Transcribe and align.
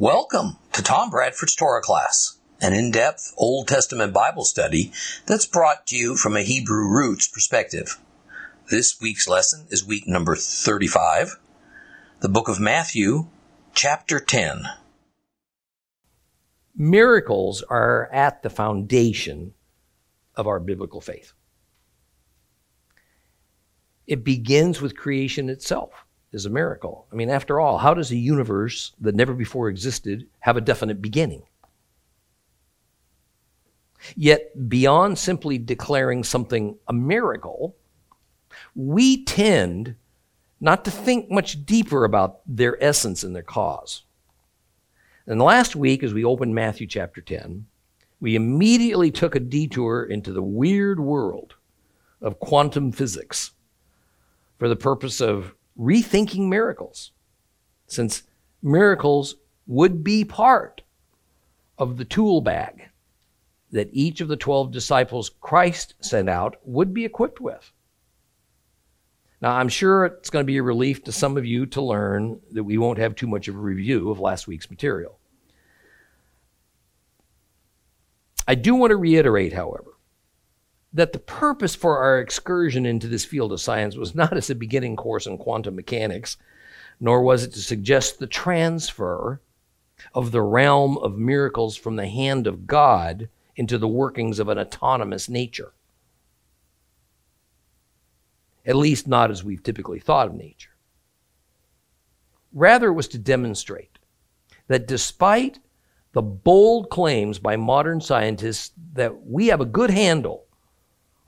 Welcome 0.00 0.56
to 0.72 0.82
Tom 0.82 1.10
Bradford's 1.10 1.54
Torah 1.54 1.82
class, 1.82 2.38
an 2.58 2.72
in-depth 2.72 3.34
Old 3.36 3.68
Testament 3.68 4.14
Bible 4.14 4.44
study 4.46 4.92
that's 5.26 5.44
brought 5.44 5.86
to 5.88 5.96
you 5.98 6.16
from 6.16 6.36
a 6.38 6.42
Hebrew 6.42 6.88
roots 6.88 7.28
perspective. 7.28 8.00
This 8.70 8.98
week's 8.98 9.28
lesson 9.28 9.66
is 9.68 9.84
week 9.84 10.04
number 10.06 10.36
35, 10.36 11.36
the 12.20 12.30
book 12.30 12.48
of 12.48 12.58
Matthew, 12.58 13.26
chapter 13.74 14.18
10. 14.18 14.62
Miracles 16.74 17.62
are 17.68 18.08
at 18.10 18.42
the 18.42 18.48
foundation 18.48 19.52
of 20.34 20.46
our 20.46 20.60
biblical 20.60 21.02
faith. 21.02 21.34
It 24.06 24.24
begins 24.24 24.80
with 24.80 24.96
creation 24.96 25.50
itself 25.50 26.06
is 26.32 26.46
a 26.46 26.50
miracle. 26.50 27.06
I 27.12 27.16
mean, 27.16 27.30
after 27.30 27.58
all, 27.60 27.78
how 27.78 27.94
does 27.94 28.10
a 28.10 28.16
universe 28.16 28.92
that 29.00 29.14
never 29.14 29.34
before 29.34 29.68
existed 29.68 30.26
have 30.40 30.56
a 30.56 30.60
definite 30.60 31.02
beginning? 31.02 31.42
Yet, 34.16 34.68
beyond 34.68 35.18
simply 35.18 35.58
declaring 35.58 36.24
something 36.24 36.78
a 36.88 36.92
miracle, 36.92 37.76
we 38.74 39.24
tend 39.24 39.96
not 40.60 40.84
to 40.84 40.90
think 40.90 41.30
much 41.30 41.64
deeper 41.64 42.04
about 42.04 42.40
their 42.46 42.82
essence 42.82 43.22
and 43.22 43.34
their 43.34 43.42
cause. 43.42 44.02
And 45.26 45.40
last 45.40 45.76
week, 45.76 46.02
as 46.02 46.14
we 46.14 46.24
opened 46.24 46.54
Matthew 46.54 46.86
chapter 46.86 47.20
10, 47.20 47.66
we 48.20 48.34
immediately 48.34 49.10
took 49.10 49.34
a 49.34 49.40
detour 49.40 50.04
into 50.04 50.32
the 50.32 50.42
weird 50.42 51.00
world 51.00 51.54
of 52.20 52.38
quantum 52.38 52.92
physics 52.92 53.52
for 54.58 54.68
the 54.68 54.76
purpose 54.76 55.20
of 55.20 55.54
rethinking 55.80 56.48
miracles, 56.48 57.12
since 57.86 58.24
miracles 58.62 59.36
would 59.66 60.04
be 60.04 60.24
part 60.24 60.82
of 61.78 61.96
the 61.96 62.04
tool 62.04 62.40
bag 62.40 62.88
that 63.72 63.88
each 63.92 64.20
of 64.20 64.28
the 64.28 64.36
12 64.36 64.72
disciples 64.72 65.30
Christ 65.40 65.94
sent 66.00 66.28
out 66.28 66.56
would 66.64 66.92
be 66.92 67.04
equipped 67.04 67.40
with. 67.40 67.72
Now, 69.40 69.52
I'm 69.52 69.68
sure 69.68 70.04
it's 70.04 70.28
going 70.28 70.44
to 70.44 70.52
be 70.52 70.58
a 70.58 70.62
relief 70.62 71.02
to 71.04 71.12
some 71.12 71.38
of 71.38 71.46
you 71.46 71.64
to 71.66 71.80
learn 71.80 72.40
that 72.52 72.64
we 72.64 72.76
won't 72.76 72.98
have 72.98 73.14
too 73.14 73.26
much 73.26 73.48
of 73.48 73.54
a 73.54 73.58
review 73.58 74.10
of 74.10 74.20
last 74.20 74.46
week's 74.46 74.68
material. 74.68 75.18
I 78.46 78.54
do 78.54 78.74
want 78.74 78.90
to 78.90 78.96
reiterate, 78.96 79.52
however, 79.52 79.89
that 80.92 81.12
the 81.12 81.18
purpose 81.18 81.74
for 81.74 81.98
our 81.98 82.18
excursion 82.18 82.84
into 82.84 83.06
this 83.06 83.24
field 83.24 83.52
of 83.52 83.60
science 83.60 83.96
was 83.96 84.14
not 84.14 84.36
as 84.36 84.50
a 84.50 84.54
beginning 84.54 84.96
course 84.96 85.26
in 85.26 85.38
quantum 85.38 85.76
mechanics, 85.76 86.36
nor 86.98 87.22
was 87.22 87.44
it 87.44 87.52
to 87.52 87.60
suggest 87.60 88.18
the 88.18 88.26
transfer 88.26 89.40
of 90.14 90.32
the 90.32 90.42
realm 90.42 90.98
of 90.98 91.16
miracles 91.16 91.76
from 91.76 91.96
the 91.96 92.08
hand 92.08 92.46
of 92.46 92.66
God 92.66 93.28
into 93.54 93.78
the 93.78 93.88
workings 93.88 94.38
of 94.38 94.48
an 94.48 94.58
autonomous 94.58 95.28
nature. 95.28 95.72
At 98.66 98.76
least, 98.76 99.06
not 99.06 99.30
as 99.30 99.44
we've 99.44 99.62
typically 99.62 100.00
thought 100.00 100.28
of 100.28 100.34
nature. 100.34 100.70
Rather, 102.52 102.88
it 102.88 102.94
was 102.94 103.08
to 103.08 103.18
demonstrate 103.18 103.98
that 104.66 104.86
despite 104.86 105.60
the 106.12 106.22
bold 106.22 106.90
claims 106.90 107.38
by 107.38 107.56
modern 107.56 108.00
scientists 108.00 108.72
that 108.94 109.24
we 109.24 109.46
have 109.46 109.60
a 109.60 109.66
good 109.66 109.90
handle 109.90 110.46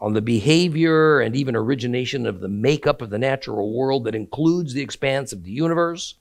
on 0.03 0.15
the 0.15 0.21
behavior 0.21 1.21
and 1.21 1.37
even 1.37 1.55
origination 1.55 2.27
of 2.27 2.41
the 2.41 2.49
makeup 2.49 3.01
of 3.01 3.11
the 3.11 3.19
natural 3.19 3.73
world 3.73 4.03
that 4.03 4.17
includes 4.17 4.75
the 4.75 4.83
expanse 4.83 5.33
of 5.33 5.45
the 5.45 5.53
universe, 5.53 6.17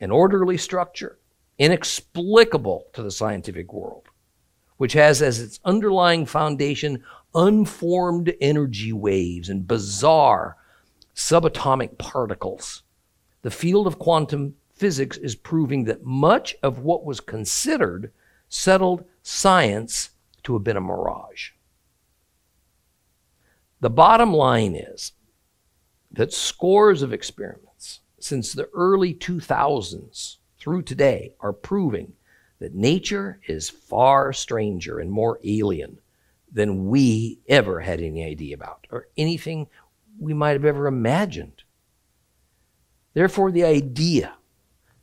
an 0.00 0.10
orderly 0.10 0.56
structure, 0.56 1.16
inexplicable 1.60 2.88
to 2.92 3.00
the 3.04 3.10
scientific 3.12 3.72
world, 3.72 4.08
which 4.78 4.94
has 4.94 5.22
as 5.22 5.40
its 5.40 5.60
underlying 5.64 6.26
foundation 6.26 7.04
unformed 7.36 8.34
energy 8.40 8.92
waves 8.92 9.48
and 9.48 9.68
bizarre 9.68 10.56
subatomic 11.14 11.98
particles. 11.98 12.82
The 13.42 13.52
field 13.52 13.86
of 13.86 14.00
quantum 14.00 14.56
physics 14.74 15.16
is 15.16 15.36
proving 15.36 15.84
that 15.84 16.04
much 16.04 16.56
of 16.64 16.80
what 16.80 17.04
was 17.04 17.20
considered 17.20 18.10
settled 18.48 19.04
science 19.22 20.10
to 20.42 20.54
have 20.54 20.64
been 20.64 20.76
a 20.76 20.80
mirage. 20.80 21.50
The 23.80 23.90
bottom 23.90 24.32
line 24.32 24.74
is 24.74 25.12
that 26.10 26.32
scores 26.32 27.02
of 27.02 27.12
experiments 27.12 28.00
since 28.18 28.52
the 28.52 28.68
early 28.74 29.14
2000s 29.14 30.36
through 30.58 30.82
today 30.82 31.34
are 31.40 31.52
proving 31.52 32.14
that 32.58 32.74
nature 32.74 33.40
is 33.46 33.70
far 33.70 34.32
stranger 34.32 34.98
and 34.98 35.10
more 35.10 35.38
alien 35.44 36.00
than 36.50 36.88
we 36.88 37.38
ever 37.48 37.80
had 37.80 38.00
any 38.00 38.24
idea 38.24 38.54
about 38.54 38.86
or 38.90 39.08
anything 39.16 39.68
we 40.18 40.34
might 40.34 40.54
have 40.54 40.64
ever 40.64 40.86
imagined. 40.86 41.62
Therefore, 43.14 43.52
the 43.52 43.64
idea 43.64 44.34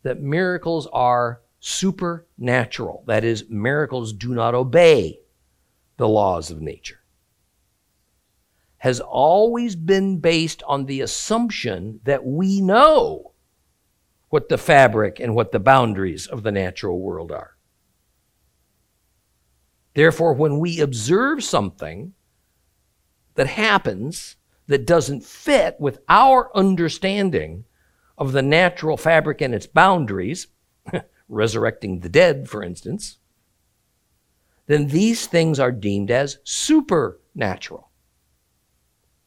that 0.04 0.22
miracles 0.22 0.88
are 0.92 1.42
supernatural, 1.60 3.04
that 3.08 3.24
is, 3.24 3.46
miracles 3.50 4.12
do 4.12 4.34
not 4.34 4.54
obey 4.54 5.20
the 5.98 6.08
laws 6.08 6.52
of 6.52 6.62
nature, 6.62 7.00
has 8.86 9.00
always 9.00 9.76
been 9.76 10.20
based 10.20 10.62
on 10.68 10.86
the 10.86 11.02
assumption 11.02 12.00
that 12.04 12.24
we 12.24 12.62
know 12.62 13.34
what 14.30 14.48
the 14.48 14.60
fabric 14.60 15.20
and 15.20 15.34
what 15.34 15.52
the 15.52 15.60
boundaries 15.60 16.28
of 16.28 16.44
the 16.44 16.52
natural 16.52 17.00
world 17.00 17.32
are. 17.32 17.58
Therefore, 19.96 20.34
when 20.34 20.60
we 20.60 20.80
observe 20.80 21.44
something 21.44 22.14
that 23.34 23.48
happens 23.48 24.36
that 24.68 24.86
doesn't 24.86 25.26
fit 25.26 25.78
with 25.80 25.98
our 26.08 26.56
understanding 26.56 27.66
of 28.20 28.34
the 28.34 28.44
natural 28.44 28.98
fabric 28.98 29.42
and 29.42 29.56
its 29.56 29.66
boundaries, 29.66 30.46
resurrecting 31.28 32.02
the 32.02 32.10
dead, 32.10 32.48
for 32.48 32.62
instance, 32.62 33.18
then 34.68 34.90
these 34.90 35.26
things 35.26 35.60
are 35.60 35.72
deemed 35.72 36.12
as 36.12 36.38
supernatural 36.44 37.90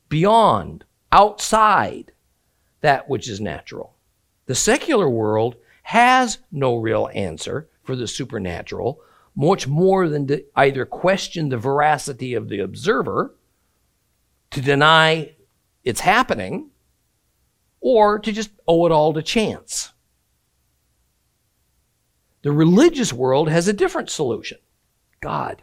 beyond, 0.09 0.85
outside 1.13 2.13
that 2.81 3.09
which 3.09 3.29
is 3.29 3.41
natural. 3.41 3.95
The 4.47 4.55
secular 4.55 5.09
world 5.09 5.57
has 5.83 6.39
no 6.53 6.77
real 6.77 7.09
answer 7.15 7.69
for 7.83 7.97
the 7.97 8.07
supernatural, 8.07 9.01
much 9.35 9.67
more 9.67 10.09
than 10.09 10.27
to 10.27 10.45
either 10.57 10.85
question 10.85 11.49
the 11.49 11.57
veracity 11.57 12.35
of 12.35 12.49
the 12.49 12.61
observer, 12.61 13.35
to 14.51 14.61
deny 14.61 15.35
it's 15.85 16.01
happening, 16.01 16.71
or 17.81 18.19
to 18.19 18.33
just 18.33 18.51
owe 18.67 18.87
it 18.87 18.93
all 18.93 19.13
to 19.13 19.23
chance. 19.23 19.93
The 22.43 22.53
religious 22.53 23.13
world 23.13 23.49
has 23.49 23.69
a 23.69 23.73
different 23.73 24.11
solution 24.11 24.59
God. 25.21 25.63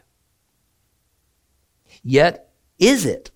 Yet, 2.02 2.52
is 2.78 3.06
it 3.06 3.30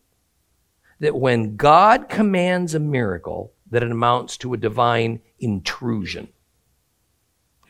that 1.00 1.16
when 1.16 1.56
God 1.56 2.08
commands 2.08 2.74
a 2.74 2.80
miracle, 2.80 3.52
that 3.70 3.82
it 3.82 3.90
amounts 3.90 4.36
to 4.38 4.54
a 4.54 4.58
divine 4.58 5.20
intrusion 5.38 6.28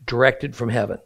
directed 0.07 0.57
from 0.57 0.69
heaven 0.69 0.99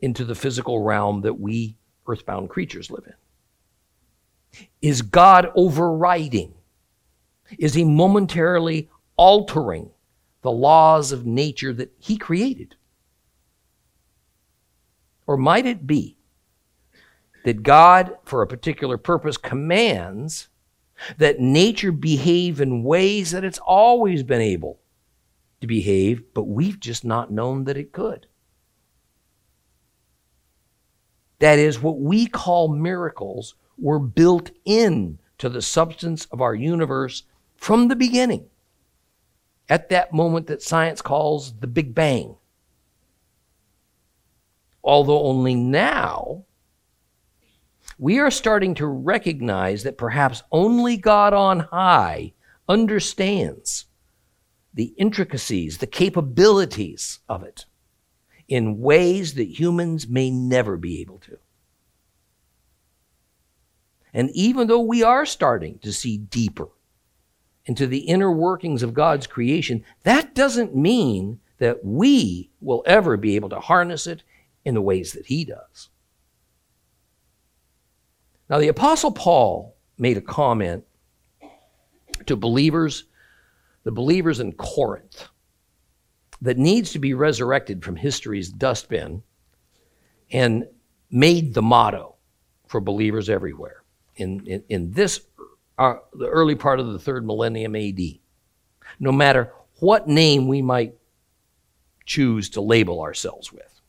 into 0.00 0.24
the 0.24 0.34
physical 0.34 0.82
realm 0.82 1.20
that 1.22 1.38
we 1.38 1.76
earthbound 2.06 2.50
creatures 2.50 2.90
live 2.90 3.04
in? 3.06 4.66
Is 4.82 5.02
God 5.02 5.52
overriding? 5.54 6.54
Is 7.58 7.74
he 7.74 7.84
momentarily 7.84 8.90
altering 9.16 9.90
the 10.42 10.50
laws 10.50 11.12
of 11.12 11.26
nature 11.26 11.72
that 11.74 11.92
he 11.98 12.16
created? 12.16 12.74
Or 15.26 15.36
might 15.36 15.66
it 15.66 15.86
be 15.86 16.16
that 17.44 17.62
God, 17.62 18.16
for 18.24 18.42
a 18.42 18.46
particular 18.46 18.98
purpose, 18.98 19.36
commands 19.36 20.48
that 21.18 21.40
nature 21.40 21.92
behave 21.92 22.60
in 22.60 22.84
ways 22.84 23.30
that 23.30 23.44
it's 23.44 23.58
always 23.58 24.22
been 24.22 24.40
able 24.40 24.78
to 25.60 25.66
behave, 25.66 26.22
but 26.34 26.44
we've 26.44 26.80
just 26.80 27.04
not 27.04 27.30
known 27.30 27.64
that 27.64 27.76
it 27.76 27.92
could. 27.92 28.26
That 31.38 31.58
is, 31.58 31.80
what 31.80 31.98
we 31.98 32.26
call 32.26 32.68
miracles 32.68 33.54
were 33.78 33.98
built 33.98 34.50
in 34.64 35.18
to 35.38 35.48
the 35.48 35.62
substance 35.62 36.26
of 36.26 36.40
our 36.42 36.54
universe 36.54 37.22
from 37.56 37.88
the 37.88 37.96
beginning, 37.96 38.46
at 39.68 39.88
that 39.88 40.12
moment 40.12 40.48
that 40.48 40.62
science 40.62 41.00
calls 41.00 41.52
the 41.60 41.66
Big 41.66 41.94
Bang. 41.94 42.36
Although 44.82 45.22
only 45.22 45.54
now 45.54 46.44
we 48.00 48.18
are 48.18 48.30
starting 48.30 48.74
to 48.74 48.86
recognize 48.86 49.82
that 49.82 49.98
perhaps 49.98 50.42
only 50.50 50.96
God 50.96 51.34
on 51.34 51.60
high 51.60 52.32
understands 52.66 53.84
the 54.72 54.94
intricacies, 54.96 55.76
the 55.76 55.86
capabilities 55.86 57.18
of 57.28 57.42
it 57.42 57.66
in 58.48 58.80
ways 58.80 59.34
that 59.34 59.60
humans 59.60 60.08
may 60.08 60.30
never 60.30 60.78
be 60.78 61.02
able 61.02 61.18
to. 61.18 61.36
And 64.14 64.30
even 64.30 64.66
though 64.66 64.80
we 64.80 65.02
are 65.02 65.26
starting 65.26 65.78
to 65.80 65.92
see 65.92 66.16
deeper 66.16 66.68
into 67.66 67.86
the 67.86 67.98
inner 67.98 68.32
workings 68.32 68.82
of 68.82 68.94
God's 68.94 69.26
creation, 69.26 69.84
that 70.04 70.34
doesn't 70.34 70.74
mean 70.74 71.38
that 71.58 71.84
we 71.84 72.48
will 72.62 72.82
ever 72.86 73.18
be 73.18 73.36
able 73.36 73.50
to 73.50 73.60
harness 73.60 74.06
it 74.06 74.22
in 74.64 74.72
the 74.72 74.80
ways 74.80 75.12
that 75.12 75.26
He 75.26 75.44
does. 75.44 75.90
Now, 78.50 78.58
the 78.58 78.68
Apostle 78.68 79.12
Paul 79.12 79.76
made 79.96 80.16
a 80.16 80.20
comment 80.20 80.84
to 82.26 82.34
believers, 82.34 83.04
the 83.84 83.92
believers 83.92 84.40
in 84.40 84.52
Corinth, 84.52 85.28
that 86.42 86.58
needs 86.58 86.92
to 86.92 86.98
be 86.98 87.14
resurrected 87.14 87.84
from 87.84 87.94
history's 87.94 88.48
dustbin 88.48 89.22
and 90.32 90.66
made 91.12 91.54
the 91.54 91.62
motto 91.62 92.16
for 92.66 92.80
believers 92.80 93.30
everywhere 93.30 93.84
in, 94.16 94.44
in, 94.46 94.64
in 94.68 94.90
this, 94.90 95.20
uh, 95.78 95.94
the 96.14 96.26
early 96.26 96.56
part 96.56 96.80
of 96.80 96.92
the 96.92 96.98
third 96.98 97.24
millennium 97.24 97.76
AD. 97.76 98.00
No 98.98 99.12
matter 99.12 99.52
what 99.78 100.08
name 100.08 100.48
we 100.48 100.60
might 100.60 100.94
choose 102.04 102.50
to 102.50 102.60
label 102.60 103.00
ourselves 103.00 103.52
with. 103.52 103.80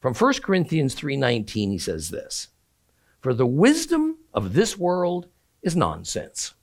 From 0.00 0.12
1 0.12 0.34
Corinthians 0.42 0.94
3:19 0.94 1.70
he 1.70 1.78
says 1.78 2.10
this, 2.10 2.48
"For 3.26 3.34
the 3.34 3.44
wisdom 3.44 4.18
of 4.32 4.52
this 4.52 4.78
world 4.78 5.26
is 5.60 5.74
nonsense 5.74 6.54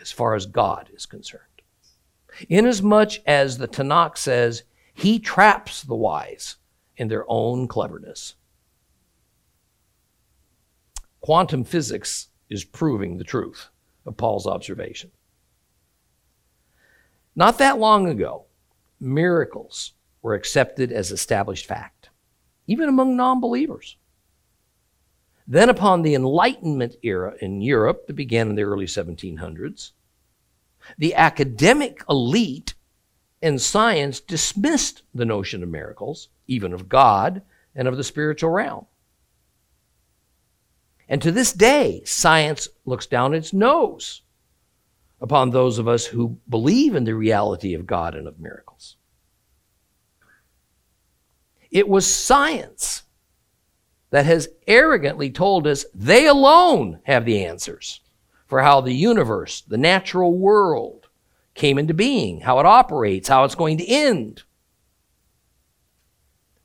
as 0.00 0.10
far 0.10 0.34
as 0.34 0.44
God 0.44 0.90
is 0.92 1.06
concerned. 1.06 1.44
Inasmuch 2.48 3.20
as 3.26 3.58
the 3.58 3.68
Tanakh 3.68 4.18
says, 4.18 4.64
he 4.92 5.20
traps 5.20 5.84
the 5.84 5.94
wise 5.94 6.56
in 6.96 7.06
their 7.06 7.24
own 7.28 7.68
cleverness. 7.68 8.34
Quantum 11.20 11.62
physics 11.62 12.26
is 12.48 12.64
proving 12.64 13.16
the 13.16 13.22
truth 13.22 13.68
of 14.04 14.16
Paul's 14.16 14.48
observation. 14.48 15.12
Not 17.36 17.58
that 17.58 17.78
long 17.78 18.08
ago, 18.08 18.46
miracles 18.98 19.92
were 20.22 20.34
accepted 20.34 20.90
as 20.90 21.12
established 21.12 21.66
fact, 21.66 22.10
even 22.66 22.88
among 22.88 23.16
non 23.16 23.40
believers. 23.40 23.96
Then, 25.50 25.68
upon 25.68 26.02
the 26.02 26.14
Enlightenment 26.14 26.94
era 27.02 27.34
in 27.40 27.60
Europe 27.60 28.06
that 28.06 28.12
began 28.12 28.50
in 28.50 28.54
the 28.54 28.62
early 28.62 28.86
1700s, 28.86 29.90
the 30.96 31.12
academic 31.16 32.04
elite 32.08 32.74
in 33.42 33.58
science 33.58 34.20
dismissed 34.20 35.02
the 35.12 35.24
notion 35.24 35.64
of 35.64 35.68
miracles, 35.68 36.28
even 36.46 36.72
of 36.72 36.88
God 36.88 37.42
and 37.74 37.88
of 37.88 37.96
the 37.96 38.04
spiritual 38.04 38.50
realm. 38.50 38.86
And 41.08 41.20
to 41.20 41.32
this 41.32 41.52
day, 41.52 42.02
science 42.04 42.68
looks 42.84 43.08
down 43.08 43.34
its 43.34 43.52
nose 43.52 44.22
upon 45.20 45.50
those 45.50 45.78
of 45.78 45.88
us 45.88 46.06
who 46.06 46.38
believe 46.48 46.94
in 46.94 47.02
the 47.02 47.16
reality 47.16 47.74
of 47.74 47.88
God 47.88 48.14
and 48.14 48.28
of 48.28 48.38
miracles. 48.38 48.94
It 51.72 51.88
was 51.88 52.06
science 52.06 53.02
that 54.10 54.26
has 54.26 54.48
arrogantly 54.66 55.30
told 55.30 55.66
us 55.66 55.84
they 55.94 56.26
alone 56.26 57.00
have 57.04 57.24
the 57.24 57.44
answers 57.44 58.00
for 58.46 58.62
how 58.62 58.80
the 58.80 58.92
universe, 58.92 59.62
the 59.62 59.78
natural 59.78 60.36
world, 60.36 61.08
came 61.54 61.78
into 61.78 61.94
being, 61.94 62.40
how 62.40 62.58
it 62.58 62.66
operates, 62.66 63.28
how 63.28 63.44
it's 63.44 63.54
going 63.54 63.78
to 63.78 63.86
end. 63.86 64.42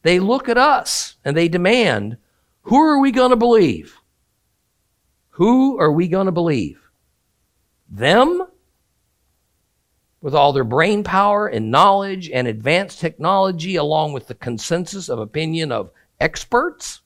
They 0.01 0.19
look 0.19 0.50
at 0.50 0.57
us 0.57 1.15
and 1.24 1.36
they 1.36 1.47
demand 1.47 2.18
who 2.63 2.80
are 2.81 3.00
we 3.00 3.12
going 3.12 3.30
to 3.30 3.36
believe? 3.36 3.98
Who 5.31 5.80
are 5.80 5.91
we 5.91 6.07
going 6.07 6.25
to 6.25 6.31
believe? 6.31 6.81
Them? 7.89 8.48
With 10.21 10.33
all 10.33 10.53
their 10.53 10.63
brain 10.63 11.03
power 11.03 11.48
and 11.48 11.69
knowledge 11.69 12.31
and 12.31 12.48
advanced 12.48 13.00
technology, 13.00 13.75
along 13.75 14.13
with 14.13 14.27
the 14.27 14.33
consensus 14.33 15.09
of 15.09 15.19
opinion 15.19 15.71
of 15.71 15.91
experts? 16.19 17.01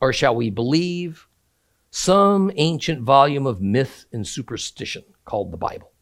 Or 0.00 0.12
shall 0.12 0.34
we 0.34 0.50
believe 0.50 1.28
some 1.90 2.50
ancient 2.56 3.02
volume 3.02 3.46
of 3.46 3.60
myth 3.60 4.06
and 4.12 4.26
superstition 4.26 5.04
called 5.24 5.52
the 5.52 5.56
Bible? 5.56 5.92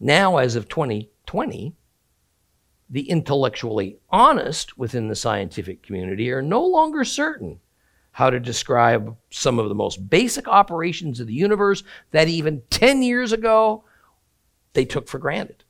Now, 0.00 0.36
as 0.36 0.54
of 0.56 0.68
2020, 0.68 1.74
the 2.90 3.10
intellectually 3.10 3.98
honest 4.10 4.78
within 4.78 5.08
the 5.08 5.16
scientific 5.16 5.82
community 5.82 6.30
are 6.30 6.42
no 6.42 6.64
longer 6.64 7.04
certain 7.04 7.60
how 8.12 8.30
to 8.30 8.40
describe 8.40 9.16
some 9.30 9.58
of 9.58 9.68
the 9.68 9.74
most 9.74 10.08
basic 10.08 10.48
operations 10.48 11.20
of 11.20 11.26
the 11.26 11.34
universe 11.34 11.84
that 12.10 12.28
even 12.28 12.62
10 12.70 13.02
years 13.02 13.32
ago 13.32 13.84
they 14.72 14.84
took 14.84 15.08
for 15.08 15.18
granted. 15.18 15.64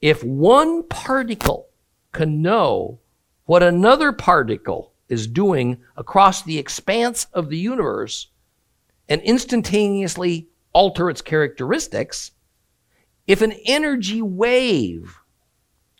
If 0.00 0.24
one 0.24 0.88
particle 0.88 1.68
can 2.12 2.42
know 2.42 3.00
what 3.46 3.62
another 3.62 4.12
particle 4.12 4.92
is 5.08 5.26
doing 5.26 5.82
across 5.96 6.42
the 6.42 6.58
expanse 6.58 7.26
of 7.32 7.50
the 7.50 7.58
universe 7.58 8.28
and 9.08 9.20
instantaneously 9.22 10.48
alter 10.72 11.10
its 11.10 11.20
characteristics, 11.20 12.32
if 13.26 13.42
an 13.42 13.52
energy 13.66 14.22
wave 14.22 15.18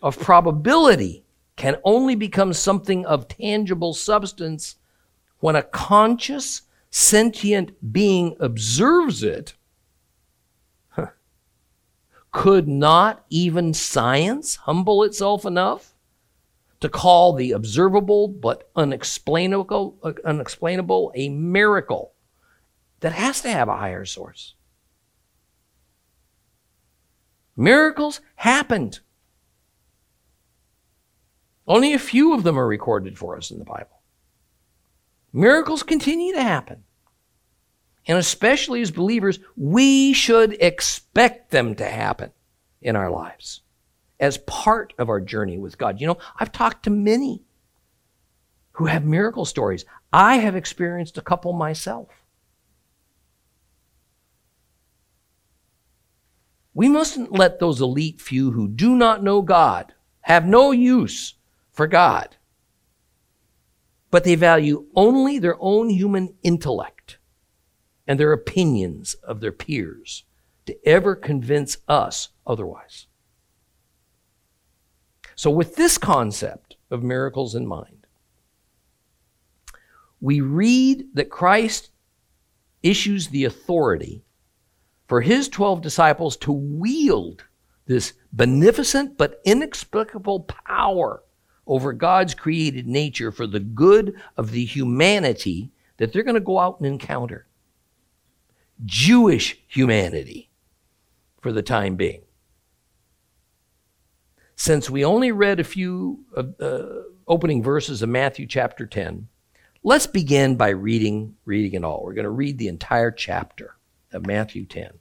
of 0.03 0.19
probability 0.19 1.25
can 1.57 1.77
only 1.85 2.15
become 2.15 2.53
something 2.53 3.07
of 3.07 3.29
tangible 3.29 3.95
substance 3.95 4.77
when 5.39 5.57
a 5.57 5.63
conscious, 5.63 6.63
sentient 6.91 7.93
being 7.93 8.37
observes 8.41 9.23
it, 9.23 9.55
could 12.33 12.67
not 12.67 13.25
even 13.31 13.73
science 13.73 14.57
humble 14.57 15.05
itself 15.05 15.45
enough 15.45 15.94
to 16.85 16.91
call 16.91 17.33
the 17.33 17.53
observable 17.53 18.29
but 18.29 18.69
unexplainable, 18.77 19.99
unexplainable 20.23 21.11
a 21.15 21.31
miracle 21.31 22.13
that 23.01 23.13
has 23.13 23.41
to 23.41 23.51
have 23.51 23.71
a 23.71 23.77
higher 23.79 24.05
source. 24.05 24.53
Miracles 27.57 28.21
happened. 28.37 29.01
Only 31.67 31.95
a 31.95 31.99
few 31.99 32.35
of 32.35 32.43
them 32.43 32.59
are 32.59 32.67
recorded 32.67 33.17
for 33.17 33.35
us 33.35 33.51
in 33.51 33.59
the 33.59 33.65
Bible. 33.65 34.03
Miracles 35.33 35.83
continue 35.83 36.35
to 36.35 36.43
happen. 36.43 36.85
And 38.07 38.19
especially 38.19 38.83
as 38.83 38.91
believers, 38.91 39.39
we 39.57 40.13
should 40.13 40.59
expect 40.61 41.51
them 41.51 41.77
to 41.77 41.87
happen 41.87 42.33
in 42.83 42.95
our 42.95 43.11
lives 43.11 43.63
as 44.25 44.39
part 44.39 44.95
of 44.99 45.11
our 45.11 45.21
journey 45.21 45.59
with 45.59 45.77
God. 45.77 46.01
You 46.01 46.07
know, 46.07 46.17
I've 46.41 46.51
talked 46.51 46.85
to 46.85 46.91
many 46.91 47.43
who 48.73 48.87
have 48.87 49.05
miracle 49.05 49.45
stories. 49.45 49.85
I 50.15 50.37
have 50.37 50.57
experienced 50.57 51.19
a 51.19 51.21
couple 51.21 51.53
myself. 51.53 52.09
We 56.73 56.89
mustn't 56.89 57.33
let 57.33 57.59
those 57.59 57.83
elite 57.83 58.19
few 58.19 58.53
who 58.53 58.67
do 58.67 58.97
not 58.97 59.23
know 59.23 59.43
God 59.43 59.93
have 60.23 60.47
no 60.47 60.71
use 60.71 61.35
for 61.71 61.87
God, 61.87 62.37
but 64.11 64.25
they 64.25 64.37
value 64.37 64.87
only 64.97 65.39
their 65.39 65.59
own 65.61 65.91
human 65.91 66.35
intellect 66.43 67.19
and 68.07 68.19
their 68.19 68.33
opinions 68.33 69.13
of 69.23 69.41
their 69.41 69.53
peers 69.53 70.25
to 70.65 70.89
ever 70.89 71.15
convince 71.15 71.77
us 71.87 72.31
otherwise. 72.47 73.07
So, 75.45 75.51
with 75.51 75.77
this 75.77 75.99
concept 75.99 76.77
of 76.91 77.03
miracles 77.03 77.55
in 77.55 77.67
mind, 77.67 78.07
we 80.19 80.41
read 80.41 81.09
that 81.13 81.29
Christ 81.29 81.91
issues 82.83 83.29
the 83.29 83.45
authority 83.45 84.25
for 85.07 85.21
his 85.21 85.51
12 85.51 85.83
disciples 85.83 86.39
to 86.39 86.51
wield 86.51 87.45
this 87.85 88.15
beneficent 88.33 89.19
but 89.19 89.43
inexplicable 89.45 90.41
power 90.45 91.23
over 91.67 91.93
God's 91.93 92.33
created 92.33 92.87
nature 92.87 93.31
for 93.31 93.47
the 93.47 93.61
good 93.61 94.15
of 94.39 94.51
the 94.51 94.65
humanity 94.65 95.71
that 95.99 96.11
they're 96.11 96.23
going 96.23 96.37
to 96.37 96.41
go 96.41 96.59
out 96.59 96.81
and 96.81 96.87
encounter. 96.87 97.47
Jewish 98.87 99.59
humanity 99.67 100.49
for 101.43 101.53
the 101.53 101.63
time 101.63 101.97
being 101.97 102.23
since 104.57 104.89
we 104.89 105.05
only 105.05 105.33
read 105.33 105.61
a 105.61 105.65
few 105.65 106.25
uh, 106.37 106.45
uh, 106.61 107.03
opening 107.27 107.63
verses 107.63 108.03
of 108.03 108.09
Matthew 108.09 108.47
chapter 108.47 108.87
10, 108.87 109.29
let's 109.83 110.07
begin 110.07 110.57
by 110.57 110.71
reading 110.71 111.37
reading 111.45 111.75
it 111.75 111.85
all. 111.85 112.03
We're 112.05 112.15
going 112.15 112.25
to 112.25 112.31
read 112.31 112.59
the 112.59 112.69
entire 112.69 113.11
chapter 113.11 113.77
of 114.13 114.27
Matthew 114.27 114.65
10. 114.67 114.93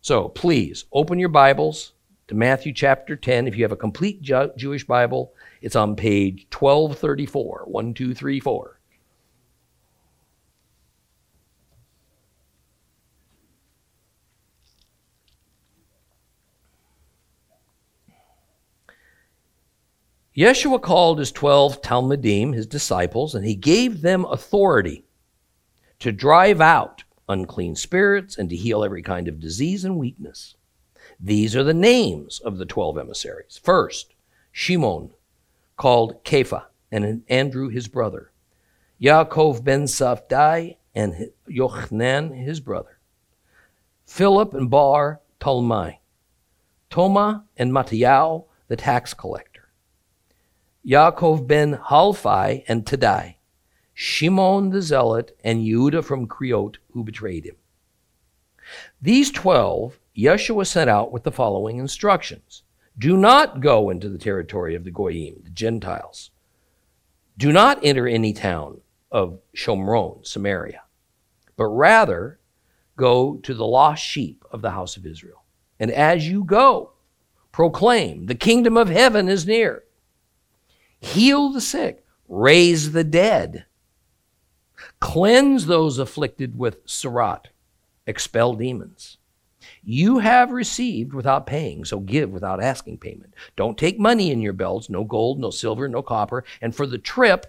So 0.00 0.28
please 0.28 0.84
open 0.92 1.18
your 1.18 1.28
Bibles 1.28 1.92
to 2.28 2.34
Matthew 2.34 2.72
chapter 2.72 3.16
10. 3.16 3.46
If 3.46 3.56
you 3.56 3.64
have 3.64 3.72
a 3.72 3.76
complete 3.76 4.22
Jewish 4.22 4.86
Bible, 4.86 5.34
it's 5.60 5.76
on 5.76 5.96
page 5.96 6.46
1234. 6.50 7.64
1, 7.66 7.94
Yeshua 20.36 20.80
called 20.80 21.18
his 21.18 21.30
12 21.30 21.82
talmidim, 21.82 22.54
his 22.54 22.66
disciples, 22.66 23.34
and 23.34 23.44
he 23.44 23.54
gave 23.54 24.00
them 24.00 24.24
authority 24.24 25.04
to 25.98 26.10
drive 26.10 26.60
out 26.60 27.04
unclean 27.28 27.76
spirits 27.76 28.38
and 28.38 28.48
to 28.50 28.56
heal 28.56 28.82
every 28.82 29.02
kind 29.02 29.28
of 29.28 29.40
disease 29.40 29.84
and 29.84 29.98
weakness. 29.98 30.56
These 31.20 31.54
are 31.54 31.64
the 31.64 31.74
names 31.74 32.40
of 32.40 32.58
the 32.58 32.66
12 32.66 32.98
emissaries. 32.98 33.60
First, 33.62 34.14
Shimon, 34.50 35.10
called 35.76 36.24
Kepha, 36.24 36.64
and 36.90 37.22
Andrew 37.28 37.68
his 37.68 37.88
brother, 37.88 38.32
Yaakov 39.00 39.64
ben 39.64 39.84
Zavdai, 39.84 40.76
and 40.94 41.30
Yochanan 41.48 42.34
his 42.34 42.60
brother, 42.60 42.98
Philip 44.06 44.54
and 44.54 44.70
Bar 44.70 45.20
Talmai, 45.40 45.98
Toma 46.90 47.44
and 47.56 47.72
Matthiao 47.72 48.44
the 48.68 48.76
tax 48.76 49.12
collector, 49.12 49.51
Yaakov 50.86 51.46
ben 51.46 51.76
Halphai 51.76 52.64
and 52.66 52.84
Tadai, 52.84 53.36
Shimon 53.94 54.70
the 54.70 54.82
Zealot, 54.82 55.36
and 55.44 55.60
Yehuda 55.60 56.04
from 56.04 56.26
K'riot 56.26 56.76
who 56.92 57.04
betrayed 57.04 57.44
him. 57.44 57.56
These 59.00 59.30
twelve 59.30 60.00
Yeshua 60.16 60.66
sent 60.66 60.90
out 60.90 61.12
with 61.12 61.22
the 61.22 61.30
following 61.30 61.78
instructions 61.78 62.64
Do 62.98 63.16
not 63.16 63.60
go 63.60 63.90
into 63.90 64.08
the 64.08 64.18
territory 64.18 64.74
of 64.74 64.84
the 64.84 64.90
Goyim, 64.90 65.42
the 65.44 65.50
Gentiles. 65.50 66.30
Do 67.38 67.52
not 67.52 67.78
enter 67.84 68.08
any 68.08 68.32
town 68.32 68.80
of 69.10 69.38
Shomron, 69.56 70.26
Samaria, 70.26 70.82
but 71.56 71.66
rather 71.66 72.40
go 72.96 73.36
to 73.36 73.54
the 73.54 73.66
lost 73.66 74.04
sheep 74.04 74.44
of 74.50 74.62
the 74.62 74.72
house 74.72 74.96
of 74.96 75.06
Israel. 75.06 75.44
And 75.78 75.90
as 75.90 76.28
you 76.28 76.44
go, 76.44 76.92
proclaim, 77.52 78.26
The 78.26 78.34
kingdom 78.34 78.76
of 78.76 78.88
heaven 78.88 79.28
is 79.28 79.46
near 79.46 79.84
heal 81.02 81.50
the 81.50 81.60
sick, 81.60 82.04
raise 82.28 82.92
the 82.92 83.04
dead, 83.04 83.66
cleanse 85.00 85.66
those 85.66 85.98
afflicted 85.98 86.56
with 86.56 86.86
tzara'at, 86.86 87.46
expel 88.06 88.54
demons. 88.54 89.18
You 89.84 90.18
have 90.18 90.50
received 90.50 91.12
without 91.12 91.46
paying, 91.46 91.84
so 91.84 92.00
give 92.00 92.30
without 92.30 92.62
asking 92.62 92.98
payment. 92.98 93.34
Don't 93.56 93.76
take 93.76 93.98
money 93.98 94.30
in 94.30 94.40
your 94.40 94.52
belts, 94.52 94.88
no 94.88 95.04
gold, 95.04 95.38
no 95.38 95.50
silver, 95.50 95.88
no 95.88 96.02
copper. 96.02 96.44
And 96.60 96.74
for 96.74 96.86
the 96.86 96.98
trip, 96.98 97.46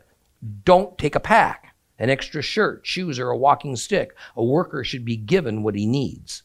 don't 0.66 0.98
take 0.98 1.16
a 1.16 1.20
pack, 1.20 1.76
an 2.00 2.10
extra 2.10 2.42
shirt, 2.42 2.82
shoes, 2.86 3.20
or 3.20 3.30
a 3.30 3.38
walking 3.38 3.76
stick. 3.76 4.16
A 4.36 4.44
worker 4.44 4.84
should 4.84 5.06
be 5.06 5.16
given 5.16 5.64
what 5.64 5.76
he 5.76 5.86
needs. 5.86 6.44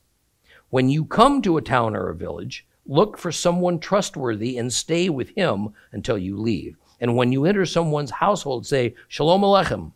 When 0.71 0.89
you 0.91 1.05
come 1.05 1.41
to 1.43 1.57
a 1.57 1.63
town 1.63 1.97
or 1.97 2.09
a 2.09 2.15
village, 2.15 2.67
look 2.87 3.17
for 3.17 3.33
someone 3.33 3.79
trustworthy 3.79 4.59
and 4.59 4.73
stay 4.73 5.09
with 5.09 5.31
him 5.31 5.71
until 5.93 6.19
you 6.19 6.37
leave. 6.37 6.77
And 7.01 7.17
when 7.17 7.33
you 7.33 7.45
enter 7.45 7.65
someone's 7.65 8.11
household, 8.11 8.67
say, 8.67 8.95
Shalom 9.09 9.43
Aleichem. 9.43 9.93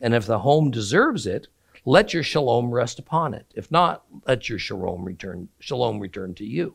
And 0.00 0.14
if 0.14 0.26
the 0.26 0.38
home 0.38 0.70
deserves 0.70 1.26
it, 1.26 1.48
let 1.84 2.12
your 2.12 2.22
shalom 2.22 2.70
rest 2.70 2.98
upon 2.98 3.34
it. 3.34 3.46
If 3.54 3.70
not, 3.70 4.04
let 4.26 4.48
your 4.48 4.58
shalom 4.58 5.04
return, 5.04 5.48
shalom 5.58 5.98
return 5.98 6.34
to 6.34 6.44
you. 6.44 6.74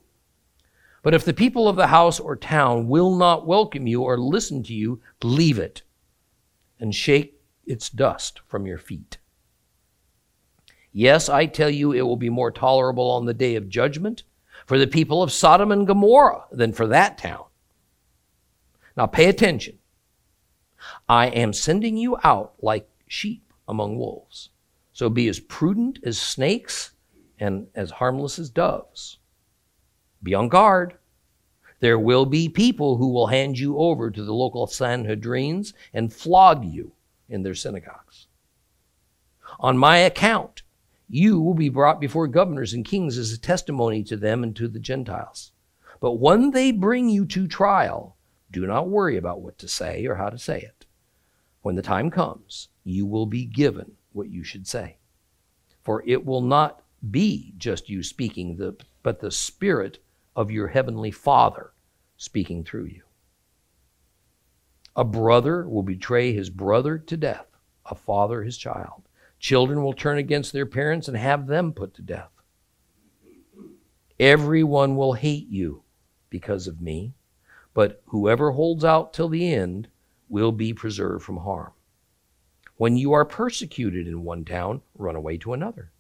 But 1.04 1.14
if 1.14 1.24
the 1.24 1.34
people 1.34 1.68
of 1.68 1.76
the 1.76 1.88
house 1.88 2.20
or 2.20 2.36
town 2.36 2.88
will 2.88 3.16
not 3.16 3.46
welcome 3.46 3.86
you 3.86 4.02
or 4.02 4.18
listen 4.18 4.64
to 4.64 4.74
you, 4.74 5.02
leave 5.24 5.60
it 5.60 5.84
and 6.80 6.94
shake 6.94 7.40
its 7.66 7.90
dust 7.90 8.42
from 8.48 8.66
your 8.66 8.78
feet. 8.78 9.18
Yes, 10.92 11.30
I 11.30 11.46
tell 11.46 11.70
you, 11.70 11.92
it 11.92 12.02
will 12.02 12.16
be 12.16 12.30
more 12.30 12.52
tolerable 12.52 13.12
on 13.12 13.26
the 13.26 13.34
day 13.34 13.56
of 13.56 13.70
judgment 13.70 14.24
for 14.66 14.80
the 14.80 14.88
people 14.88 15.22
of 15.22 15.32
Sodom 15.32 15.72
and 15.72 15.86
Gomorrah 15.86 16.46
than 16.52 16.74
for 16.74 16.88
that 16.88 17.18
town. 17.18 17.45
Now 18.96 19.06
pay 19.08 19.28
attention. 19.28 19.80
I 21.10 21.28
am 21.28 21.54
sending 21.54 21.98
you 21.98 22.18
out 22.24 22.54
like 22.62 22.90
sheep 23.08 23.54
among 23.68 23.98
wolves. 23.98 24.50
So 24.94 25.10
be 25.10 25.28
as 25.28 25.40
prudent 25.40 26.00
as 26.04 26.18
snakes 26.18 26.92
and 27.40 27.68
as 27.76 27.92
harmless 27.92 28.40
as 28.40 28.50
doves. 28.50 29.18
Be 30.24 30.34
on 30.34 30.48
guard. 30.48 30.96
There 31.82 32.00
will 32.00 32.26
be 32.26 32.48
people 32.48 32.98
who 32.98 33.10
will 33.10 33.28
hand 33.28 33.60
you 33.60 33.78
over 33.78 34.10
to 34.10 34.24
the 34.24 34.34
local 34.34 34.68
Sanhedrins 34.68 35.74
and 35.94 36.14
flog 36.14 36.64
you 36.64 36.94
in 37.28 37.44
their 37.44 37.56
synagogues. 37.56 38.28
On 39.60 39.78
my 39.78 39.98
account, 39.98 40.64
you 41.10 41.40
will 41.40 41.54
be 41.54 41.70
brought 41.70 42.00
before 42.00 42.28
governors 42.28 42.74
and 42.74 42.86
kings 42.86 43.18
as 43.18 43.32
a 43.32 43.38
testimony 43.38 44.04
to 44.04 44.18
them 44.18 44.44
and 44.44 44.56
to 44.56 44.68
the 44.68 44.80
Gentiles. 44.80 45.52
But 46.00 46.14
when 46.14 46.52
they 46.52 46.72
bring 46.72 47.10
you 47.10 47.26
to 47.26 47.48
trial, 47.48 48.15
do 48.56 48.66
not 48.66 48.88
worry 48.88 49.18
about 49.18 49.42
what 49.42 49.58
to 49.58 49.68
say 49.68 50.06
or 50.06 50.16
how 50.16 50.30
to 50.30 50.38
say 50.38 50.60
it. 50.60 50.86
When 51.62 51.76
the 51.76 51.82
time 51.82 52.10
comes, 52.10 52.70
you 52.86 53.06
will 53.06 53.26
be 53.26 53.44
given 53.44 53.92
what 54.14 54.30
you 54.30 54.46
should 54.46 54.66
say. 54.66 54.96
For 55.84 56.02
it 56.08 56.26
will 56.26 56.42
not 56.42 56.82
be 57.12 57.54
just 57.58 57.90
you 57.90 58.02
speaking, 58.02 58.56
the, 58.56 58.78
but 59.04 59.20
the 59.20 59.30
Spirit 59.30 60.00
of 60.38 60.52
your 60.52 60.70
heavenly 60.70 61.12
Father 61.12 61.74
speaking 62.16 62.64
through 62.64 62.86
you. 62.86 63.02
A 64.96 65.04
brother 65.04 65.68
will 65.68 65.84
betray 65.84 66.32
his 66.32 66.50
brother 66.50 66.98
to 66.98 67.18
death, 67.18 67.48
a 67.86 67.94
father 67.94 68.42
his 68.42 68.58
child. 68.58 69.04
Children 69.38 69.84
will 69.84 69.92
turn 69.92 70.18
against 70.18 70.54
their 70.54 70.66
parents 70.66 71.10
and 71.10 71.18
have 71.18 71.48
them 71.48 71.74
put 71.74 71.94
to 71.96 72.02
death. 72.02 72.32
Everyone 74.18 74.96
will 74.96 75.12
hate 75.12 75.50
you 75.50 75.84
because 76.30 76.68
of 76.68 76.80
me 76.80 77.16
but 77.76 78.02
whoever 78.06 78.52
holds 78.52 78.84
out 78.84 79.14
till 79.14 79.30
the 79.30 79.54
end 79.54 79.90
will 80.30 80.54
be 80.54 80.74
preserved 80.74 81.24
from 81.24 81.38
harm. 81.38 81.74
When 82.78 82.98
you 82.98 83.12
are 83.12 83.26
persecuted 83.26 84.08
in 84.08 84.24
one 84.24 84.46
town, 84.46 84.82
run 84.98 85.16
away 85.16 85.38
to 85.40 85.54
another. 85.54 85.92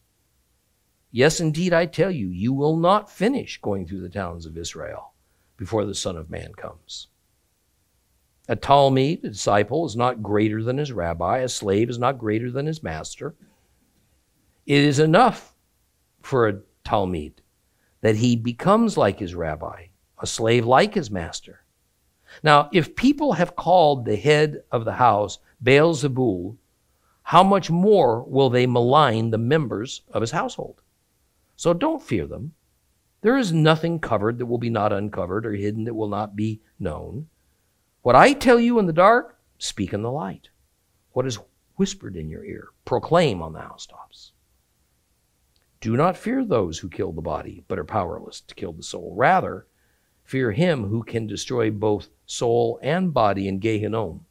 Yes, 1.11 1.39
indeed, 1.39 1.73
I 1.73 1.85
tell 1.85 2.11
you, 2.11 2.29
you 2.29 2.53
will 2.53 2.77
not 2.77 3.11
finish 3.11 3.61
going 3.61 3.85
through 3.85 4.01
the 4.01 4.09
towns 4.09 4.45
of 4.45 4.57
Israel 4.57 5.13
before 5.57 5.85
the 5.85 5.93
Son 5.93 6.17
of 6.17 6.29
Man 6.29 6.53
comes. 6.53 7.07
A 8.47 8.55
talmid, 8.55 9.23
a 9.23 9.29
disciple, 9.29 9.85
is 9.85 9.95
not 9.95 10.23
greater 10.23 10.63
than 10.63 10.77
his 10.77 10.91
rabbi. 10.91 11.39
A 11.39 11.49
slave 11.49 11.89
is 11.89 11.99
not 11.99 12.17
greater 12.17 12.51
than 12.51 12.65
his 12.65 12.83
master. 12.83 13.35
It 14.65 14.81
is 14.81 14.99
enough 14.99 15.55
for 16.21 16.47
a 16.47 16.61
talmid 16.85 17.33
that 18.01 18.15
he 18.15 18.35
becomes 18.35 18.97
like 18.97 19.19
his 19.19 19.35
rabbi, 19.35 19.87
a 20.19 20.27
slave 20.27 20.65
like 20.65 20.93
his 20.93 21.11
master. 21.11 21.64
Now, 22.43 22.69
if 22.71 22.95
people 22.95 23.33
have 23.33 23.55
called 23.55 24.05
the 24.05 24.15
head 24.15 24.63
of 24.71 24.85
the 24.85 24.93
house 24.93 25.39
Baal 25.61 25.93
Zebul, 25.95 26.57
how 27.23 27.43
much 27.43 27.71
more 27.71 28.23
will 28.23 28.49
they 28.49 28.67
malign 28.67 29.31
the 29.31 29.37
members 29.37 30.01
of 30.11 30.21
his 30.21 30.31
household? 30.31 30.81
So 31.55 31.73
don't 31.73 32.03
fear 32.03 32.27
them. 32.27 32.53
There 33.21 33.37
is 33.37 33.51
nothing 33.51 33.99
covered 33.99 34.37
that 34.37 34.45
will 34.45 34.59
be 34.59 34.69
not 34.69 34.93
uncovered 34.93 35.45
or 35.45 35.53
hidden 35.53 35.85
that 35.85 35.95
will 35.95 36.09
not 36.09 36.35
be 36.35 36.61
known. 36.79 37.27
What 38.03 38.15
I 38.15 38.33
tell 38.33 38.59
you 38.59 38.77
in 38.77 38.85
the 38.85 38.93
dark, 38.93 39.39
speak 39.57 39.93
in 39.93 40.03
the 40.03 40.11
light. 40.11 40.49
What 41.13 41.25
is 41.25 41.39
whispered 41.77 42.15
in 42.15 42.29
your 42.29 42.45
ear, 42.45 42.67
proclaim 42.85 43.41
on 43.41 43.53
the 43.53 43.61
housetops. 43.61 44.33
Do 45.81 45.97
not 45.97 46.17
fear 46.17 46.45
those 46.45 46.79
who 46.79 46.89
kill 46.89 47.11
the 47.11 47.21
body, 47.21 47.63
but 47.67 47.79
are 47.79 47.83
powerless 47.83 48.41
to 48.41 48.55
kill 48.55 48.73
the 48.73 48.83
soul. 48.83 49.13
Rather, 49.15 49.65
fear 50.25 50.51
him 50.51 50.89
who 50.89 51.03
can 51.03 51.27
destroy 51.27 51.71
both 51.71 52.09
soul, 52.25 52.79
and 52.81 53.13
body 53.13 53.47
in 53.47 53.59
Gehinnom. 53.59 54.21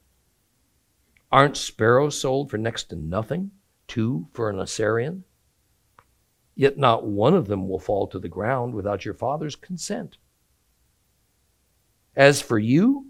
Aren't 1.30 1.56
sparrows 1.56 2.20
sold 2.20 2.50
for 2.50 2.58
next 2.58 2.84
to 2.84 2.96
nothing? 2.96 3.52
Two 3.86 4.28
for 4.32 4.50
an 4.50 4.56
assarion? 4.56 5.22
Yet 6.54 6.78
not 6.78 7.06
one 7.06 7.34
of 7.34 7.46
them 7.46 7.68
will 7.68 7.78
fall 7.78 8.06
to 8.08 8.18
the 8.18 8.28
ground 8.28 8.74
without 8.74 9.04
your 9.04 9.14
Father's 9.14 9.56
consent. 9.56 10.16
As 12.14 12.40
for 12.40 12.58
you, 12.58 13.06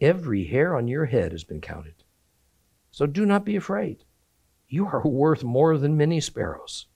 every 0.00 0.44
hair 0.44 0.76
on 0.76 0.86
your 0.86 1.06
head 1.06 1.32
has 1.32 1.42
been 1.42 1.60
counted. 1.60 2.04
So 2.92 3.06
do 3.06 3.26
not 3.26 3.44
be 3.44 3.56
afraid. 3.56 4.04
You 4.68 4.86
are 4.86 5.02
worth 5.04 5.42
more 5.42 5.76
than 5.78 5.96
many 5.96 6.20
sparrows. 6.20 6.86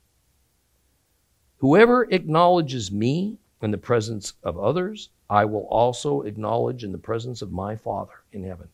Whoever 1.59 2.05
acknowledges 2.05 2.93
me 2.93 3.39
in 3.65 3.71
the 3.71 3.79
presence 3.79 4.35
of 4.43 4.59
others, 4.59 5.09
I 5.31 5.47
will 5.47 5.67
also 5.69 6.23
acknowledge 6.23 6.85
in 6.85 6.93
the 6.93 6.99
presence 6.99 7.41
of 7.41 7.51
my 7.51 7.77
Father 7.77 8.13
in 8.31 8.45
heaven. 8.45 8.69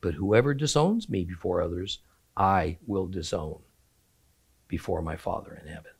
But 0.00 0.14
whoever 0.14 0.54
disowns 0.54 1.08
me 1.08 1.24
before 1.24 1.60
others, 1.60 1.98
I 2.36 2.78
will 2.86 3.08
disown 3.08 3.58
before 4.68 5.02
my 5.02 5.16
Father 5.16 5.60
in 5.60 5.68
heaven. 5.68 5.92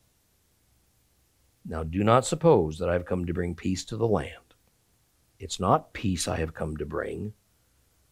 Now 1.65 1.83
do 1.83 2.03
not 2.03 2.25
suppose 2.25 2.77
that 2.79 2.89
I 2.89 2.93
have 2.93 3.05
come 3.05 3.25
to 3.25 3.33
bring 3.33 3.53
peace 3.53 3.83
to 3.85 3.97
the 3.97 4.07
land. 4.07 4.55
It's 5.39 5.59
not 5.59 5.93
peace 5.93 6.27
I 6.27 6.37
have 6.37 6.53
come 6.53 6.77
to 6.77 6.85
bring, 6.85 7.33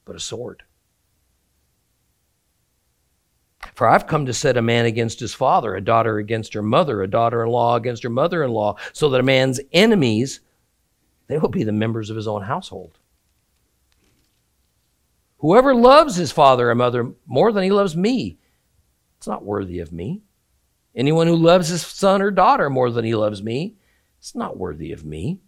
but 0.03 0.17
a 0.17 0.19
sword. 0.19 0.63
For 3.73 3.87
I've 3.87 4.07
come 4.07 4.25
to 4.25 4.33
set 4.33 4.57
a 4.57 4.61
man 4.61 4.85
against 4.85 5.19
his 5.19 5.33
father, 5.33 5.75
a 5.75 5.81
daughter 5.81 6.17
against 6.17 6.53
her 6.53 6.61
mother, 6.61 7.01
a 7.01 7.07
daughter 7.07 7.43
in 7.43 7.49
law 7.49 7.75
against 7.75 8.03
her 8.03 8.09
mother 8.09 8.43
in 8.43 8.51
law, 8.51 8.77
so 8.93 9.09
that 9.09 9.19
a 9.19 9.23
man's 9.23 9.59
enemies, 9.73 10.39
they 11.27 11.37
will 11.37 11.49
be 11.49 11.63
the 11.63 11.71
members 11.71 12.09
of 12.09 12.15
his 12.15 12.27
own 12.27 12.43
household. 12.43 12.99
Whoever 15.39 15.75
loves 15.75 16.15
his 16.15 16.31
father 16.31 16.69
or 16.69 16.75
mother 16.75 17.13
more 17.25 17.51
than 17.51 17.63
he 17.63 17.71
loves 17.71 17.95
me, 17.95 18.37
it's 19.17 19.27
not 19.27 19.43
worthy 19.43 19.79
of 19.79 19.91
me. 19.91 20.21
Anyone 20.95 21.27
who 21.27 21.35
loves 21.35 21.67
his 21.67 21.85
son 21.85 22.21
or 22.21 22.31
daughter 22.31 22.69
more 22.69 22.89
than 22.89 23.03
he 23.03 23.15
loves 23.15 23.43
me, 23.43 23.75
it's 24.17 24.33
not 24.33 24.57
worthy 24.57 24.91
of 24.91 25.03
me. 25.03 25.39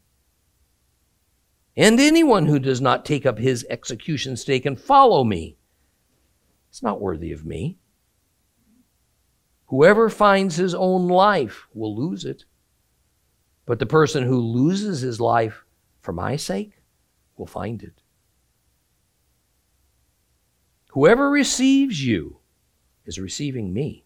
And 1.77 1.99
anyone 1.99 2.47
who 2.47 2.59
does 2.59 2.81
not 2.81 3.05
take 3.05 3.25
up 3.25 3.37
his 3.37 3.65
execution 3.69 4.35
stake 4.35 4.65
and 4.65 4.79
follow 4.79 5.23
me, 5.23 5.57
it's 6.69 6.83
not 6.83 6.99
worthy 6.99 7.31
of 7.31 7.45
me. 7.45 7.77
Whoever 9.67 10.09
finds 10.09 10.55
his 10.55 10.73
own 10.73 11.07
life 11.07 11.67
will 11.73 11.95
lose 11.95 12.23
it. 12.23 12.45
But 13.65 13.79
the 13.79 13.85
person 13.85 14.23
who 14.23 14.39
loses 14.39 15.01
his 15.01 15.19
life 15.19 15.65
for 15.99 16.13
my 16.13 16.37
sake 16.37 16.81
will 17.35 17.47
find 17.47 17.83
it. 17.83 18.01
Whoever 20.91 21.29
receives 21.29 22.03
you 22.03 22.37
is 23.05 23.19
receiving 23.19 23.73
me. 23.73 24.05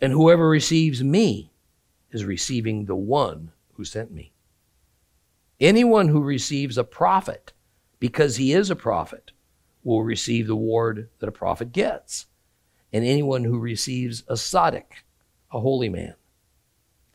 And 0.00 0.12
whoever 0.12 0.48
receives 0.48 1.04
me 1.04 1.52
is 2.10 2.24
receiving 2.24 2.86
the 2.86 2.96
one 2.96 3.52
who 3.74 3.84
sent 3.84 4.10
me. 4.10 4.32
Anyone 5.60 6.08
who 6.08 6.22
receives 6.22 6.78
a 6.78 6.84
prophet 6.84 7.52
because 7.98 8.36
he 8.36 8.54
is 8.54 8.70
a 8.70 8.76
prophet 8.76 9.32
will 9.84 10.02
receive 10.02 10.46
the 10.46 10.54
reward 10.54 11.10
that 11.18 11.28
a 11.28 11.32
prophet 11.32 11.72
gets 11.72 12.26
and 12.92 13.04
anyone 13.04 13.44
who 13.44 13.58
receives 13.58 14.24
a 14.28 14.34
tzaddik, 14.34 15.04
a 15.52 15.60
holy 15.60 15.88
man, 15.88 16.14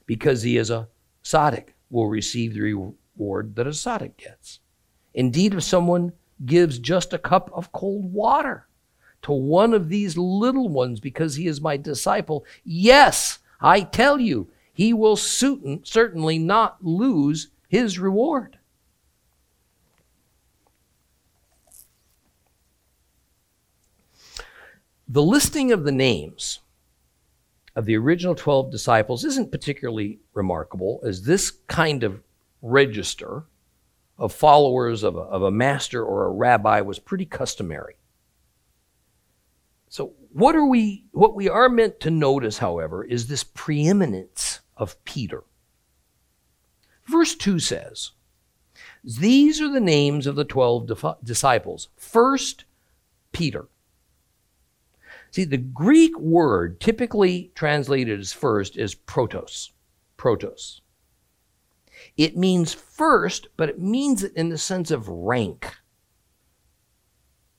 because 0.05 0.41
he 0.41 0.57
is 0.57 0.69
a 0.69 0.87
tzaddik, 1.23 1.69
will 1.89 2.07
receive 2.07 2.53
the 2.53 2.61
reward 2.61 3.55
that 3.55 3.67
a 3.67 3.71
tzaddik 3.71 4.17
gets. 4.17 4.59
Indeed, 5.13 5.53
if 5.53 5.63
someone 5.63 6.13
gives 6.45 6.79
just 6.79 7.13
a 7.13 7.17
cup 7.17 7.49
of 7.53 7.71
cold 7.71 8.11
water 8.13 8.67
to 9.21 9.31
one 9.31 9.73
of 9.73 9.89
these 9.89 10.17
little 10.17 10.67
ones 10.67 10.99
because 10.99 11.35
he 11.35 11.47
is 11.47 11.61
my 11.61 11.77
disciple, 11.77 12.45
yes, 12.63 13.39
I 13.61 13.81
tell 13.81 14.19
you, 14.19 14.49
he 14.73 14.93
will 14.93 15.15
certainly 15.15 16.37
not 16.37 16.83
lose 16.83 17.47
his 17.69 17.97
reward. 17.97 18.59
The 25.07 25.21
listing 25.21 25.71
of 25.71 25.83
the 25.83 25.91
names 25.91 26.59
of 27.75 27.85
the 27.85 27.95
original 27.95 28.35
12 28.35 28.71
disciples 28.71 29.23
isn't 29.23 29.51
particularly 29.51 30.19
remarkable, 30.33 31.01
as 31.05 31.23
this 31.23 31.51
kind 31.51 32.03
of 32.03 32.21
register 32.61 33.43
of 34.17 34.33
followers 34.33 35.03
of 35.03 35.15
a, 35.15 35.19
of 35.19 35.43
a 35.43 35.51
master 35.51 36.03
or 36.03 36.25
a 36.25 36.31
rabbi 36.31 36.81
was 36.81 36.99
pretty 36.99 37.25
customary. 37.25 37.95
So, 39.89 40.13
what 40.31 40.55
are 40.55 40.65
we 40.65 41.05
what 41.11 41.35
we 41.35 41.47
are 41.47 41.69
meant 41.69 41.99
to 42.01 42.09
notice, 42.09 42.57
however, 42.57 43.03
is 43.03 43.27
this 43.27 43.43
preeminence 43.43 44.61
of 44.77 45.03
Peter. 45.05 45.43
Verse 47.05 47.35
2 47.35 47.59
says, 47.59 48.11
These 49.03 49.61
are 49.61 49.71
the 49.71 49.79
names 49.79 50.27
of 50.27 50.35
the 50.35 50.45
12 50.45 50.89
disciples. 51.23 51.89
First, 51.95 52.65
Peter. 53.31 53.67
See, 55.35 55.43
the 55.43 55.57
Greek 55.57 56.17
word 56.17 56.79
typically 56.79 57.51
translated 57.55 58.21
as 58.21 58.31
first 58.31 58.77
is 58.77 58.95
protos. 58.95 59.71
Protos. 60.17 60.79
It 62.15 62.37
means 62.37 62.73
first, 62.73 63.49
but 63.57 63.67
it 63.67 63.77
means 63.77 64.23
it 64.23 64.31
in 64.37 64.47
the 64.47 64.57
sense 64.57 64.91
of 64.91 65.09
rank. 65.09 65.75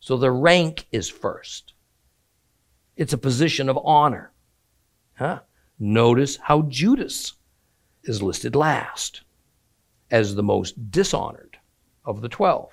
So 0.01 0.17
the 0.17 0.31
rank 0.31 0.87
is 0.91 1.11
first. 1.11 1.75
It's 2.97 3.13
a 3.13 3.19
position 3.19 3.69
of 3.69 3.79
honor. 3.85 4.33
Huh? 5.19 5.41
Notice 5.79 6.39
how 6.39 6.63
Judas 6.63 7.35
is 8.05 8.23
listed 8.23 8.57
last 8.57 9.21
as 10.11 10.35
the 10.35 10.43
most 10.43 10.91
dishonored 10.91 11.59
of 12.07 12.23
the 12.23 12.31
twelve 12.31 12.73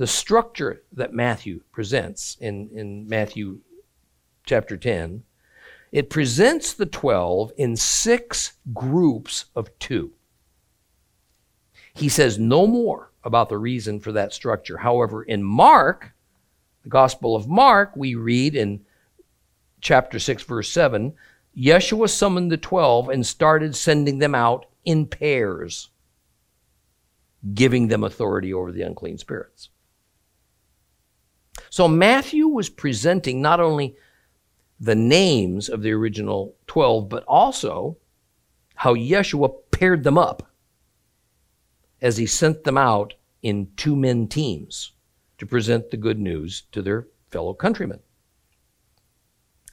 the 0.00 0.06
structure 0.06 0.82
that 0.94 1.12
Matthew 1.12 1.60
presents 1.72 2.38
in, 2.40 2.70
in 2.72 3.06
Matthew 3.06 3.58
chapter 4.46 4.78
10, 4.78 5.24
it 5.92 6.08
presents 6.08 6.72
the 6.72 6.86
12 6.86 7.52
in 7.58 7.76
six 7.76 8.54
groups 8.72 9.44
of 9.54 9.78
two. 9.78 10.12
He 11.92 12.08
says 12.08 12.38
no 12.38 12.66
more 12.66 13.10
about 13.24 13.50
the 13.50 13.58
reason 13.58 14.00
for 14.00 14.10
that 14.12 14.32
structure. 14.32 14.78
However, 14.78 15.22
in 15.22 15.44
Mark, 15.44 16.14
the 16.82 16.88
Gospel 16.88 17.36
of 17.36 17.46
Mark, 17.46 17.94
we 17.94 18.14
read 18.14 18.54
in 18.54 18.80
chapter 19.82 20.18
6, 20.18 20.44
verse 20.44 20.70
7, 20.70 21.12
Yeshua 21.54 22.08
summoned 22.08 22.50
the 22.50 22.56
12 22.56 23.10
and 23.10 23.26
started 23.26 23.76
sending 23.76 24.18
them 24.18 24.34
out 24.34 24.64
in 24.82 25.04
pairs, 25.04 25.90
giving 27.52 27.88
them 27.88 28.02
authority 28.02 28.54
over 28.54 28.72
the 28.72 28.80
unclean 28.80 29.18
spirits. 29.18 29.68
So 31.70 31.86
Matthew 31.86 32.48
was 32.48 32.68
presenting 32.68 33.40
not 33.40 33.60
only 33.60 33.96
the 34.80 34.96
names 34.96 35.68
of 35.68 35.82
the 35.82 35.92
original 35.92 36.56
12, 36.66 37.08
but 37.08 37.24
also 37.24 37.96
how 38.74 38.94
Yeshua 38.94 39.52
paired 39.70 40.02
them 40.02 40.18
up 40.18 40.50
as 42.02 42.16
he 42.16 42.26
sent 42.26 42.64
them 42.64 42.76
out 42.76 43.14
in 43.42 43.68
two 43.76 43.94
men 43.94 44.26
teams 44.26 44.92
to 45.38 45.46
present 45.46 45.90
the 45.90 45.96
good 45.96 46.18
news 46.18 46.64
to 46.72 46.82
their 46.82 47.06
fellow 47.30 47.54
countrymen. 47.54 48.00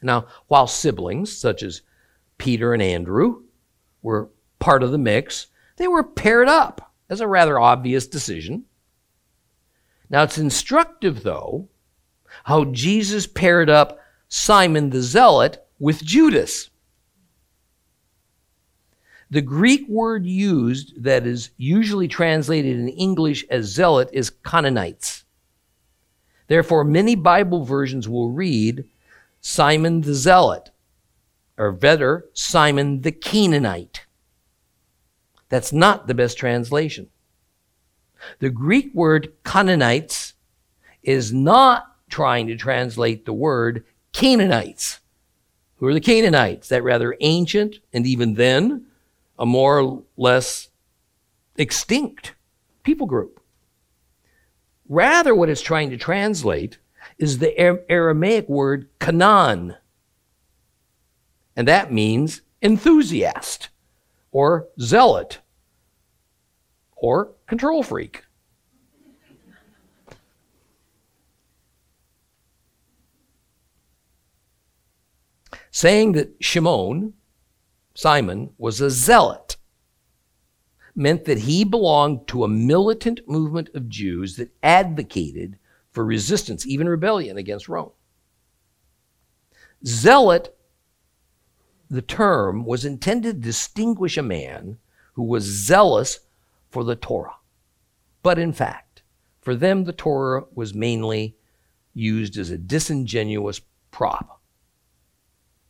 Now, 0.00 0.26
while 0.46 0.66
siblings 0.66 1.36
such 1.36 1.62
as 1.62 1.82
Peter 2.38 2.72
and 2.72 2.82
Andrew 2.82 3.42
were 4.02 4.30
part 4.60 4.84
of 4.84 4.92
the 4.92 4.98
mix, 4.98 5.48
they 5.76 5.88
were 5.88 6.04
paired 6.04 6.48
up 6.48 6.92
as 7.08 7.20
a 7.20 7.26
rather 7.26 7.58
obvious 7.58 8.06
decision. 8.06 8.64
Now, 10.08 10.22
it's 10.22 10.38
instructive, 10.38 11.22
though, 11.22 11.68
how 12.44 12.64
Jesus 12.66 13.26
paired 13.26 13.70
up 13.70 13.98
Simon 14.28 14.90
the 14.90 15.02
Zealot 15.02 15.66
with 15.78 16.04
Judas. 16.04 16.70
The 19.30 19.42
Greek 19.42 19.86
word 19.88 20.24
used 20.24 21.02
that 21.02 21.26
is 21.26 21.50
usually 21.58 22.08
translated 22.08 22.78
in 22.78 22.88
English 22.88 23.44
as 23.50 23.66
zealot 23.66 24.08
is 24.12 24.30
Canaanites. 24.30 25.24
Therefore, 26.46 26.82
many 26.82 27.14
Bible 27.14 27.64
versions 27.64 28.08
will 28.08 28.30
read 28.30 28.86
Simon 29.40 30.00
the 30.00 30.14
Zealot, 30.14 30.70
or 31.58 31.72
better, 31.72 32.26
Simon 32.32 33.02
the 33.02 33.12
Canaanite. 33.12 34.06
That's 35.50 35.72
not 35.72 36.06
the 36.06 36.14
best 36.14 36.38
translation. 36.38 37.08
The 38.38 38.50
Greek 38.50 38.92
word 38.94 39.32
Canaanites 39.44 40.32
is 41.02 41.32
not 41.32 41.97
trying 42.08 42.46
to 42.46 42.56
translate 42.56 43.24
the 43.24 43.32
word 43.32 43.84
Canaanites. 44.12 45.00
Who 45.76 45.86
are 45.86 45.94
the 45.94 46.00
Canaanites? 46.00 46.68
That 46.68 46.82
rather 46.82 47.16
ancient 47.20 47.76
and 47.92 48.06
even 48.06 48.34
then 48.34 48.86
a 49.38 49.46
more 49.46 49.80
or 49.80 50.02
less 50.16 50.68
extinct 51.56 52.34
people 52.82 53.06
group. 53.06 53.40
Rather, 54.88 55.34
what 55.34 55.48
it's 55.48 55.60
trying 55.60 55.90
to 55.90 55.96
translate 55.96 56.78
is 57.18 57.38
the 57.38 57.58
Aramaic 57.90 58.48
word 58.48 58.88
Canaan. 58.98 59.76
And 61.54 61.68
that 61.68 61.92
means 61.92 62.40
enthusiast 62.62 63.68
or 64.30 64.68
zealot 64.80 65.40
or 66.96 67.32
control 67.46 67.82
freak. 67.82 68.24
Saying 75.78 76.10
that 76.10 76.34
Shimon, 76.40 77.12
Simon, 77.94 78.50
was 78.58 78.80
a 78.80 78.90
zealot, 78.90 79.56
meant 80.96 81.24
that 81.24 81.38
he 81.38 81.62
belonged 81.62 82.26
to 82.26 82.42
a 82.42 82.48
militant 82.48 83.20
movement 83.28 83.70
of 83.76 83.88
Jews 83.88 84.34
that 84.38 84.52
advocated 84.60 85.56
for 85.92 86.04
resistance, 86.04 86.66
even 86.66 86.88
rebellion 86.88 87.36
against 87.36 87.68
Rome. 87.68 87.92
Zealot 89.86 90.52
the 91.88 92.02
term 92.02 92.64
was 92.64 92.84
intended 92.84 93.36
to 93.36 93.48
distinguish 93.48 94.18
a 94.18 94.22
man 94.22 94.78
who 95.12 95.22
was 95.22 95.44
zealous 95.44 96.18
for 96.70 96.82
the 96.82 96.96
Torah. 96.96 97.36
But 98.24 98.36
in 98.36 98.52
fact, 98.52 99.02
for 99.40 99.54
them, 99.54 99.84
the 99.84 99.92
Torah 99.92 100.42
was 100.52 100.74
mainly 100.74 101.36
used 101.94 102.36
as 102.36 102.50
a 102.50 102.58
disingenuous 102.58 103.60
prop 103.92 104.37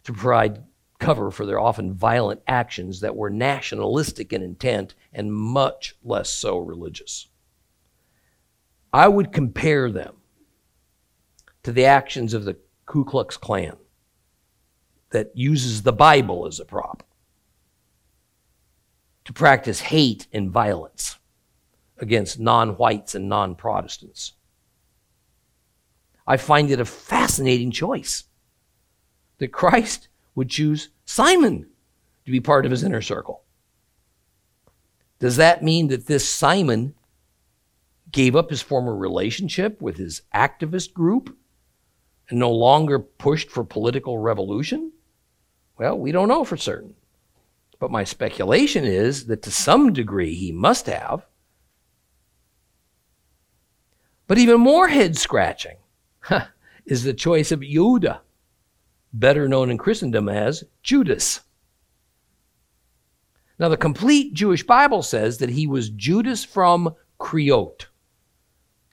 to 0.09 0.15
provide 0.15 0.65
cover 0.99 1.31
for 1.31 1.45
their 1.45 1.61
often 1.61 1.93
violent 1.93 2.41
actions 2.49 3.01
that 3.01 3.15
were 3.15 3.29
nationalistic 3.29 4.33
in 4.33 4.43
intent 4.43 4.95
and 5.13 5.31
much 5.31 5.95
less 6.03 6.31
so 6.31 6.57
religious. 6.57 7.29
I 8.91 9.07
would 9.07 9.35
compare 9.35 9.93
them 9.93 10.15
to 11.63 11.73
the 11.73 11.85
actions 11.85 12.33
of 12.33 12.47
the 12.47 12.57
Ku 12.87 13.05
Klux 13.05 13.37
Klan 13.37 13.77
that 15.11 15.31
uses 15.35 15.83
the 15.83 15.93
Bible 15.93 16.47
as 16.47 16.59
a 16.59 16.65
prop 16.65 17.07
to 19.27 19.33
practice 19.35 19.81
hate 19.81 20.27
and 20.33 20.51
violence 20.51 21.19
against 21.99 22.41
non 22.41 22.71
whites 22.79 23.15
and 23.15 23.29
non 23.29 23.55
Protestants. 23.57 24.33
I 26.27 26.39
find 26.39 26.71
it 26.71 26.81
a 26.81 26.87
fascinating 26.87 27.71
choice 27.71 28.25
that 29.39 29.53
Christ 29.53 30.09
would 30.35 30.51
choose 30.51 30.91
Simon 31.05 31.69
to 32.25 32.31
be 32.31 32.41
part 32.41 32.65
of 32.65 32.71
his 32.71 32.85
inner 32.85 33.03
circle. 33.03 33.43
Does 35.19 35.37
that 35.37 35.65
mean 35.65 35.89
that 35.89 36.07
this 36.07 36.29
Simon 36.29 36.95
gave 38.13 38.37
up 38.37 38.51
his 38.51 38.63
former 38.63 38.95
relationship 38.95 39.83
with 39.83 39.97
his 39.97 40.23
activist 40.35 40.93
group 40.93 41.37
and 42.29 42.39
no 42.39 42.51
longer 42.51 42.99
pushed 42.99 43.51
for 43.51 43.65
political 43.65 44.19
revolution? 44.19 44.93
Well, 45.79 45.99
we 45.99 46.13
don't 46.13 46.29
know 46.29 46.45
for 46.45 46.57
certain. 46.57 46.95
But 47.79 47.91
my 47.91 48.05
speculation 48.05 48.85
is 48.85 49.27
that 49.27 49.43
to 49.43 49.51
some 49.51 49.93
degree 49.93 50.35
he 50.35 50.53
must 50.53 50.87
have. 50.87 51.27
But 54.27 54.39
even 54.39 54.61
more 54.61 54.89
head 54.89 55.17
scratching 55.17 55.77
is 56.87 57.05
the 57.05 57.15
choice 57.15 57.51
of 57.53 57.63
Judah, 57.63 58.21
better 59.13 59.49
known 59.49 59.71
in 59.71 59.79
Christendom 59.79 60.29
as 60.29 60.65
Judas. 60.83 61.41
Now, 63.59 63.69
the 63.69 63.77
complete 63.77 64.35
Jewish 64.35 64.65
Bible 64.65 65.03
says 65.03 65.39
that 65.39 65.51
he 65.51 65.67
was 65.67 65.91
Judas 65.91 66.45
from 66.45 66.95
K'riot. 67.19 67.87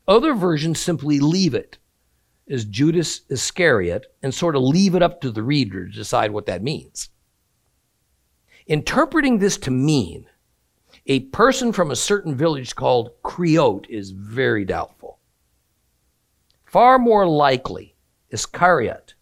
Other 0.08 0.34
versions 0.34 0.80
simply 0.80 1.20
leave 1.20 1.54
it 1.54 1.78
as 2.50 2.66
Judas 2.66 3.22
Iscariot 3.30 4.06
and 4.22 4.34
sort 4.34 4.56
of 4.56 4.62
leave 4.62 4.96
it 4.96 5.02
up 5.02 5.22
to 5.22 5.32
the 5.32 5.44
reader 5.44 5.88
to 5.88 5.92
decide 5.92 6.32
what 6.32 6.46
that 6.46 6.64
means. 6.64 7.10
Interpreting 8.68 9.40
this 9.40 9.58
to 9.58 9.72
mean 9.72 10.28
a 11.08 11.22
person 11.22 11.72
from 11.72 11.92
a 11.92 11.96
certain 11.96 12.36
village 12.36 12.76
called 12.76 13.12
K'riot 13.24 13.88
is 13.90 14.12
very 14.12 14.66
doubtful. 14.66 15.20
Far 16.66 16.98
more 16.98 17.28
likely, 17.28 17.96
Iscariot 18.32 19.15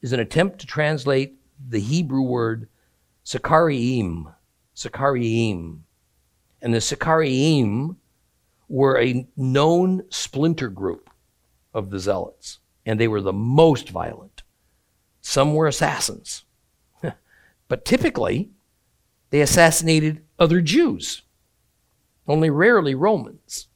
is 0.00 0.12
an 0.12 0.20
attempt 0.20 0.60
to 0.60 0.66
translate 0.66 1.34
the 1.68 1.80
Hebrew 1.80 2.22
word 2.22 2.68
Sakariim, 3.24 4.34
Sakariim. 4.74 5.80
And 6.62 6.74
the 6.74 6.78
Sakariim 6.78 7.96
were 8.68 9.00
a 9.00 9.26
known 9.36 10.02
splinter 10.10 10.68
group 10.68 11.10
of 11.74 11.90
the 11.90 11.98
Zealots 11.98 12.58
and 12.88 12.98
they 12.98 13.06
were 13.06 13.20
the 13.20 13.34
most 13.34 13.90
violent. 13.90 14.42
Some 15.20 15.52
were 15.52 15.66
assassins. 15.66 16.44
but 17.68 17.84
typically, 17.84 18.48
they 19.28 19.42
assassinated 19.42 20.24
other 20.38 20.62
Jews, 20.62 21.20
only 22.26 22.48
rarely 22.48 22.94
Romans. 22.94 23.68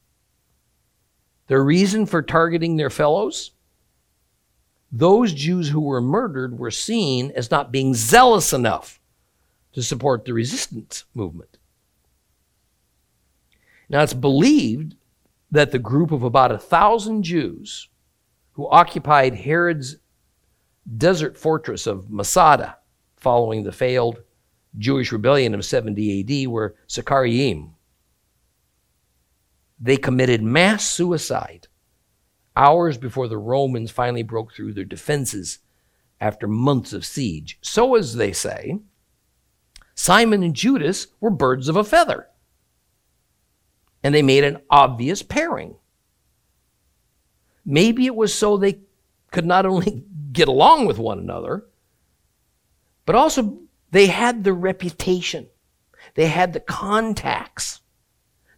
Their 1.48 1.62
reason 1.62 2.06
for 2.06 2.22
targeting 2.22 2.76
their 2.76 2.88
fellows? 2.88 3.50
Those 4.92 5.32
Jews 5.32 5.70
who 5.70 5.80
were 5.80 6.02
murdered 6.02 6.58
were 6.58 6.70
seen 6.70 7.32
as 7.34 7.50
not 7.50 7.72
being 7.72 7.94
zealous 7.94 8.52
enough 8.52 9.00
to 9.72 9.82
support 9.82 10.26
the 10.26 10.34
resistance 10.34 11.06
movement. 11.14 11.56
Now, 13.88 14.02
it's 14.02 14.12
believed 14.12 14.96
that 15.50 15.70
the 15.70 15.78
group 15.78 16.12
of 16.12 16.22
about 16.22 16.52
a 16.52 16.58
thousand 16.58 17.22
Jews 17.22 17.88
who 18.52 18.68
occupied 18.68 19.34
Herod's 19.34 19.96
desert 20.96 21.38
fortress 21.38 21.86
of 21.86 22.10
Masada 22.10 22.76
following 23.16 23.62
the 23.62 23.72
failed 23.72 24.22
Jewish 24.76 25.10
rebellion 25.10 25.54
of 25.54 25.64
70 25.64 26.20
AD 26.20 26.50
were 26.50 26.74
Sakariim. 26.86 27.70
They 29.80 29.96
committed 29.96 30.42
mass 30.42 30.86
suicide 30.86 31.68
hours 32.56 32.98
before 32.98 33.28
the 33.28 33.38
Romans 33.38 33.90
finally 33.90 34.22
broke 34.22 34.54
through 34.54 34.74
their 34.74 34.84
defenses 34.84 35.58
after 36.20 36.46
months 36.46 36.92
of 36.92 37.04
siege. 37.04 37.58
So, 37.62 37.94
as 37.94 38.14
they 38.14 38.32
say, 38.32 38.78
Simon 39.94 40.42
and 40.42 40.54
Judas 40.54 41.08
were 41.20 41.30
birds 41.30 41.68
of 41.68 41.76
a 41.76 41.84
feather. 41.84 42.28
And 44.02 44.14
they 44.14 44.22
made 44.22 44.44
an 44.44 44.58
obvious 44.70 45.22
pairing. 45.22 45.76
Maybe 47.64 48.06
it 48.06 48.16
was 48.16 48.34
so 48.34 48.56
they 48.56 48.80
could 49.30 49.46
not 49.46 49.66
only 49.66 50.04
get 50.32 50.48
along 50.48 50.86
with 50.86 50.98
one 50.98 51.18
another, 51.18 51.66
but 53.04 53.14
also 53.14 53.58
they 53.90 54.06
had 54.06 54.44
the 54.44 54.52
reputation, 54.52 55.48
they 56.14 56.26
had 56.26 56.52
the 56.52 56.60
contacts 56.60 57.80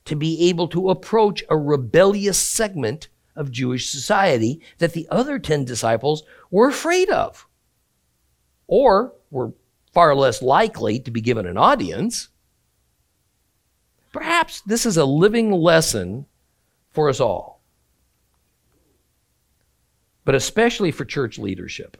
to 0.04 0.14
be 0.14 0.48
able 0.48 0.68
to 0.68 0.90
approach 0.90 1.42
a 1.48 1.56
rebellious 1.56 2.38
segment 2.38 3.08
of 3.36 3.50
Jewish 3.50 3.88
society 3.88 4.60
that 4.78 4.92
the 4.92 5.08
other 5.10 5.38
10 5.38 5.64
disciples 5.64 6.22
were 6.50 6.68
afraid 6.68 7.10
of 7.10 7.46
or 8.66 9.14
were 9.30 9.52
far 9.92 10.14
less 10.14 10.42
likely 10.42 10.98
to 11.00 11.10
be 11.10 11.20
given 11.20 11.46
an 11.46 11.56
audience. 11.56 12.28
Perhaps 14.12 14.60
this 14.62 14.86
is 14.86 14.96
a 14.96 15.04
living 15.04 15.50
lesson 15.50 16.26
for 16.90 17.08
us 17.08 17.20
all 17.20 17.54
but 20.24 20.34
especially 20.34 20.90
for 20.90 21.04
church 21.04 21.38
leadership. 21.38 21.96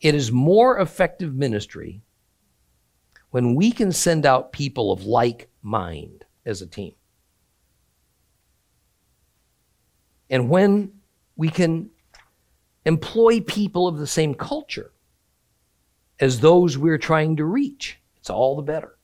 It 0.00 0.14
is 0.14 0.30
more 0.30 0.78
effective 0.78 1.34
ministry 1.34 2.02
when 3.30 3.54
we 3.54 3.72
can 3.72 3.90
send 3.90 4.26
out 4.26 4.52
people 4.52 4.92
of 4.92 5.04
like 5.04 5.48
mind 5.62 6.24
as 6.46 6.62
a 6.62 6.66
team. 6.66 6.94
And 10.30 10.48
when 10.48 10.92
we 11.36 11.48
can 11.48 11.90
employ 12.84 13.40
people 13.40 13.88
of 13.88 13.98
the 13.98 14.06
same 14.06 14.34
culture 14.34 14.92
as 16.20 16.40
those 16.40 16.78
we're 16.78 16.98
trying 16.98 17.36
to 17.36 17.44
reach, 17.44 17.98
it's 18.16 18.30
all 18.30 18.56
the 18.56 18.62
better. 18.62 18.96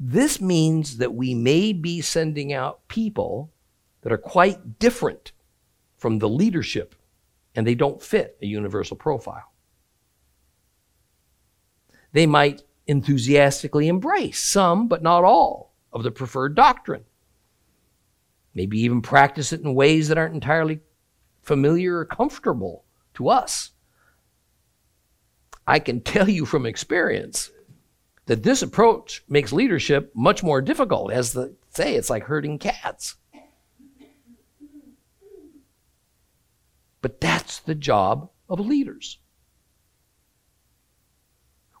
This 0.00 0.40
means 0.40 0.98
that 0.98 1.14
we 1.14 1.34
may 1.34 1.72
be 1.72 2.00
sending 2.00 2.52
out 2.52 2.86
people 2.88 3.52
that 4.02 4.12
are 4.12 4.18
quite 4.18 4.78
different 4.78 5.32
from 5.96 6.18
the 6.18 6.28
leadership 6.28 6.94
and 7.54 7.66
they 7.66 7.74
don't 7.74 8.02
fit 8.02 8.36
a 8.42 8.46
universal 8.46 8.96
profile. 8.96 9.52
They 12.12 12.26
might 12.26 12.62
enthusiastically 12.86 13.88
embrace 13.88 14.40
some, 14.40 14.88
but 14.88 15.02
not 15.02 15.24
all, 15.24 15.74
of 15.92 16.02
the 16.02 16.10
preferred 16.10 16.54
doctrine. 16.54 17.04
Maybe 18.54 18.80
even 18.80 19.02
practice 19.02 19.52
it 19.52 19.60
in 19.60 19.74
ways 19.74 20.08
that 20.08 20.18
aren't 20.18 20.34
entirely 20.34 20.80
familiar 21.42 21.98
or 21.98 22.04
comfortable 22.04 22.84
to 23.14 23.28
us. 23.28 23.72
I 25.66 25.78
can 25.78 26.00
tell 26.00 26.28
you 26.28 26.44
from 26.44 26.66
experience 26.66 27.50
that 28.26 28.42
this 28.42 28.62
approach 28.62 29.24
makes 29.28 29.52
leadership 29.52 30.12
much 30.14 30.42
more 30.42 30.60
difficult. 30.60 31.12
As 31.12 31.32
the 31.32 31.54
say, 31.70 31.96
it's 31.96 32.10
like 32.10 32.24
herding 32.24 32.58
cats. 32.58 33.16
But 37.00 37.20
that's 37.20 37.60
the 37.60 37.74
job 37.74 38.30
of 38.48 38.60
leaders. 38.60 39.18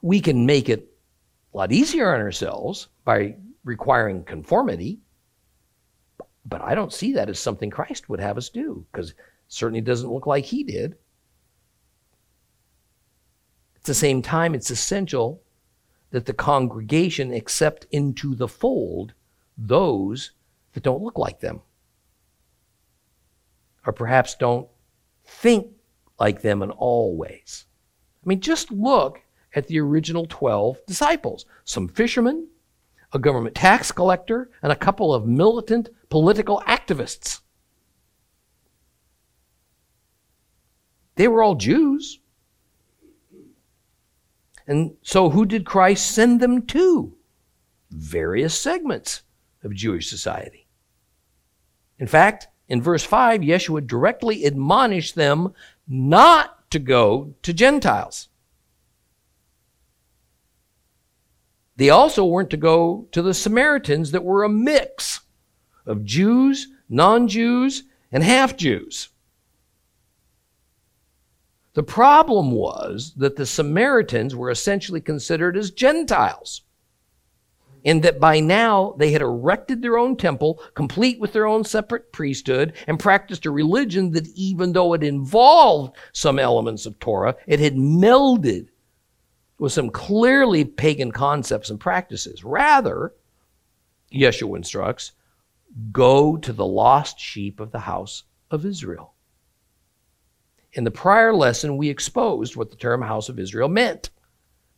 We 0.02 0.20
can 0.20 0.44
make 0.44 0.68
it 0.68 0.92
a 1.52 1.56
lot 1.56 1.72
easier 1.72 2.14
on 2.14 2.20
ourselves 2.20 2.88
by 3.04 3.36
requiring 3.64 4.24
conformity, 4.24 5.00
but 6.44 6.60
I 6.62 6.74
don't 6.74 6.92
see 6.92 7.12
that 7.14 7.28
as 7.28 7.38
something 7.38 7.70
Christ 7.70 8.08
would 8.08 8.20
have 8.20 8.36
us 8.36 8.48
do 8.48 8.86
because 8.92 9.14
certainly 9.48 9.80
doesn't 9.80 10.12
look 10.12 10.26
like 10.26 10.44
he 10.44 10.64
did. 10.64 10.96
At 13.76 13.84
the 13.84 13.94
same 13.94 14.22
time, 14.22 14.54
it's 14.54 14.70
essential 14.70 15.42
that 16.10 16.26
the 16.26 16.32
congregation 16.32 17.32
accept 17.32 17.86
into 17.90 18.34
the 18.34 18.48
fold 18.48 19.14
those 19.58 20.32
that 20.72 20.82
don't 20.82 21.02
look 21.02 21.18
like 21.18 21.40
them, 21.40 21.60
or 23.86 23.92
perhaps 23.92 24.34
don't 24.34 24.68
think 25.24 25.68
like 26.18 26.42
them 26.42 26.62
in 26.62 26.70
all 26.70 27.16
ways. 27.16 27.66
I 28.24 28.28
mean, 28.28 28.40
just 28.40 28.70
look 28.70 29.20
at 29.54 29.66
the 29.66 29.80
original 29.80 30.26
12 30.28 30.78
disciples 30.86 31.46
some 31.64 31.88
fishermen, 31.88 32.48
a 33.14 33.18
government 33.18 33.54
tax 33.54 33.92
collector, 33.92 34.50
and 34.62 34.72
a 34.72 34.76
couple 34.76 35.14
of 35.14 35.26
militant 35.26 35.88
political 36.08 36.62
activists. 36.66 37.40
They 41.16 41.28
were 41.28 41.42
all 41.42 41.54
Jews. 41.54 42.18
And 44.66 44.96
so, 45.02 45.30
who 45.30 45.46
did 45.46 45.64
Christ 45.64 46.10
send 46.10 46.40
them 46.40 46.62
to? 46.66 47.14
Various 47.90 48.58
segments 48.58 49.22
of 49.62 49.74
Jewish 49.74 50.08
society. 50.08 50.66
In 51.98 52.06
fact, 52.06 52.48
in 52.68 52.82
verse 52.82 53.04
5, 53.04 53.42
Yeshua 53.42 53.86
directly 53.86 54.44
admonished 54.44 55.14
them 55.14 55.52
not 55.86 56.70
to 56.70 56.78
go 56.78 57.34
to 57.42 57.52
Gentiles. 57.52 58.28
They 61.76 61.90
also 61.90 62.24
weren't 62.24 62.50
to 62.50 62.56
go 62.56 63.08
to 63.12 63.22
the 63.22 63.34
Samaritans 63.34 64.12
that 64.12 64.24
were 64.24 64.44
a 64.44 64.48
mix 64.48 65.20
of 65.86 66.04
Jews, 66.04 66.68
non 66.88 67.26
Jews, 67.28 67.84
and 68.12 68.22
half 68.22 68.56
Jews. 68.56 69.08
The 71.74 71.82
problem 71.82 72.52
was 72.52 73.12
that 73.16 73.34
the 73.34 73.46
Samaritans 73.46 74.36
were 74.36 74.50
essentially 74.50 75.00
considered 75.00 75.56
as 75.56 75.72
Gentiles, 75.72 76.62
and 77.84 78.02
that 78.04 78.20
by 78.20 78.38
now 78.38 78.94
they 78.98 79.10
had 79.10 79.20
erected 79.20 79.82
their 79.82 79.98
own 79.98 80.16
temple, 80.16 80.62
complete 80.74 81.18
with 81.18 81.32
their 81.32 81.46
own 81.46 81.64
separate 81.64 82.12
priesthood, 82.12 82.74
and 82.86 83.00
practiced 83.00 83.44
a 83.44 83.50
religion 83.50 84.12
that, 84.12 84.28
even 84.36 84.72
though 84.72 84.92
it 84.92 85.02
involved 85.02 85.96
some 86.12 86.38
elements 86.38 86.86
of 86.86 87.00
Torah, 87.00 87.34
it 87.48 87.58
had 87.58 87.74
melded 87.74 88.68
with 89.58 89.72
some 89.72 89.90
clearly 89.90 90.64
pagan 90.64 91.12
concepts 91.12 91.70
and 91.70 91.78
practices. 91.78 92.44
Rather, 92.44 93.14
Yeshua 94.12 94.56
instructs, 94.56 95.12
go 95.92 96.36
to 96.36 96.52
the 96.52 96.66
lost 96.66 97.18
sheep 97.18 97.60
of 97.60 97.72
the 97.72 97.80
house 97.80 98.24
of 98.50 98.64
Israel. 98.64 99.14
In 100.72 100.84
the 100.84 100.90
prior 100.90 101.32
lesson, 101.32 101.76
we 101.76 101.88
exposed 101.88 102.56
what 102.56 102.70
the 102.70 102.76
term 102.76 103.02
House 103.02 103.28
of 103.28 103.38
Israel 103.38 103.68
meant. 103.68 104.10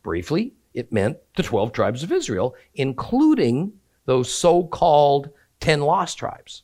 Briefly, 0.03 0.53
it 0.73 0.93
meant 0.93 1.17
the 1.35 1.43
12 1.43 1.71
tribes 1.73 2.03
of 2.03 2.11
Israel, 2.11 2.55
including 2.75 3.73
those 4.05 4.31
so 4.31 4.63
called 4.63 5.29
10 5.59 5.81
lost 5.81 6.19
tribes. 6.19 6.63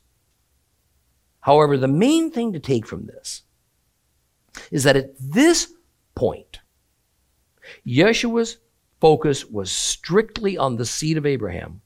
However, 1.40 1.76
the 1.76 1.88
main 1.88 2.30
thing 2.30 2.52
to 2.52 2.60
take 2.60 2.86
from 2.86 3.06
this 3.06 3.42
is 4.70 4.84
that 4.84 4.96
at 4.96 5.14
this 5.18 5.72
point, 6.14 6.53
Yeshua's 7.86 8.58
focus 9.00 9.44
was 9.44 9.70
strictly 9.70 10.56
on 10.56 10.76
the 10.76 10.86
seed 10.86 11.16
of 11.16 11.26
Abraham. 11.26 11.80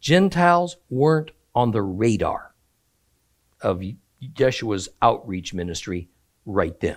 Gentiles 0.00 0.76
weren't 0.88 1.30
on 1.54 1.72
the 1.72 1.82
radar 1.82 2.54
of 3.60 3.82
Yeshua's 4.22 4.88
outreach 5.02 5.54
ministry 5.54 6.08
right 6.46 6.78
then. 6.80 6.96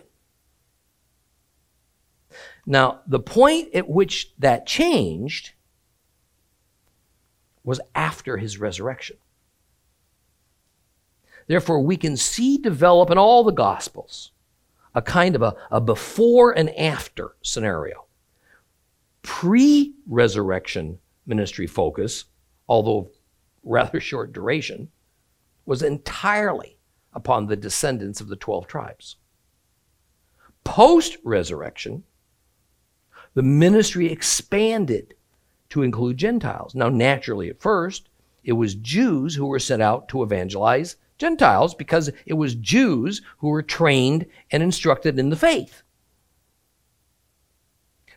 Now, 2.66 3.02
the 3.08 3.20
point 3.20 3.74
at 3.74 3.90
which 3.90 4.34
that 4.40 4.66
changed 4.66 5.54
was 7.64 7.82
after 7.96 8.38
his 8.38 8.60
resurrection. 8.60 9.18
Therefore, 11.48 11.82
we 11.82 11.98
can 11.98 12.16
see 12.18 12.58
develop 12.58 13.10
in 13.10 13.18
all 13.18 13.44
the 13.44 13.52
Gospels 13.52 14.31
a 14.94 15.02
kind 15.02 15.36
of 15.36 15.42
a, 15.42 15.56
a 15.70 15.82
before 15.82 16.52
and 16.52 16.70
after 16.78 17.36
scenario. 17.42 18.06
Pre 19.22 19.94
resurrection 20.08 21.00
ministry 21.26 21.68
focus, 21.68 22.26
although 22.68 23.12
rather 23.64 24.00
short 24.02 24.34
duration, 24.34 24.90
was 25.66 25.82
entirely 25.84 26.78
upon 27.14 27.46
the 27.46 27.56
descendants 27.56 28.22
of 28.22 28.28
the 28.28 28.36
12 28.36 28.68
tribes. 28.68 29.18
Post 30.64 31.18
resurrection, 31.24 32.04
the 33.34 33.44
ministry 33.44 34.12
expanded 34.12 35.16
to 35.70 35.84
include 35.84 36.18
Gentiles. 36.18 36.76
Now, 36.76 36.90
naturally, 36.90 37.50
at 37.50 37.62
first, 37.62 38.10
it 38.44 38.54
was 38.54 38.76
Jews 38.76 39.36
who 39.36 39.46
were 39.46 39.60
sent 39.60 39.82
out 39.82 40.10
to 40.10 40.24
evangelize 40.24 40.98
Gentiles 41.22 41.76
because 41.76 42.10
it 42.26 42.34
was 42.34 42.56
Jews 42.56 43.22
who 43.38 43.50
were 43.50 43.62
trained 43.62 44.26
and 44.50 44.64
instructed 44.64 45.20
in 45.20 45.30
the 45.30 45.36
faith. 45.36 45.84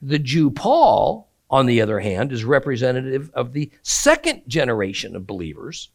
The 0.01 0.19
Jew 0.19 0.51
Paul, 0.51 1.31
on 1.51 1.67
the 1.67 1.83
other 1.83 2.01
hand, 2.01 2.33
is 2.33 2.45
representative 2.45 3.31
of 3.35 3.53
the 3.53 3.71
second 3.83 4.45
generation 4.49 5.15
of 5.15 5.27
believers 5.27 5.91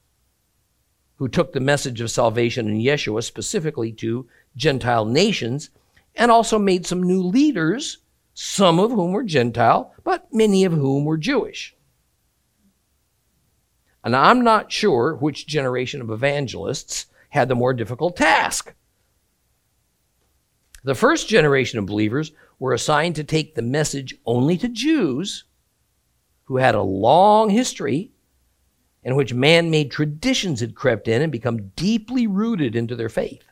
who 1.16 1.28
took 1.28 1.52
the 1.52 1.60
message 1.60 2.00
of 2.00 2.12
salvation 2.12 2.68
in 2.68 2.78
Yeshua 2.78 3.24
specifically 3.24 3.92
to 3.94 4.28
Gentile 4.56 5.06
nations 5.06 5.72
and 6.16 6.30
also 6.30 6.60
made 6.60 6.86
some 6.86 7.02
new 7.02 7.24
leaders, 7.24 7.98
some 8.36 8.78
of 8.78 8.92
whom 8.92 9.14
were 9.14 9.24
Gentile, 9.24 9.96
but 10.04 10.32
many 10.32 10.64
of 10.64 10.74
whom 10.74 11.06
were 11.06 11.18
Jewish. 11.18 11.76
And 14.04 14.16
I'm 14.16 14.44
not 14.44 14.72
sure 14.72 15.16
which 15.16 15.48
generation 15.48 16.02
of 16.02 16.10
evangelists 16.10 17.08
had 17.30 17.48
the 17.48 17.56
more 17.56 17.74
difficult 17.74 18.16
task. 18.16 18.74
The 20.84 20.96
first 20.96 21.28
generation 21.28 21.80
of 21.80 21.86
believers 21.86 22.32
were 22.58 22.74
assigned 22.74 23.16
to 23.16 23.24
take 23.24 23.56
the 23.56 23.62
message 23.62 24.16
only 24.26 24.58
to 24.58 24.70
Jews 24.70 25.44
who 26.46 26.58
had 26.58 26.76
a 26.76 26.82
long 26.82 27.50
history 27.50 28.12
in 29.04 29.16
which 29.16 29.34
man 29.34 29.70
made 29.70 29.92
traditions 29.92 30.60
had 30.60 30.76
crept 30.76 31.08
in 31.08 31.22
and 31.22 31.32
become 31.32 31.70
deeply 31.76 32.28
rooted 32.28 32.76
into 32.76 32.96
their 32.96 33.10
faith. 33.10 33.44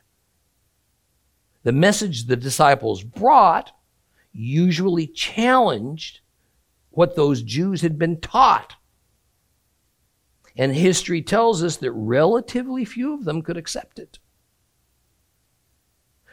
The 1.62 1.72
message 1.72 2.24
the 2.24 2.36
disciples 2.36 3.02
brought 3.02 3.72
usually 4.32 5.06
challenged 5.06 6.20
what 6.90 7.16
those 7.16 7.42
Jews 7.42 7.82
had 7.82 7.98
been 7.98 8.20
taught. 8.20 8.74
And 10.58 10.74
history 10.74 11.22
tells 11.22 11.62
us 11.62 11.76
that 11.76 11.92
relatively 11.92 12.84
few 12.84 13.14
of 13.14 13.24
them 13.24 13.42
could 13.42 13.56
accept 13.56 14.00
it. 14.00 14.18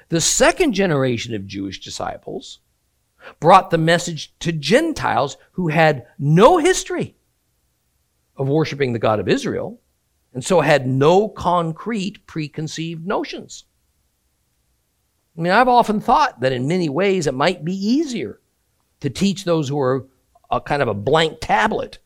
The 0.09 0.19
second 0.19 0.73
generation 0.73 1.35
of 1.35 1.45
Jewish 1.45 1.79
disciples 1.79 2.59
brought 3.39 3.69
the 3.69 3.77
message 3.77 4.33
to 4.39 4.51
Gentiles 4.51 5.37
who 5.51 5.67
had 5.67 6.07
no 6.17 6.57
history 6.57 7.15
of 8.35 8.49
worshiping 8.49 8.93
the 8.93 8.99
God 8.99 9.19
of 9.19 9.27
Israel, 9.27 9.79
and 10.33 10.43
so 10.43 10.61
had 10.61 10.87
no 10.87 11.29
concrete 11.29 12.25
preconceived 12.27 13.05
notions. 13.05 13.65
I 15.37 15.41
mean, 15.41 15.53
I've 15.53 15.67
often 15.67 15.99
thought 15.99 16.41
that 16.41 16.51
in 16.51 16.67
many 16.67 16.89
ways 16.89 17.27
it 17.27 17.33
might 17.33 17.63
be 17.63 17.73
easier 17.75 18.41
to 19.01 19.09
teach 19.09 19.43
those 19.43 19.69
who 19.69 19.79
are 19.79 20.07
a 20.49 20.59
kind 20.61 20.81
of 20.81 20.87
a 20.87 20.93
blank 20.93 21.37
tablet 21.41 21.99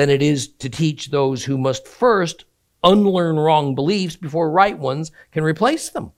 than 0.00 0.08
it 0.08 0.22
is 0.22 0.48
to 0.48 0.70
teach 0.70 1.10
those 1.10 1.44
who 1.44 1.58
must 1.58 1.86
first 1.86 2.46
unlearn 2.82 3.36
wrong 3.36 3.74
beliefs 3.74 4.16
before 4.16 4.50
right 4.50 4.78
ones 4.78 5.12
can 5.30 5.44
replace 5.44 5.90
them. 5.90 6.10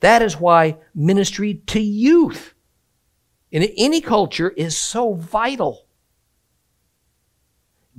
That 0.00 0.22
is 0.22 0.40
why 0.40 0.78
ministry 0.92 1.62
to 1.68 1.78
youth 1.78 2.54
in 3.52 3.62
any 3.76 4.00
culture 4.00 4.50
is 4.50 4.76
so 4.76 5.14
vital. 5.14 5.86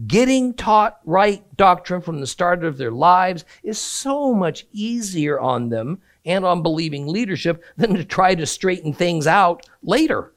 Getting 0.08 0.56
taught 0.56 1.00
right 1.06 1.46
doctrine 1.56 2.02
from 2.02 2.20
the 2.20 2.28
start 2.28 2.66
of 2.66 2.78
their 2.78 2.92
lives 2.92 3.46
is 3.64 3.78
so 3.78 4.34
much 4.34 4.66
easier 4.74 5.40
on 5.40 5.70
them 5.70 6.02
and 6.26 6.44
on 6.44 6.64
believing 6.64 7.08
leadership 7.08 7.64
than 7.78 7.94
to 7.94 8.04
try 8.04 8.36
to 8.36 8.46
straighten 8.46 8.92
things 8.92 9.26
out 9.26 9.66
later. 9.82 10.34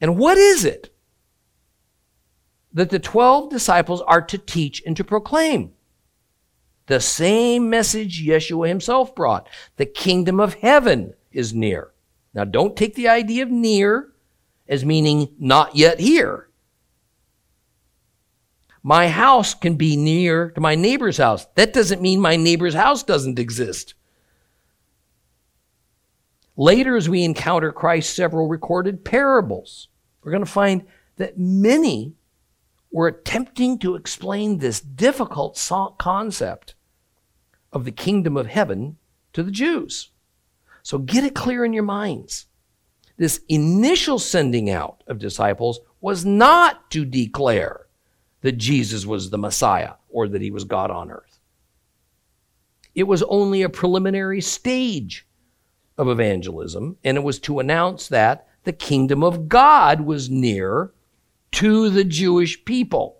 And 0.00 0.16
what 0.16 0.38
is 0.38 0.64
it 0.64 0.94
that 2.72 2.90
the 2.90 2.98
12 2.98 3.50
disciples 3.50 4.00
are 4.02 4.22
to 4.22 4.38
teach 4.38 4.82
and 4.86 4.96
to 4.96 5.04
proclaim? 5.04 5.72
The 6.86 7.00
same 7.00 7.70
message 7.70 8.24
Yeshua 8.26 8.68
himself 8.68 9.14
brought. 9.14 9.48
The 9.76 9.86
kingdom 9.86 10.40
of 10.40 10.54
heaven 10.54 11.14
is 11.30 11.54
near. 11.54 11.92
Now, 12.34 12.44
don't 12.44 12.76
take 12.76 12.94
the 12.94 13.08
idea 13.08 13.42
of 13.42 13.50
near 13.50 14.12
as 14.68 14.84
meaning 14.84 15.28
not 15.38 15.76
yet 15.76 16.00
here. 16.00 16.48
My 18.82 19.08
house 19.08 19.52
can 19.52 19.74
be 19.74 19.96
near 19.96 20.50
to 20.50 20.60
my 20.60 20.74
neighbor's 20.74 21.18
house. 21.18 21.46
That 21.54 21.72
doesn't 21.72 22.00
mean 22.00 22.20
my 22.20 22.36
neighbor's 22.36 22.74
house 22.74 23.02
doesn't 23.02 23.38
exist. 23.38 23.94
Later, 26.60 26.94
as 26.94 27.08
we 27.08 27.24
encounter 27.24 27.72
Christ's 27.72 28.14
several 28.14 28.46
recorded 28.46 29.02
parables, 29.02 29.88
we're 30.22 30.30
going 30.30 30.44
to 30.44 30.50
find 30.50 30.84
that 31.16 31.38
many 31.38 32.16
were 32.92 33.06
attempting 33.06 33.78
to 33.78 33.94
explain 33.94 34.58
this 34.58 34.78
difficult 34.78 35.58
concept 35.96 36.74
of 37.72 37.86
the 37.86 37.90
kingdom 37.90 38.36
of 38.36 38.48
heaven 38.48 38.98
to 39.32 39.42
the 39.42 39.50
Jews. 39.50 40.10
So 40.82 40.98
get 40.98 41.24
it 41.24 41.34
clear 41.34 41.64
in 41.64 41.72
your 41.72 41.82
minds. 41.82 42.44
This 43.16 43.40
initial 43.48 44.18
sending 44.18 44.68
out 44.68 45.02
of 45.06 45.18
disciples 45.18 45.80
was 46.02 46.26
not 46.26 46.90
to 46.90 47.06
declare 47.06 47.86
that 48.42 48.58
Jesus 48.58 49.06
was 49.06 49.30
the 49.30 49.38
Messiah 49.38 49.94
or 50.10 50.28
that 50.28 50.42
he 50.42 50.50
was 50.50 50.64
God 50.64 50.90
on 50.90 51.10
earth. 51.10 51.38
It 52.94 53.04
was 53.04 53.22
only 53.22 53.62
a 53.62 53.70
preliminary 53.70 54.42
stage 54.42 55.26
of 56.00 56.08
evangelism, 56.08 56.96
and 57.04 57.18
it 57.18 57.22
was 57.22 57.38
to 57.40 57.60
announce 57.60 58.08
that 58.08 58.48
the 58.64 58.72
kingdom 58.72 59.22
of 59.22 59.50
God 59.50 60.00
was 60.00 60.30
near 60.30 60.92
to 61.52 61.90
the 61.90 62.04
Jewish 62.04 62.64
people. 62.64 63.18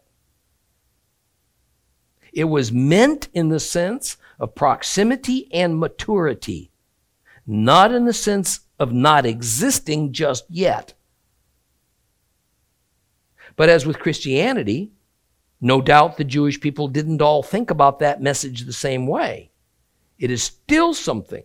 It 2.33 2.45
was 2.45 2.73
meant 2.73 3.29
in 3.35 3.51
the 3.51 3.61
sense 3.61 4.17
of 4.39 4.55
proximity 4.55 5.53
and 5.53 5.79
maturity, 5.79 6.71
not 7.47 7.93
in 7.93 8.07
the 8.07 8.15
sense 8.15 8.61
of 8.79 8.93
not 8.95 9.27
existing 9.27 10.15
just 10.15 10.47
yet. 10.49 10.95
But 13.57 13.69
as 13.69 13.85
with 13.85 13.99
Christianity, 13.99 14.93
no 15.61 15.83
doubt 15.83 16.17
the 16.17 16.25
Jewish 16.25 16.59
people 16.59 16.89
didn't 16.89 17.21
all 17.21 17.43
think 17.43 17.71
about 17.71 17.99
that 17.99 18.23
message 18.23 18.63
the 18.63 18.73
same 18.73 19.07
way. 19.07 19.51
It 20.19 20.31
is 20.31 20.43
still 20.43 20.95
something 20.95 21.43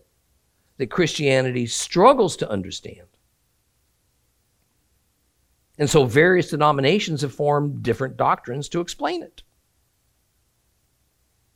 that 0.78 0.90
Christianity 0.90 1.66
struggles 1.66 2.36
to 2.36 2.50
understand. 2.50 3.06
And 5.78 5.90
so 5.90 6.04
various 6.04 6.50
denominations 6.50 7.22
have 7.22 7.34
formed 7.34 7.82
different 7.82 8.16
doctrines 8.16 8.68
to 8.70 8.80
explain 8.80 9.22
it. 9.22 9.42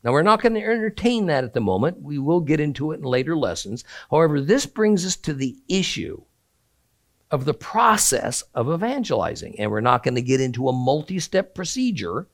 Now, 0.02 0.12
we're 0.12 0.22
not 0.22 0.40
going 0.40 0.54
to 0.54 0.60
entertain 0.60 1.26
that 1.26 1.44
at 1.44 1.52
the 1.52 1.60
moment. 1.60 2.00
We 2.00 2.18
will 2.18 2.40
get 2.40 2.60
into 2.60 2.92
it 2.92 3.00
in 3.00 3.04
later 3.04 3.36
lessons. 3.36 3.84
However, 4.10 4.40
this 4.40 4.64
brings 4.64 5.04
us 5.04 5.16
to 5.16 5.34
the 5.34 5.58
issue 5.68 6.22
of 7.30 7.44
the 7.44 7.54
process 7.54 8.42
of 8.54 8.72
evangelizing. 8.72 9.58
And 9.58 9.70
we're 9.70 9.80
not 9.80 10.02
going 10.02 10.14
to 10.14 10.22
get 10.22 10.40
into 10.40 10.68
a 10.68 10.72
multi 10.72 11.20
step 11.20 11.54
procedure, 11.54 12.28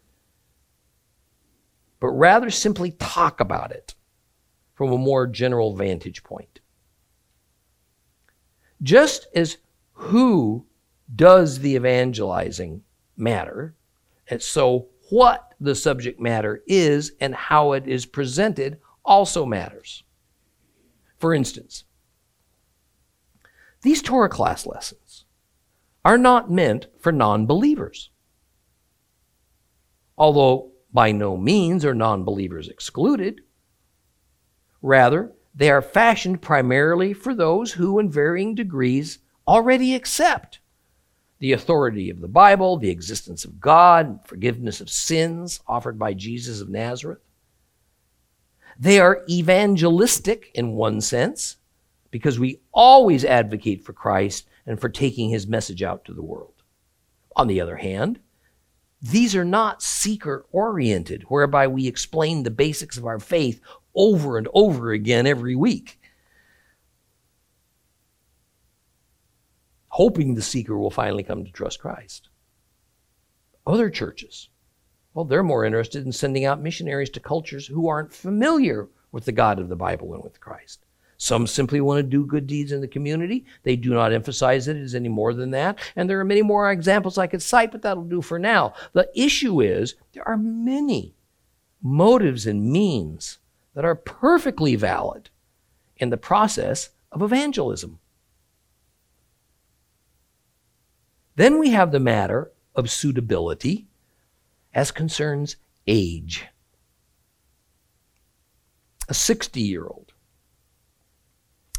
but 1.98 2.08
rather 2.08 2.50
simply 2.50 2.92
talk 2.92 3.40
about 3.40 3.72
it 3.72 3.94
from 4.74 4.92
a 4.92 4.98
more 4.98 5.26
general 5.26 5.74
vantage 5.74 6.22
point. 6.22 6.60
Just 8.82 9.26
as 9.34 9.58
who 9.92 10.66
does 11.14 11.60
the 11.60 11.74
evangelizing 11.74 12.82
matter, 13.16 13.74
and 14.28 14.42
so 14.42 14.88
what 15.10 15.54
the 15.60 15.74
subject 15.74 16.20
matter 16.20 16.62
is 16.66 17.12
and 17.20 17.34
how 17.34 17.72
it 17.72 17.86
is 17.86 18.06
presented 18.06 18.78
also 19.04 19.46
matters. 19.46 20.02
For 21.18 21.32
instance, 21.32 21.84
these 23.82 24.02
Torah 24.02 24.28
class 24.28 24.66
lessons 24.66 25.24
are 26.04 26.18
not 26.18 26.50
meant 26.50 26.86
for 26.98 27.12
non 27.12 27.46
believers. 27.46 28.10
Although 30.18 30.72
by 30.92 31.12
no 31.12 31.36
means 31.36 31.84
are 31.84 31.94
non 31.94 32.24
believers 32.24 32.68
excluded. 32.68 33.42
Rather, 34.82 35.32
they 35.56 35.70
are 35.70 35.82
fashioned 35.82 36.42
primarily 36.42 37.14
for 37.14 37.34
those 37.34 37.72
who, 37.72 37.98
in 37.98 38.10
varying 38.10 38.54
degrees, 38.54 39.18
already 39.48 39.94
accept 39.94 40.60
the 41.38 41.52
authority 41.52 42.10
of 42.10 42.20
the 42.20 42.28
Bible, 42.28 42.76
the 42.76 42.90
existence 42.90 43.44
of 43.44 43.60
God, 43.60 44.20
forgiveness 44.26 44.80
of 44.80 44.90
sins 44.90 45.60
offered 45.66 45.98
by 45.98 46.12
Jesus 46.12 46.60
of 46.60 46.68
Nazareth. 46.68 47.20
They 48.78 49.00
are 49.00 49.24
evangelistic 49.28 50.50
in 50.54 50.72
one 50.72 51.00
sense, 51.00 51.56
because 52.10 52.38
we 52.38 52.60
always 52.72 53.24
advocate 53.24 53.84
for 53.84 53.92
Christ 53.92 54.46
and 54.66 54.80
for 54.80 54.88
taking 54.88 55.30
his 55.30 55.46
message 55.46 55.82
out 55.82 56.04
to 56.04 56.14
the 56.14 56.22
world. 56.22 56.62
On 57.34 57.46
the 57.46 57.60
other 57.60 57.76
hand, 57.76 58.20
these 59.02 59.36
are 59.36 59.44
not 59.44 59.82
seeker 59.82 60.46
oriented, 60.52 61.24
whereby 61.28 61.66
we 61.66 61.86
explain 61.86 62.42
the 62.42 62.50
basics 62.50 62.96
of 62.96 63.06
our 63.06 63.18
faith 63.18 63.60
over 63.96 64.38
and 64.38 64.48
over 64.54 64.92
again 64.92 65.26
every 65.26 65.56
week. 65.56 65.98
hoping 69.96 70.34
the 70.34 70.42
seeker 70.42 70.76
will 70.76 70.90
finally 70.90 71.22
come 71.22 71.42
to 71.42 71.50
trust 71.50 71.80
Christ. 71.80 72.28
Other 73.66 73.88
churches, 73.88 74.50
well, 75.14 75.24
they're 75.24 75.42
more 75.42 75.64
interested 75.64 76.04
in 76.04 76.12
sending 76.12 76.44
out 76.44 76.60
missionaries 76.60 77.08
to 77.10 77.20
cultures 77.20 77.66
who 77.66 77.88
aren't 77.88 78.12
familiar 78.12 78.90
with 79.10 79.24
the 79.24 79.32
God 79.32 79.58
of 79.58 79.70
the 79.70 79.74
Bible 79.74 80.12
and 80.12 80.22
with 80.22 80.38
Christ. 80.38 80.84
Some 81.16 81.46
simply 81.46 81.80
want 81.80 81.96
to 81.96 82.02
do 82.02 82.26
good 82.26 82.46
deeds 82.46 82.72
in 82.72 82.82
the 82.82 82.86
community. 82.86 83.46
They 83.62 83.74
do 83.74 83.94
not 83.94 84.12
emphasize 84.12 84.68
it 84.68 84.76
as 84.76 84.94
any 84.94 85.08
more 85.08 85.32
than 85.32 85.50
that. 85.52 85.78
And 85.96 86.10
there 86.10 86.20
are 86.20 86.24
many 86.24 86.42
more 86.42 86.70
examples 86.70 87.16
I 87.16 87.26
could 87.26 87.40
cite, 87.40 87.72
but 87.72 87.80
that'll 87.80 88.04
do 88.04 88.20
for 88.20 88.38
now. 88.38 88.74
The 88.92 89.08
issue 89.14 89.62
is 89.62 89.94
there 90.12 90.28
are 90.28 90.36
many 90.36 91.16
motives 91.82 92.46
and 92.46 92.70
means 92.70 93.38
that 93.76 93.84
are 93.84 93.94
perfectly 93.94 94.74
valid 94.74 95.28
in 95.98 96.08
the 96.08 96.16
process 96.16 96.88
of 97.12 97.20
evangelism. 97.20 97.98
Then 101.36 101.58
we 101.58 101.70
have 101.70 101.92
the 101.92 102.00
matter 102.00 102.50
of 102.74 102.90
suitability 102.90 103.86
as 104.72 104.90
concerns 104.90 105.56
age. 105.86 106.46
A 109.10 109.14
60 109.14 109.60
year 109.60 109.84
old 109.84 110.14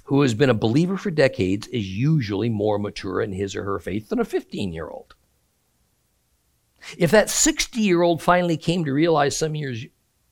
who 0.03 0.21
has 0.21 0.36
been 0.36 0.51
a 0.51 0.53
believer 0.53 0.97
for 0.97 1.10
decades 1.10 1.65
is 1.67 1.89
usually 1.89 2.47
more 2.47 2.77
mature 2.77 3.21
in 3.21 3.33
his 3.33 3.55
or 3.55 3.63
her 3.63 3.79
faith 3.79 4.10
than 4.10 4.19
a 4.19 4.25
15 4.25 4.71
year 4.71 4.88
old. 4.88 5.15
If 6.95 7.10
that 7.10 7.31
60 7.31 7.81
year 7.81 8.03
old 8.03 8.21
finally 8.21 8.55
came 8.55 8.86
to 8.86 8.93
realize 8.93 9.36
some 9.36 9.55
years 9.55 9.83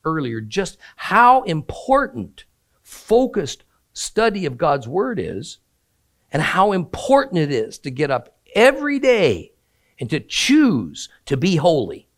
earlier 0.06 0.40
just 0.40 0.78
how 0.96 1.44
important 1.44 2.46
focused 2.82 3.64
study 3.94 4.46
of 4.46 4.58
God's 4.58 4.88
Word 4.88 5.20
is, 5.20 5.58
and 6.32 6.42
how 6.42 6.72
important 6.72 7.40
it 7.40 7.52
is 7.52 7.80
to 7.80 7.92
get 7.92 8.12
up 8.12 8.38
every 8.54 9.00
day 9.00 9.54
and 10.00 10.10
to 10.10 10.20
choose 10.20 11.10
to 11.26 11.38
be 11.38 11.56
holy, 11.56 12.10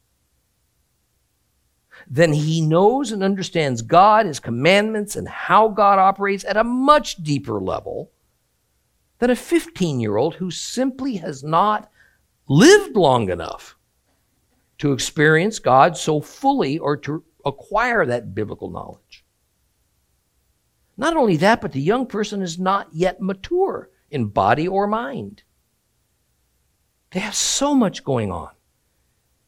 then 2.09 2.33
he 2.33 2.61
knows 2.61 3.11
and 3.11 3.23
understands 3.23 3.81
God, 3.81 4.25
his 4.25 4.39
commandments, 4.39 5.15
and 5.15 5.27
how 5.27 5.67
God 5.67 5.99
operates 5.99 6.45
at 6.45 6.57
a 6.57 6.63
much 6.63 7.17
deeper 7.17 7.59
level 7.59 8.11
than 9.19 9.29
a 9.29 9.35
15 9.35 9.99
year 9.99 10.17
old 10.17 10.35
who 10.35 10.49
simply 10.49 11.17
has 11.17 11.43
not 11.43 11.91
lived 12.47 12.95
long 12.95 13.29
enough 13.29 13.75
to 14.77 14.93
experience 14.93 15.59
God 15.59 15.97
so 15.97 16.21
fully 16.21 16.77
or 16.77 16.95
to 16.97 17.23
acquire 17.47 18.05
that 18.05 18.35
biblical 18.35 18.69
knowledge. 18.69 19.25
Not 20.97 21.15
only 21.15 21.37
that, 21.37 21.61
but 21.61 21.71
the 21.71 21.81
young 21.81 22.07
person 22.07 22.41
is 22.41 22.57
not 22.57 22.89
yet 22.91 23.21
mature 23.21 23.89
in 24.09 24.27
body 24.27 24.67
or 24.67 24.87
mind. 24.87 25.43
They 27.11 27.19
have 27.19 27.35
so 27.35 27.75
much 27.75 28.03
going 28.03 28.31
on 28.31 28.49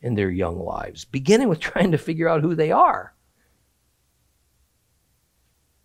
in 0.01 0.15
their 0.15 0.29
young 0.29 0.59
lives, 0.59 1.05
beginning 1.05 1.49
with 1.49 1.59
trying 1.59 1.91
to 1.91 1.97
figure 1.97 2.29
out 2.29 2.41
who 2.41 2.55
they 2.55 2.71
are. 2.71 3.15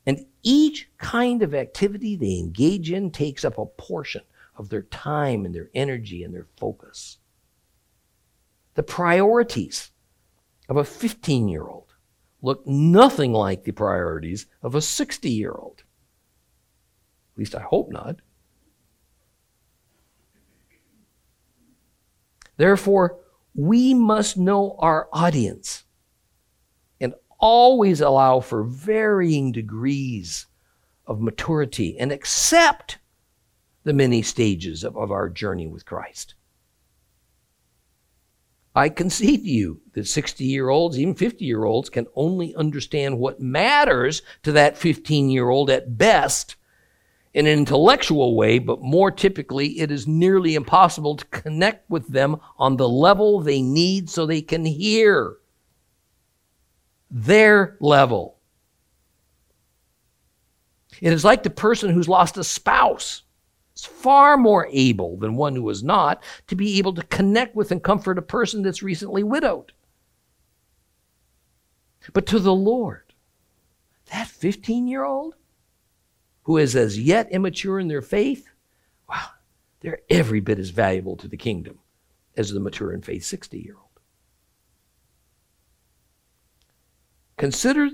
And 0.06 0.26
each 0.42 0.90
kind 0.98 1.42
of 1.42 1.54
activity 1.54 2.14
they 2.14 2.38
engage 2.38 2.90
in 2.90 3.10
takes 3.10 3.44
up 3.44 3.56
a 3.56 3.64
portion 3.64 4.22
of 4.56 4.68
their 4.68 4.82
time 4.82 5.44
and 5.44 5.54
their 5.54 5.70
energy 5.74 6.22
and 6.22 6.34
their 6.34 6.46
focus. 6.56 7.18
The 8.74 8.82
priorities 8.82 9.90
of 10.68 10.76
a 10.76 10.84
15 10.84 11.48
year 11.48 11.66
old 11.66 11.83
look 12.44 12.66
nothing 12.66 13.32
like 13.32 13.64
the 13.64 13.72
priorities 13.72 14.46
of 14.62 14.74
a 14.74 14.80
60 14.82 15.30
year 15.30 15.52
old. 15.52 15.82
At 17.32 17.38
least 17.38 17.54
I 17.54 17.62
hope 17.62 17.90
not. 17.90 18.16
Therefore, 22.58 23.18
we 23.54 23.94
must 23.94 24.36
know 24.36 24.76
our 24.78 25.08
audience 25.10 25.84
and 27.00 27.14
always 27.38 28.02
allow 28.02 28.40
for 28.40 28.62
varying 28.62 29.50
degrees 29.50 30.46
of 31.06 31.22
maturity 31.22 31.98
and 31.98 32.12
accept 32.12 32.98
the 33.84 33.94
many 33.94 34.20
stages 34.20 34.84
of, 34.84 34.96
of 34.98 35.10
our 35.10 35.30
journey 35.30 35.66
with 35.66 35.86
Christ. 35.86 36.34
I 38.74 38.88
concede 38.88 39.44
to 39.44 39.50
you 39.50 39.80
that 39.92 40.06
60 40.06 40.44
year 40.44 40.68
olds, 40.68 40.98
even 40.98 41.14
50 41.14 41.44
year 41.44 41.64
olds, 41.64 41.88
can 41.88 42.06
only 42.16 42.54
understand 42.56 43.18
what 43.18 43.40
matters 43.40 44.22
to 44.42 44.52
that 44.52 44.76
15 44.76 45.30
year 45.30 45.48
old 45.48 45.70
at 45.70 45.96
best 45.96 46.56
in 47.32 47.46
an 47.46 47.58
intellectual 47.58 48.36
way, 48.36 48.58
but 48.58 48.80
more 48.80 49.10
typically, 49.10 49.80
it 49.80 49.90
is 49.90 50.06
nearly 50.06 50.54
impossible 50.54 51.16
to 51.16 51.24
connect 51.26 51.90
with 51.90 52.08
them 52.08 52.40
on 52.58 52.76
the 52.76 52.88
level 52.88 53.40
they 53.40 53.60
need 53.60 54.08
so 54.08 54.24
they 54.24 54.40
can 54.42 54.64
hear 54.64 55.36
their 57.10 57.76
level. 57.80 58.38
It 61.00 61.12
is 61.12 61.24
like 61.24 61.42
the 61.42 61.50
person 61.50 61.90
who's 61.90 62.08
lost 62.08 62.36
a 62.36 62.44
spouse. 62.44 63.22
Is 63.76 63.84
far 63.84 64.36
more 64.36 64.68
able 64.70 65.16
than 65.16 65.36
one 65.36 65.56
who 65.56 65.68
is 65.68 65.82
not 65.82 66.22
to 66.46 66.54
be 66.54 66.78
able 66.78 66.94
to 66.94 67.02
connect 67.04 67.56
with 67.56 67.72
and 67.72 67.82
comfort 67.82 68.18
a 68.18 68.22
person 68.22 68.62
that's 68.62 68.82
recently 68.82 69.24
widowed. 69.24 69.72
But 72.12 72.26
to 72.26 72.38
the 72.38 72.54
Lord, 72.54 73.14
that 74.12 74.28
15 74.28 74.86
year 74.86 75.04
old 75.04 75.34
who 76.42 76.58
is 76.58 76.76
as 76.76 77.00
yet 77.00 77.32
immature 77.32 77.80
in 77.80 77.88
their 77.88 78.02
faith, 78.02 78.46
wow, 79.08 79.28
they're 79.80 80.02
every 80.10 80.40
bit 80.40 80.58
as 80.58 80.70
valuable 80.70 81.16
to 81.16 81.28
the 81.28 81.36
kingdom 81.36 81.78
as 82.36 82.50
the 82.50 82.60
mature 82.60 82.92
in 82.92 83.00
faith 83.00 83.24
60 83.24 83.58
year 83.58 83.76
old. 83.76 83.84
Consider 87.36 87.90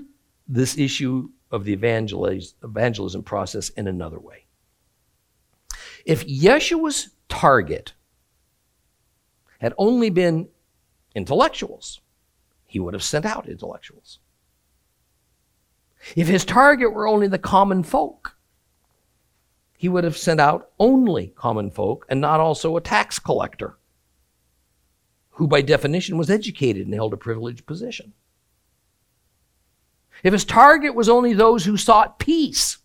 this 0.47 0.77
issue 0.77 1.29
of 1.49 1.63
the 1.63 1.73
evangelism 1.73 3.23
process 3.23 3.69
in 3.69 3.87
another 3.87 4.19
way. 4.19 4.45
If 6.05 6.25
Yeshua's 6.27 7.09
target 7.29 7.93
had 9.59 9.73
only 9.77 10.09
been 10.09 10.49
intellectuals, 11.15 12.01
he 12.65 12.79
would 12.79 12.93
have 12.93 13.03
sent 13.03 13.25
out 13.25 13.47
intellectuals. 13.47 14.19
If 16.15 16.27
his 16.27 16.45
target 16.45 16.93
were 16.93 17.07
only 17.07 17.27
the 17.27 17.37
common 17.37 17.83
folk, 17.83 18.35
he 19.77 19.89
would 19.89 20.03
have 20.03 20.17
sent 20.17 20.39
out 20.39 20.69
only 20.79 21.27
common 21.35 21.71
folk 21.71 22.05
and 22.09 22.21
not 22.21 22.39
also 22.39 22.75
a 22.77 22.81
tax 22.81 23.19
collector, 23.19 23.77
who 25.31 25.47
by 25.47 25.61
definition 25.61 26.17
was 26.17 26.29
educated 26.29 26.85
and 26.85 26.93
held 26.93 27.13
a 27.13 27.17
privileged 27.17 27.65
position. 27.65 28.13
If 30.23 30.33
his 30.33 30.45
target 30.45 30.93
was 30.93 31.09
only 31.09 31.33
those 31.33 31.65
who 31.65 31.77
sought 31.77 32.19
peace, 32.19 32.77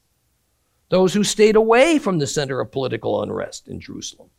those 0.89 1.13
who 1.13 1.25
stayed 1.25 1.57
away 1.57 1.99
from 1.99 2.19
the 2.19 2.27
center 2.27 2.61
of 2.61 2.71
political 2.71 3.23
unrest 3.23 3.69
in 3.69 3.81
Jerusalem, 3.81 4.31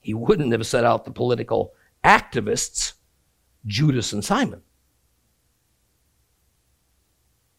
he 0.00 0.14
wouldn't 0.14 0.52
have 0.52 0.66
set 0.66 0.84
out 0.84 1.04
the 1.04 1.10
political 1.10 1.72
activists, 2.04 2.92
Judas 3.66 4.12
and 4.12 4.24
Simon. 4.24 4.62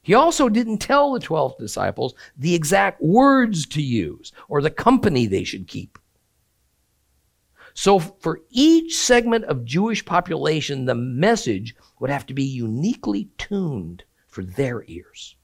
He 0.02 0.14
also 0.14 0.50
didn't 0.50 0.78
tell 0.78 1.14
the 1.14 1.20
12 1.20 1.58
disciples 1.58 2.14
the 2.38 2.54
exact 2.54 3.02
words 3.02 3.66
to 3.68 3.82
use 3.82 4.32
or 4.48 4.62
the 4.62 4.70
company 4.70 5.26
they 5.26 5.44
should 5.44 5.68
keep. 5.68 5.98
So, 7.74 8.00
for 8.00 8.42
each 8.52 8.96
segment 8.96 9.46
of 9.46 9.66
Jewish 9.66 10.06
population, 10.06 10.86
the 10.86 10.96
message 10.96 11.76
would 12.00 12.12
have 12.12 12.26
to 12.28 12.36
be 12.36 12.44
uniquely 12.44 13.30
tuned 13.40 14.04
for 14.28 14.44
their 14.44 14.86
ears. 14.88 15.36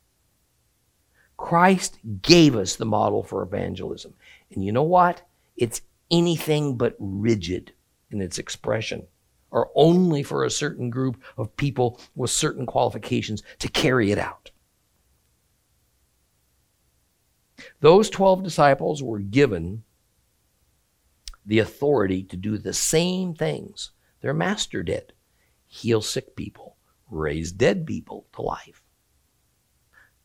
Christ 1.41 1.97
gave 2.21 2.55
us 2.55 2.75
the 2.75 2.85
model 2.85 3.23
for 3.23 3.41
evangelism. 3.41 4.13
And 4.51 4.63
you 4.63 4.71
know 4.71 4.83
what? 4.83 5.23
It's 5.57 5.81
anything 6.11 6.77
but 6.77 6.95
rigid 6.99 7.73
in 8.11 8.21
its 8.21 8.37
expression 8.37 9.07
or 9.49 9.71
only 9.75 10.23
for 10.23 10.45
a 10.45 10.51
certain 10.51 10.89
group 10.89 11.21
of 11.37 11.57
people 11.57 11.99
with 12.15 12.29
certain 12.29 12.65
qualifications 12.65 13.41
to 13.59 13.67
carry 13.67 14.11
it 14.11 14.17
out. 14.17 14.51
Those 17.79 18.09
12 18.09 18.43
disciples 18.43 19.03
were 19.03 19.19
given 19.19 19.83
the 21.45 21.59
authority 21.59 22.23
to 22.23 22.37
do 22.37 22.57
the 22.57 22.73
same 22.73 23.33
things 23.33 23.91
their 24.21 24.33
master 24.33 24.83
did 24.83 25.13
heal 25.67 26.01
sick 26.01 26.35
people, 26.35 26.77
raise 27.09 27.51
dead 27.51 27.87
people 27.87 28.27
to 28.33 28.41
life, 28.41 28.80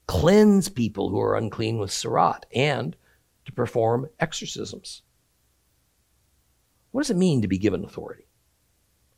cleanse 0.07 0.69
people 0.69 1.11
who 1.11 1.21
are 1.21 1.37
unclean 1.37 1.79
with 1.79 1.91
tzara'at, 1.91 2.45
and 2.55 2.97
to 3.45 3.53
perform 3.53 4.09
exorcisms. 4.19 5.03
What 6.91 7.03
does 7.03 7.11
it 7.11 7.17
mean 7.17 7.43
to 7.43 7.49
be 7.49 7.59
given 7.59 7.85
authority? 7.85 8.27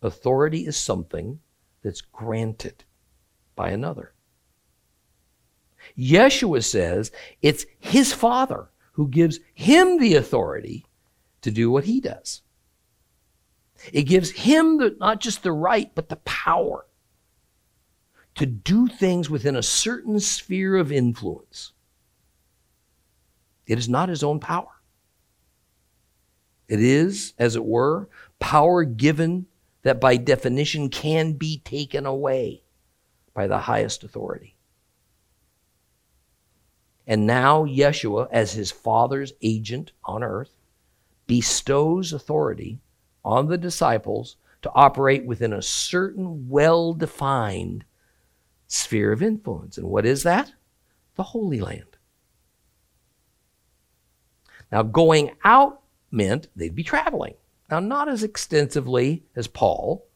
Authority 0.02 0.66
is 0.66 0.76
something 0.76 1.40
that's 1.82 2.00
granted 2.00 2.84
by 3.54 3.70
another. 3.70 4.14
Yeshua 5.96 6.64
says 6.64 7.12
it's 7.40 7.66
his 7.78 8.12
Father 8.12 8.70
who 8.92 9.08
gives 9.08 9.38
him 9.54 9.98
the 9.98 10.16
authority 10.16 10.84
to 11.40 11.50
do 11.50 11.70
what 11.70 11.84
he 11.84 12.00
does. 12.00 12.42
It 13.92 14.02
gives 14.02 14.30
him 14.30 14.78
the, 14.78 14.96
not 14.98 15.20
just 15.20 15.42
the 15.42 15.52
right, 15.52 15.94
but 15.94 16.08
the 16.08 16.16
power 16.16 16.87
to 18.38 18.46
do 18.46 18.88
things 18.88 19.28
within 19.28 19.56
a 19.56 19.62
certain 19.62 20.20
sphere 20.20 20.76
of 20.76 20.90
influence. 20.90 21.72
It 23.66 23.78
is 23.78 23.88
not 23.88 24.08
his 24.08 24.22
own 24.22 24.40
power. 24.40 24.80
It 26.68 26.80
is, 26.80 27.34
as 27.38 27.56
it 27.56 27.64
were, 27.64 28.08
power 28.38 28.84
given 28.84 29.46
that 29.82 30.00
by 30.00 30.16
definition 30.16 30.88
can 30.88 31.32
be 31.32 31.58
taken 31.58 32.06
away 32.06 32.62
by 33.34 33.46
the 33.46 33.58
highest 33.58 34.04
authority. 34.04 34.56
And 37.06 37.26
now 37.26 37.64
Yeshua, 37.64 38.28
as 38.30 38.52
his 38.52 38.70
Father's 38.70 39.32
agent 39.40 39.92
on 40.04 40.22
earth, 40.22 40.54
bestows 41.26 42.12
authority 42.12 42.80
on 43.24 43.48
the 43.48 43.58
disciples 43.58 44.36
to 44.62 44.70
operate 44.74 45.24
within 45.24 45.52
a 45.52 45.62
certain 45.62 46.48
well 46.48 46.92
defined 46.92 47.84
sphere 48.68 49.10
of 49.12 49.22
influence. 49.22 49.76
And 49.76 49.88
what 49.88 50.06
is 50.06 50.22
that? 50.22 50.52
The 51.16 51.24
Holy 51.24 51.60
Land. 51.60 51.96
Now, 54.70 54.82
going 54.82 55.32
out 55.44 55.80
meant 56.10 56.48
they'd 56.54 56.74
be 56.74 56.84
traveling. 56.84 57.34
Now, 57.70 57.80
not 57.80 58.08
as 58.08 58.22
extensively 58.22 59.24
as 59.34 59.46
Paul, 59.46 60.06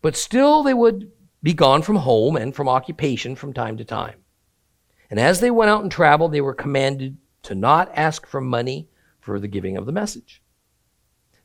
but 0.00 0.16
still 0.16 0.62
they 0.62 0.74
would 0.74 1.10
be 1.42 1.54
gone 1.54 1.82
from 1.82 1.96
home 1.96 2.36
and 2.36 2.54
from 2.54 2.68
occupation 2.68 3.34
from 3.34 3.52
time 3.52 3.76
to 3.78 3.84
time. 3.84 4.18
And 5.10 5.18
as 5.20 5.40
they 5.40 5.50
went 5.50 5.70
out 5.70 5.82
and 5.82 5.90
traveled, 5.90 6.32
they 6.32 6.40
were 6.40 6.54
commanded 6.54 7.16
to 7.42 7.54
not 7.54 7.90
ask 7.94 8.26
for 8.26 8.40
money 8.40 8.88
for 9.20 9.38
the 9.38 9.48
giving 9.48 9.76
of 9.76 9.86
the 9.86 9.92
message. 9.92 10.42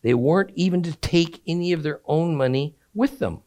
They 0.01 0.14
weren't 0.14 0.51
even 0.55 0.82
to 0.84 0.95
take 0.95 1.41
any 1.45 1.72
of 1.74 1.84
their 1.84 2.01
own 2.05 2.36
money 2.36 2.76
with 2.93 3.20
them. 3.20 3.41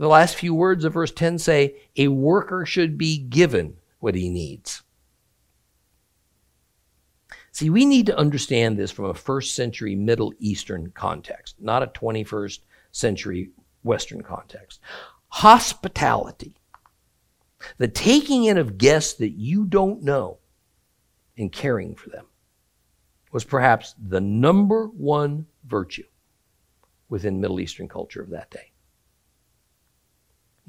The 0.00 0.08
last 0.08 0.36
few 0.36 0.54
words 0.54 0.86
of 0.86 0.94
verse 0.94 1.12
10 1.12 1.38
say, 1.38 1.74
A 1.94 2.08
worker 2.08 2.64
should 2.64 2.96
be 2.96 3.18
given 3.18 3.76
what 3.98 4.14
he 4.14 4.30
needs. 4.30 4.82
See, 7.52 7.68
we 7.68 7.84
need 7.84 8.06
to 8.06 8.16
understand 8.16 8.78
this 8.78 8.90
from 8.90 9.04
a 9.04 9.12
first 9.12 9.54
century 9.54 9.94
Middle 9.94 10.32
Eastern 10.38 10.90
context, 10.92 11.56
not 11.60 11.82
a 11.82 11.88
21st 11.88 12.60
century 12.92 13.50
Western 13.82 14.22
context. 14.22 14.80
Hospitality 15.28 16.54
the 17.76 17.88
taking 17.88 18.44
in 18.44 18.56
of 18.56 18.78
guests 18.78 19.12
that 19.18 19.32
you 19.32 19.66
don't 19.66 20.02
know 20.02 20.38
and 21.36 21.52
caring 21.52 21.94
for 21.94 22.08
them 22.08 22.24
was 23.32 23.44
perhaps 23.44 23.94
the 24.02 24.22
number 24.22 24.86
one 24.86 25.46
virtue 25.66 26.06
within 27.10 27.38
Middle 27.38 27.60
Eastern 27.60 27.86
culture 27.86 28.22
of 28.22 28.30
that 28.30 28.50
day. 28.50 28.69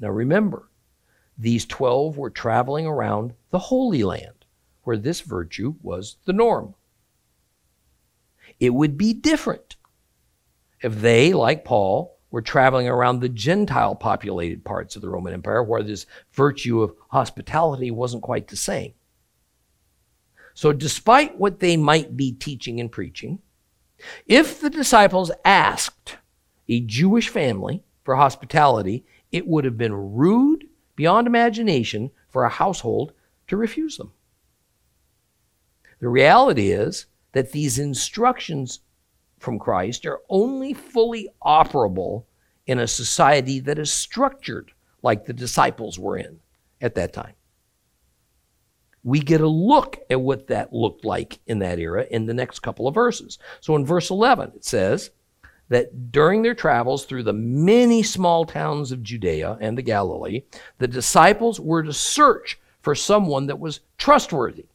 Now 0.02 0.10
remember, 0.10 0.68
these 1.38 1.64
12 1.64 2.18
were 2.18 2.28
traveling 2.28 2.86
around 2.86 3.34
the 3.50 3.58
Holy 3.60 4.02
Land, 4.02 4.44
where 4.82 4.96
this 4.96 5.20
virtue 5.20 5.76
was 5.80 6.16
the 6.24 6.32
norm. 6.32 6.74
It 8.58 8.70
would 8.70 8.98
be 8.98 9.14
different 9.14 9.76
if 10.82 11.00
they, 11.00 11.32
like 11.32 11.64
Paul, 11.64 12.18
were 12.32 12.42
traveling 12.42 12.88
around 12.88 13.20
the 13.20 13.28
Gentile 13.28 13.94
populated 13.94 14.64
parts 14.64 14.96
of 14.96 15.02
the 15.02 15.08
Roman 15.08 15.34
Empire 15.34 15.62
where 15.62 15.84
this 15.84 16.06
virtue 16.32 16.82
of 16.82 16.94
hospitality 17.08 17.92
wasn't 17.92 18.24
quite 18.24 18.48
the 18.48 18.56
same. 18.56 18.94
So, 20.54 20.72
despite 20.72 21.38
what 21.38 21.60
they 21.60 21.76
might 21.76 22.16
be 22.16 22.32
teaching 22.32 22.80
and 22.80 22.90
preaching, 22.90 23.38
if 24.26 24.60
the 24.60 24.68
disciples 24.68 25.30
asked 25.44 26.16
a 26.68 26.80
Jewish 26.80 27.28
family 27.28 27.84
for 28.02 28.16
hospitality, 28.16 29.04
it 29.32 29.46
would 29.46 29.64
have 29.64 29.78
been 29.78 30.14
rude 30.14 30.68
beyond 30.94 31.26
imagination 31.26 32.10
for 32.28 32.44
a 32.44 32.50
household 32.50 33.12
to 33.48 33.56
refuse 33.56 33.96
them. 33.96 34.12
The 36.00 36.08
reality 36.08 36.70
is 36.70 37.06
that 37.32 37.52
these 37.52 37.78
instructions 37.78 38.80
from 39.38 39.58
Christ 39.58 40.06
are 40.06 40.20
only 40.28 40.74
fully 40.74 41.28
operable 41.42 42.24
in 42.66 42.78
a 42.78 42.86
society 42.86 43.58
that 43.60 43.78
is 43.78 43.92
structured 43.92 44.72
like 45.02 45.24
the 45.24 45.32
disciples 45.32 45.98
were 45.98 46.16
in 46.16 46.40
at 46.80 46.94
that 46.94 47.12
time. 47.12 47.34
we 49.04 49.18
get 49.20 49.40
a 49.40 49.48
look 49.48 49.98
at 50.10 50.20
what 50.20 50.46
that 50.46 50.72
looked 50.72 51.04
like 51.04 51.40
in 51.46 51.58
that 51.58 51.78
era 51.78 52.06
in 52.10 52.26
the 52.26 52.34
next 52.34 52.60
couple 52.60 52.86
of 52.86 52.94
verses. 52.94 53.38
So 53.60 53.74
in 53.76 53.84
verse 53.84 54.10
11, 54.10 54.52
it 54.56 54.64
says 54.64 55.10
that 55.72 56.12
during 56.12 56.42
their 56.42 56.54
travels 56.54 57.06
through 57.06 57.22
the 57.22 57.32
many 57.32 58.02
small 58.02 58.44
towns 58.44 58.92
of 58.92 59.02
Judea 59.02 59.56
and 59.58 59.76
the 59.76 59.82
Galilee, 59.82 60.42
the 60.76 60.86
disciples 60.86 61.58
were 61.58 61.82
to 61.82 61.94
search 61.94 62.60
for 62.82 62.94
someone 62.94 63.46
that 63.46 63.58
was 63.58 63.80
trustworthy 63.96 64.66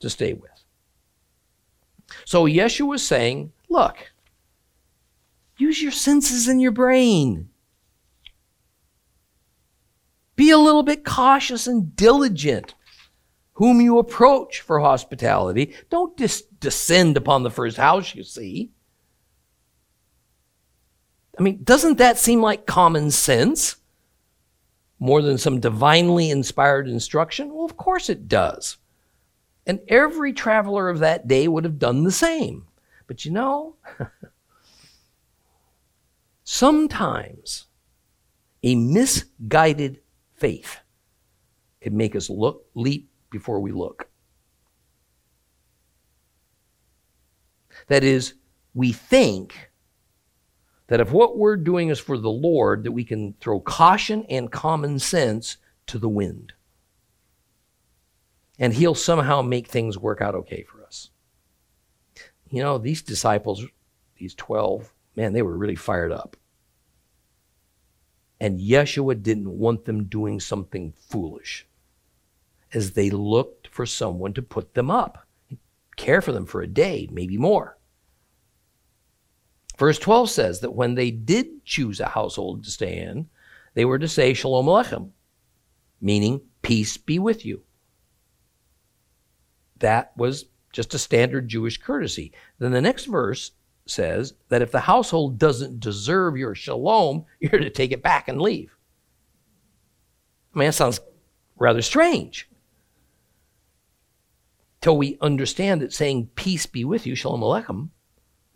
to 0.00 0.08
stay 0.08 0.32
with. 0.32 0.50
So 2.24 2.46
Yeshua 2.46 2.88
was 2.88 3.06
saying, 3.06 3.52
look, 3.68 4.10
use 5.58 5.82
your 5.82 5.92
senses 5.92 6.48
and 6.48 6.62
your 6.62 6.72
brain. 6.72 7.50
Be 10.34 10.48
a 10.48 10.56
little 10.56 10.82
bit 10.82 11.04
cautious 11.04 11.66
and 11.66 11.94
diligent 11.94 12.74
whom 13.52 13.82
you 13.82 13.98
approach 13.98 14.62
for 14.62 14.80
hospitality. 14.80 15.74
Don't 15.90 16.16
descend 16.58 17.18
upon 17.18 17.42
the 17.42 17.50
first 17.50 17.76
house 17.76 18.14
you 18.14 18.24
see. 18.24 18.70
I 21.38 21.42
mean, 21.42 21.62
doesn't 21.62 21.98
that 21.98 22.18
seem 22.18 22.40
like 22.40 22.66
common 22.66 23.10
sense? 23.10 23.76
More 24.98 25.22
than 25.22 25.38
some 25.38 25.60
divinely 25.60 26.30
inspired 26.30 26.88
instruction? 26.88 27.54
Well, 27.54 27.64
of 27.64 27.76
course 27.76 28.10
it 28.10 28.26
does. 28.26 28.78
And 29.64 29.80
every 29.86 30.32
traveler 30.32 30.88
of 30.88 30.98
that 30.98 31.28
day 31.28 31.46
would 31.46 31.64
have 31.64 31.78
done 31.78 32.02
the 32.02 32.10
same. 32.10 32.66
But 33.06 33.24
you 33.24 33.30
know, 33.30 33.76
sometimes 36.42 37.66
a 38.62 38.74
misguided 38.74 40.00
faith 40.34 40.78
can 41.80 41.96
make 41.96 42.16
us 42.16 42.28
look 42.28 42.66
leap 42.74 43.08
before 43.30 43.60
we 43.60 43.70
look. 43.70 44.08
That 47.86 48.02
is, 48.02 48.34
we 48.74 48.92
think 48.92 49.70
that 50.88 51.00
if 51.00 51.12
what 51.12 51.38
we're 51.38 51.56
doing 51.56 51.90
is 51.90 51.98
for 51.98 52.18
the 52.18 52.30
Lord, 52.30 52.84
that 52.84 52.92
we 52.92 53.04
can 53.04 53.34
throw 53.40 53.60
caution 53.60 54.24
and 54.28 54.50
common 54.50 54.98
sense 54.98 55.58
to 55.86 55.98
the 55.98 56.08
wind. 56.08 56.54
And 58.58 58.72
he'll 58.72 58.94
somehow 58.94 59.42
make 59.42 59.68
things 59.68 59.96
work 59.96 60.20
out 60.20 60.34
okay 60.34 60.64
for 60.64 60.82
us. 60.84 61.10
You 62.50 62.62
know, 62.62 62.78
these 62.78 63.02
disciples, 63.02 63.64
these 64.16 64.34
12, 64.34 64.92
man, 65.14 65.34
they 65.34 65.42
were 65.42 65.56
really 65.56 65.76
fired 65.76 66.10
up. 66.10 66.36
And 68.40 68.58
Yeshua 68.58 69.22
didn't 69.22 69.50
want 69.50 69.84
them 69.84 70.04
doing 70.04 70.40
something 70.40 70.92
foolish 70.92 71.66
as 72.72 72.92
they 72.92 73.10
looked 73.10 73.68
for 73.68 73.84
someone 73.84 74.32
to 74.34 74.42
put 74.42 74.74
them 74.74 74.90
up, 74.90 75.26
care 75.96 76.22
for 76.22 76.32
them 76.32 76.46
for 76.46 76.62
a 76.62 76.66
day, 76.66 77.08
maybe 77.10 77.36
more. 77.36 77.77
Verse 79.78 79.98
12 79.98 80.28
says 80.28 80.60
that 80.60 80.74
when 80.74 80.96
they 80.96 81.12
did 81.12 81.64
choose 81.64 82.00
a 82.00 82.08
household 82.08 82.64
to 82.64 82.70
stay 82.70 82.98
in, 82.98 83.28
they 83.74 83.84
were 83.84 83.98
to 83.98 84.08
say 84.08 84.34
Shalom 84.34 84.66
Alechem, 84.66 85.10
meaning 86.00 86.40
peace 86.62 86.96
be 86.96 87.20
with 87.20 87.46
you. 87.46 87.62
That 89.78 90.12
was 90.16 90.46
just 90.72 90.94
a 90.94 90.98
standard 90.98 91.48
Jewish 91.48 91.78
courtesy. 91.78 92.32
Then 92.58 92.72
the 92.72 92.80
next 92.80 93.04
verse 93.04 93.52
says 93.86 94.34
that 94.48 94.62
if 94.62 94.72
the 94.72 94.80
household 94.80 95.38
doesn't 95.38 95.78
deserve 95.78 96.36
your 96.36 96.56
shalom, 96.56 97.24
you're 97.40 97.60
to 97.60 97.70
take 97.70 97.92
it 97.92 98.02
back 98.02 98.26
and 98.26 98.42
leave. 98.42 98.76
I 100.54 100.58
mean, 100.58 100.68
that 100.68 100.72
sounds 100.72 101.00
rather 101.56 101.82
strange. 101.82 102.48
Till 104.80 104.96
we 104.96 105.18
understand 105.20 105.82
that 105.82 105.92
saying 105.92 106.30
peace 106.34 106.66
be 106.66 106.84
with 106.84 107.06
you, 107.06 107.14
shalom 107.14 107.40
aleichem, 107.40 107.90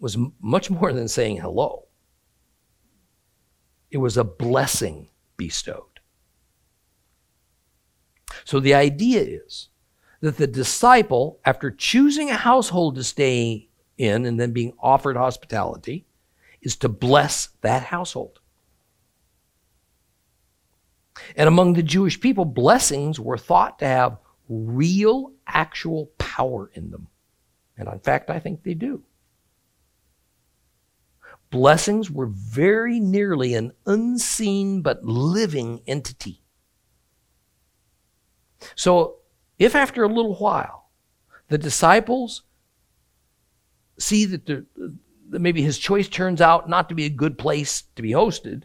was 0.02 0.18
much 0.40 0.68
more 0.68 0.92
than 0.92 1.06
saying 1.06 1.36
hello. 1.36 1.86
It 3.92 3.98
was 3.98 4.16
a 4.16 4.24
blessing 4.24 5.08
bestowed. 5.36 6.00
So 8.44 8.58
the 8.58 8.74
idea 8.74 9.20
is 9.20 9.68
that 10.20 10.38
the 10.38 10.48
disciple, 10.48 11.38
after 11.44 11.70
choosing 11.70 12.30
a 12.30 12.34
household 12.34 12.96
to 12.96 13.04
stay 13.04 13.68
in 13.96 14.26
and 14.26 14.40
then 14.40 14.50
being 14.50 14.72
offered 14.80 15.16
hospitality, 15.16 16.04
is 16.60 16.74
to 16.78 16.88
bless 16.88 17.50
that 17.60 17.84
household. 17.84 18.40
And 21.36 21.46
among 21.46 21.74
the 21.74 21.82
Jewish 21.82 22.18
people, 22.18 22.44
blessings 22.44 23.20
were 23.20 23.38
thought 23.38 23.78
to 23.78 23.86
have 23.86 24.18
real, 24.48 25.30
actual 25.46 26.06
power 26.18 26.72
in 26.74 26.90
them. 26.90 27.06
And 27.76 27.88
in 27.88 28.00
fact, 28.00 28.30
I 28.30 28.40
think 28.40 28.64
they 28.64 28.74
do 28.74 29.04
blessings 31.52 32.10
were 32.10 32.26
very 32.26 32.98
nearly 32.98 33.54
an 33.54 33.72
unseen 33.86 34.82
but 34.82 35.04
living 35.04 35.82
entity. 35.86 36.42
So, 38.74 39.18
if 39.58 39.76
after 39.76 40.02
a 40.02 40.08
little 40.08 40.34
while 40.34 40.90
the 41.48 41.58
disciples 41.58 42.42
see 43.98 44.24
that, 44.24 44.46
that 44.46 44.66
maybe 45.30 45.62
his 45.62 45.78
choice 45.78 46.08
turns 46.08 46.40
out 46.40 46.68
not 46.68 46.88
to 46.88 46.94
be 46.94 47.04
a 47.04 47.10
good 47.10 47.38
place 47.38 47.82
to 47.94 48.02
be 48.02 48.10
hosted, 48.10 48.64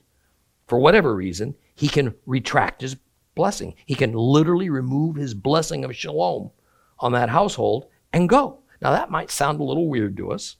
for 0.66 0.80
whatever 0.80 1.14
reason, 1.14 1.56
he 1.76 1.88
can 1.88 2.16
retract 2.26 2.82
his 2.82 2.96
blessing. 3.36 3.76
He 3.86 3.96
can 3.96 4.14
literally 4.14 4.70
remove 4.70 5.16
his 5.16 5.34
blessing 5.34 5.84
of 5.84 5.96
shalom 5.96 6.52
on 7.00 7.12
that 7.12 7.30
household 7.30 7.86
and 8.14 8.30
go. 8.30 8.60
Now, 8.82 8.92
that 8.92 9.12
might 9.12 9.32
sound 9.32 9.60
a 9.60 9.64
little 9.64 9.90
weird 9.90 10.18
to 10.18 10.32
us. 10.32 10.56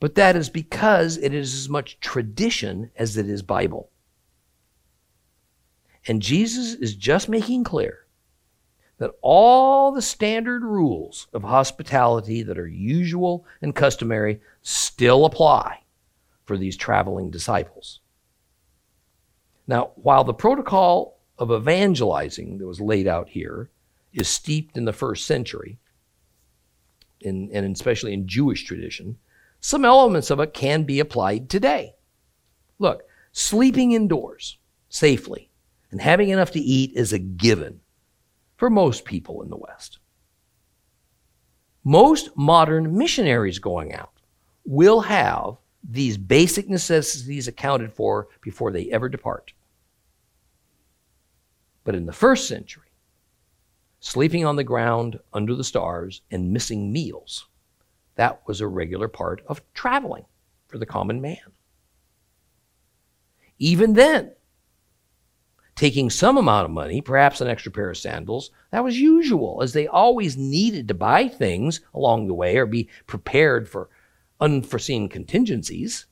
But 0.00 0.14
that 0.14 0.36
is 0.36 0.48
because 0.48 1.16
it 1.16 1.34
is 1.34 1.54
as 1.54 1.68
much 1.68 1.98
tradition 2.00 2.90
as 2.96 3.16
it 3.16 3.28
is 3.28 3.42
Bible. 3.42 3.90
And 6.06 6.22
Jesus 6.22 6.74
is 6.74 6.94
just 6.94 7.28
making 7.28 7.64
clear 7.64 8.06
that 8.98 9.12
all 9.22 9.92
the 9.92 10.02
standard 10.02 10.62
rules 10.62 11.28
of 11.32 11.42
hospitality 11.42 12.42
that 12.42 12.58
are 12.58 12.66
usual 12.66 13.44
and 13.62 13.74
customary 13.74 14.40
still 14.62 15.24
apply 15.24 15.80
for 16.44 16.56
these 16.56 16.76
traveling 16.76 17.30
disciples. 17.30 18.00
Now, 19.66 19.90
while 19.96 20.24
the 20.24 20.34
protocol 20.34 21.18
of 21.38 21.52
evangelizing 21.52 22.58
that 22.58 22.66
was 22.66 22.80
laid 22.80 23.06
out 23.06 23.28
here 23.28 23.70
is 24.12 24.28
steeped 24.28 24.76
in 24.76 24.84
the 24.84 24.92
first 24.92 25.26
century, 25.26 25.78
in, 27.20 27.50
and 27.52 27.74
especially 27.74 28.14
in 28.14 28.26
Jewish 28.26 28.64
tradition, 28.64 29.18
some 29.60 29.84
elements 29.84 30.30
of 30.30 30.40
it 30.40 30.54
can 30.54 30.84
be 30.84 31.00
applied 31.00 31.48
today. 31.48 31.94
Look, 32.78 33.02
sleeping 33.32 33.92
indoors 33.92 34.58
safely 34.88 35.50
and 35.90 36.00
having 36.00 36.28
enough 36.28 36.52
to 36.52 36.60
eat 36.60 36.92
is 36.94 37.12
a 37.12 37.18
given 37.18 37.80
for 38.56 38.70
most 38.70 39.04
people 39.04 39.42
in 39.42 39.50
the 39.50 39.56
West. 39.56 39.98
Most 41.84 42.36
modern 42.36 42.96
missionaries 42.96 43.58
going 43.58 43.94
out 43.94 44.12
will 44.64 45.00
have 45.00 45.56
these 45.88 46.18
basic 46.18 46.68
necessities 46.68 47.48
accounted 47.48 47.92
for 47.92 48.28
before 48.42 48.70
they 48.70 48.90
ever 48.90 49.08
depart. 49.08 49.52
But 51.84 51.94
in 51.94 52.04
the 52.04 52.12
first 52.12 52.46
century, 52.46 52.90
sleeping 54.00 54.44
on 54.44 54.56
the 54.56 54.64
ground 54.64 55.18
under 55.32 55.54
the 55.54 55.64
stars 55.64 56.20
and 56.30 56.52
missing 56.52 56.92
meals 56.92 57.46
that 58.18 58.42
was 58.48 58.60
a 58.60 58.66
regular 58.66 59.06
part 59.06 59.40
of 59.46 59.62
traveling 59.74 60.24
for 60.66 60.76
the 60.76 60.84
common 60.84 61.20
man. 61.20 61.52
Even 63.60 63.92
then, 63.92 64.32
taking 65.76 66.10
some 66.10 66.36
amount 66.36 66.64
of 66.64 66.72
money, 66.72 67.00
perhaps 67.00 67.40
an 67.40 67.46
extra 67.46 67.70
pair 67.70 67.90
of 67.90 67.96
sandals, 67.96 68.50
that 68.72 68.82
was 68.82 68.98
usual, 68.98 69.60
as 69.62 69.72
they 69.72 69.86
always 69.86 70.36
needed 70.36 70.88
to 70.88 70.94
buy 70.94 71.28
things 71.28 71.80
along 71.94 72.26
the 72.26 72.34
way 72.34 72.56
or 72.56 72.66
be 72.66 72.88
prepared 73.06 73.68
for 73.68 73.88
unforeseen 74.40 75.08
contingencies. 75.08 76.06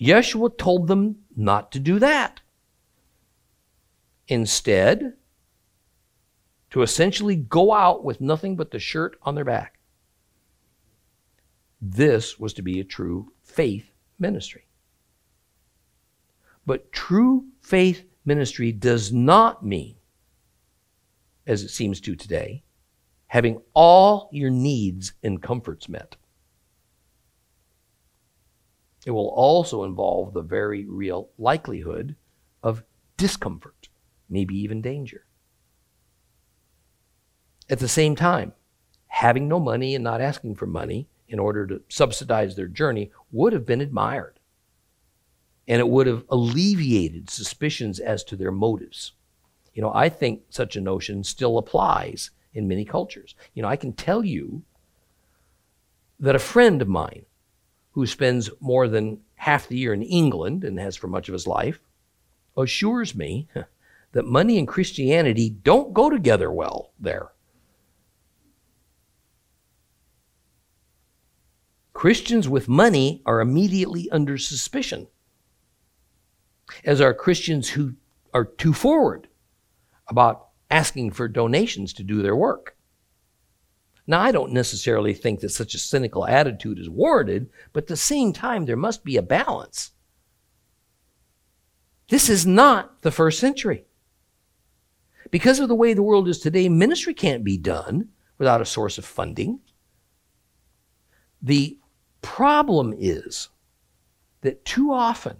Yeshua 0.00 0.56
told 0.56 0.88
them 0.88 1.16
not 1.36 1.70
to 1.70 1.78
do 1.78 1.98
that. 1.98 2.40
Instead, 4.26 5.12
to 6.70 6.80
essentially 6.80 7.36
go 7.36 7.74
out 7.74 8.02
with 8.02 8.22
nothing 8.22 8.56
but 8.56 8.70
the 8.70 8.78
shirt 8.78 9.18
on 9.20 9.34
their 9.34 9.44
back. 9.44 9.78
This 11.84 12.38
was 12.38 12.54
to 12.54 12.62
be 12.62 12.78
a 12.78 12.84
true 12.84 13.32
faith 13.42 13.90
ministry. 14.16 14.68
But 16.64 16.92
true 16.92 17.46
faith 17.60 18.04
ministry 18.24 18.70
does 18.70 19.12
not 19.12 19.66
mean, 19.66 19.96
as 21.44 21.64
it 21.64 21.70
seems 21.70 22.00
to 22.02 22.14
today, 22.14 22.62
having 23.26 23.60
all 23.74 24.28
your 24.30 24.48
needs 24.48 25.14
and 25.24 25.42
comforts 25.42 25.88
met. 25.88 26.14
It 29.04 29.10
will 29.10 29.30
also 29.30 29.82
involve 29.82 30.34
the 30.34 30.42
very 30.42 30.84
real 30.84 31.30
likelihood 31.36 32.14
of 32.62 32.84
discomfort, 33.16 33.88
maybe 34.30 34.54
even 34.54 34.82
danger. 34.82 35.24
At 37.68 37.80
the 37.80 37.88
same 37.88 38.14
time, 38.14 38.52
having 39.08 39.48
no 39.48 39.58
money 39.58 39.96
and 39.96 40.04
not 40.04 40.20
asking 40.20 40.54
for 40.54 40.66
money 40.66 41.08
in 41.32 41.38
order 41.38 41.66
to 41.66 41.80
subsidize 41.88 42.54
their 42.54 42.68
journey 42.68 43.10
would 43.32 43.54
have 43.54 43.64
been 43.64 43.80
admired. 43.80 44.38
And 45.66 45.80
it 45.80 45.88
would 45.88 46.06
have 46.06 46.24
alleviated 46.28 47.30
suspicions 47.30 47.98
as 47.98 48.22
to 48.24 48.36
their 48.36 48.52
motives. 48.52 49.12
You 49.72 49.80
know, 49.80 49.90
I 49.94 50.10
think 50.10 50.42
such 50.50 50.76
a 50.76 50.80
notion 50.80 51.24
still 51.24 51.56
applies 51.56 52.30
in 52.52 52.68
many 52.68 52.84
cultures. 52.84 53.34
You 53.54 53.62
know, 53.62 53.68
I 53.68 53.76
can 53.76 53.94
tell 53.94 54.22
you 54.22 54.62
that 56.20 56.36
a 56.36 56.38
friend 56.38 56.82
of 56.82 56.88
mine 56.88 57.24
who 57.92 58.06
spends 58.06 58.50
more 58.60 58.86
than 58.86 59.20
half 59.36 59.68
the 59.68 59.78
year 59.78 59.94
in 59.94 60.02
England 60.02 60.64
and 60.64 60.78
has 60.78 60.96
for 60.96 61.06
much 61.06 61.28
of 61.28 61.32
his 61.32 61.46
life 61.46 61.80
assures 62.58 63.14
me 63.14 63.48
that 64.12 64.26
money 64.26 64.58
and 64.58 64.68
Christianity 64.68 65.48
don't 65.48 65.94
go 65.94 66.10
together 66.10 66.52
well 66.52 66.92
there. 67.00 67.30
Christians 72.02 72.48
with 72.48 72.68
money 72.68 73.22
are 73.26 73.40
immediately 73.40 74.10
under 74.10 74.36
suspicion, 74.36 75.06
as 76.84 77.00
are 77.00 77.14
Christians 77.14 77.68
who 77.68 77.94
are 78.34 78.44
too 78.44 78.72
forward 78.72 79.28
about 80.08 80.48
asking 80.68 81.12
for 81.12 81.28
donations 81.28 81.92
to 81.92 82.02
do 82.02 82.20
their 82.20 82.34
work. 82.34 82.76
Now, 84.04 84.20
I 84.20 84.32
don't 84.32 84.50
necessarily 84.50 85.14
think 85.14 85.38
that 85.40 85.50
such 85.50 85.76
a 85.76 85.78
cynical 85.78 86.26
attitude 86.26 86.80
is 86.80 86.90
warranted, 86.90 87.48
but 87.72 87.84
at 87.84 87.86
the 87.86 87.96
same 87.96 88.32
time, 88.32 88.64
there 88.66 88.76
must 88.76 89.04
be 89.04 89.16
a 89.16 89.22
balance. 89.22 89.92
This 92.08 92.28
is 92.28 92.44
not 92.44 93.02
the 93.02 93.12
first 93.12 93.38
century. 93.38 93.84
Because 95.30 95.60
of 95.60 95.68
the 95.68 95.76
way 95.76 95.94
the 95.94 96.02
world 96.02 96.26
is 96.26 96.40
today, 96.40 96.68
ministry 96.68 97.14
can't 97.14 97.44
be 97.44 97.56
done 97.56 98.08
without 98.38 98.60
a 98.60 98.66
source 98.66 98.98
of 98.98 99.04
funding. 99.04 99.60
The 101.40 101.78
problem 102.22 102.94
is 102.96 103.48
that 104.40 104.64
too 104.64 104.92
often 104.92 105.36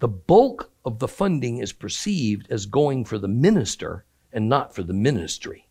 the 0.00 0.08
bulk 0.08 0.70
of 0.84 0.98
the 0.98 1.08
funding 1.08 1.58
is 1.58 1.72
perceived 1.72 2.46
as 2.50 2.66
going 2.66 3.04
for 3.04 3.18
the 3.18 3.28
minister 3.28 4.04
and 4.32 4.48
not 4.48 4.74
for 4.74 4.82
the 4.82 4.92
ministry. 4.92 5.68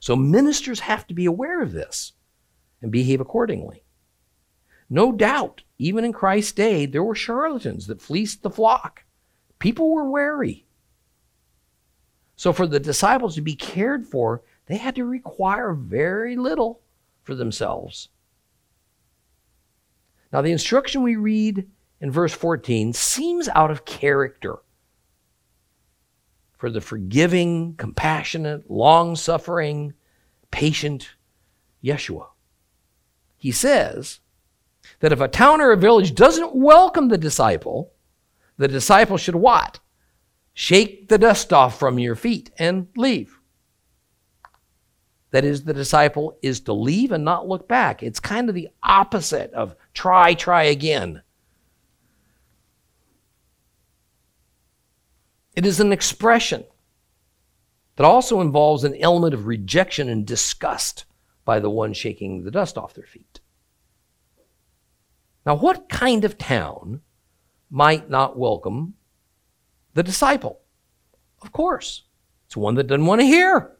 So 0.00 0.14
ministers 0.14 0.80
have 0.80 1.06
to 1.08 1.14
be 1.14 1.26
aware 1.26 1.60
of 1.60 1.72
this 1.72 2.12
and 2.80 2.92
behave 2.92 3.20
accordingly. 3.20 3.82
No 4.88 5.12
doubt, 5.12 5.62
even 5.76 6.04
in 6.04 6.12
Christ's 6.12 6.52
day, 6.52 6.86
there 6.86 7.02
were 7.02 7.14
charlatans 7.14 7.86
that 7.88 8.00
fleeced 8.00 8.42
the 8.42 8.50
flock. 8.50 9.04
People 9.58 9.92
were 9.92 10.08
wary. 10.08 10.64
So, 12.36 12.52
for 12.52 12.66
the 12.66 12.80
disciples 12.80 13.34
to 13.34 13.40
be 13.40 13.56
cared 13.56 14.06
for, 14.06 14.42
they 14.66 14.76
had 14.76 14.94
to 14.94 15.04
require 15.04 15.72
very 15.72 16.36
little 16.36 16.80
for 17.28 17.34
themselves. 17.34 18.08
Now, 20.32 20.40
the 20.40 20.50
instruction 20.50 21.02
we 21.02 21.16
read 21.16 21.68
in 22.00 22.10
verse 22.10 22.32
14 22.32 22.94
seems 22.94 23.50
out 23.50 23.70
of 23.70 23.84
character 23.84 24.56
for 26.56 26.70
the 26.70 26.80
forgiving, 26.80 27.74
compassionate, 27.74 28.70
long 28.70 29.14
suffering, 29.14 29.92
patient 30.50 31.10
Yeshua. 31.84 32.28
He 33.36 33.52
says 33.52 34.20
that 35.00 35.12
if 35.12 35.20
a 35.20 35.28
town 35.28 35.60
or 35.60 35.72
a 35.72 35.76
village 35.76 36.14
doesn't 36.14 36.54
welcome 36.54 37.08
the 37.08 37.18
disciple, 37.18 37.92
the 38.56 38.68
disciple 38.68 39.18
should 39.18 39.36
what? 39.36 39.80
Shake 40.54 41.10
the 41.10 41.18
dust 41.18 41.52
off 41.52 41.78
from 41.78 41.98
your 41.98 42.16
feet 42.16 42.50
and 42.58 42.86
leave 42.96 43.37
that 45.30 45.44
is, 45.44 45.64
the 45.64 45.74
disciple 45.74 46.38
is 46.42 46.60
to 46.60 46.72
leave 46.72 47.12
and 47.12 47.24
not 47.24 47.48
look 47.48 47.68
back. 47.68 48.02
It's 48.02 48.20
kind 48.20 48.48
of 48.48 48.54
the 48.54 48.68
opposite 48.82 49.52
of 49.52 49.76
try, 49.92 50.34
try 50.34 50.64
again. 50.64 51.22
It 55.54 55.66
is 55.66 55.80
an 55.80 55.92
expression 55.92 56.64
that 57.96 58.04
also 58.04 58.40
involves 58.40 58.84
an 58.84 58.96
element 59.00 59.34
of 59.34 59.46
rejection 59.46 60.08
and 60.08 60.24
disgust 60.24 61.04
by 61.44 61.58
the 61.58 61.70
one 61.70 61.92
shaking 61.92 62.44
the 62.44 62.50
dust 62.50 62.78
off 62.78 62.94
their 62.94 63.06
feet. 63.06 63.40
Now, 65.44 65.56
what 65.56 65.88
kind 65.88 66.24
of 66.24 66.38
town 66.38 67.00
might 67.70 68.08
not 68.08 68.38
welcome 68.38 68.94
the 69.94 70.02
disciple? 70.02 70.60
Of 71.42 71.52
course, 71.52 72.04
it's 72.46 72.56
one 72.56 72.76
that 72.76 72.86
doesn't 72.86 73.06
want 73.06 73.20
to 73.20 73.26
hear 73.26 73.77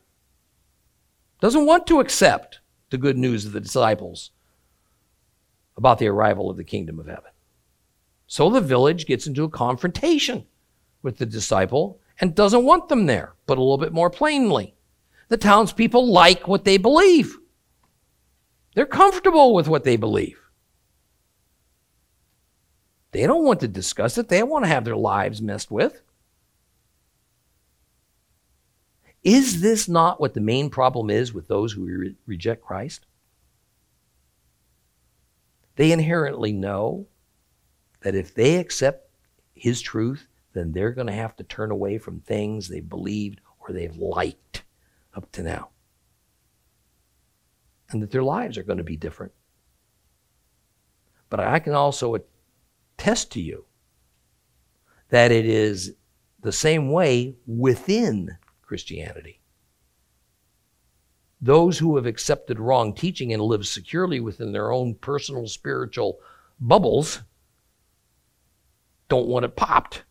doesn't 1.40 1.66
want 1.66 1.86
to 1.86 2.00
accept 2.00 2.60
the 2.90 2.98
good 2.98 3.16
news 3.16 3.44
of 3.46 3.52
the 3.52 3.60
disciples 3.60 4.30
about 5.76 5.98
the 5.98 6.08
arrival 6.08 6.50
of 6.50 6.56
the 6.56 6.64
kingdom 6.64 6.98
of 6.98 7.06
heaven. 7.06 7.30
So 8.26 8.50
the 8.50 8.60
village 8.60 9.06
gets 9.06 9.26
into 9.26 9.44
a 9.44 9.48
confrontation 9.48 10.46
with 11.02 11.18
the 11.18 11.26
disciple 11.26 12.00
and 12.20 12.34
doesn't 12.34 12.64
want 12.64 12.88
them 12.88 13.06
there, 13.06 13.34
but 13.46 13.58
a 13.58 13.60
little 13.60 13.78
bit 13.78 13.92
more 13.92 14.10
plainly. 14.10 14.74
The 15.28 15.36
townspeople 15.36 16.10
like 16.10 16.48
what 16.48 16.64
they 16.64 16.78
believe. 16.78 17.36
They're 18.74 18.86
comfortable 18.86 19.54
with 19.54 19.68
what 19.68 19.84
they 19.84 19.96
believe. 19.96 20.38
They 23.12 23.26
don't 23.26 23.44
want 23.44 23.60
to 23.60 23.68
discuss 23.68 24.18
it. 24.18 24.28
They 24.28 24.42
want 24.42 24.64
to 24.64 24.68
have 24.68 24.84
their 24.84 24.96
lives 24.96 25.40
messed 25.40 25.70
with. 25.70 26.02
Is 29.24 29.60
this 29.60 29.88
not 29.88 30.20
what 30.20 30.34
the 30.34 30.40
main 30.40 30.70
problem 30.70 31.10
is 31.10 31.34
with 31.34 31.48
those 31.48 31.72
who 31.72 31.84
re- 31.84 32.16
reject 32.26 32.62
Christ? 32.62 33.06
They 35.76 35.92
inherently 35.92 36.52
know 36.52 37.06
that 38.00 38.14
if 38.14 38.34
they 38.34 38.56
accept 38.56 39.10
His 39.54 39.80
truth, 39.80 40.28
then 40.52 40.72
they're 40.72 40.92
going 40.92 41.06
to 41.06 41.12
have 41.12 41.36
to 41.36 41.44
turn 41.44 41.70
away 41.70 41.98
from 41.98 42.20
things 42.20 42.68
they've 42.68 42.88
believed 42.88 43.40
or 43.60 43.72
they've 43.72 43.96
liked 43.96 44.62
up 45.14 45.30
to 45.32 45.42
now. 45.42 45.70
And 47.90 48.02
that 48.02 48.10
their 48.10 48.22
lives 48.22 48.58
are 48.58 48.62
going 48.62 48.78
to 48.78 48.84
be 48.84 48.96
different. 48.96 49.32
But 51.30 51.40
I 51.40 51.58
can 51.58 51.74
also 51.74 52.16
attest 52.96 53.32
to 53.32 53.40
you 53.40 53.66
that 55.10 55.30
it 55.30 55.46
is 55.46 55.94
the 56.40 56.52
same 56.52 56.90
way 56.90 57.36
within 57.46 58.36
Christianity. 58.68 59.40
Those 61.40 61.78
who 61.78 61.96
have 61.96 62.06
accepted 62.06 62.60
wrong 62.60 62.94
teaching 62.94 63.32
and 63.32 63.42
live 63.42 63.66
securely 63.66 64.20
within 64.20 64.52
their 64.52 64.70
own 64.70 64.94
personal 64.94 65.46
spiritual 65.46 66.18
bubbles 66.60 67.22
don't 69.08 69.26
want 69.26 69.44
it 69.44 69.56
popped. 69.56 70.04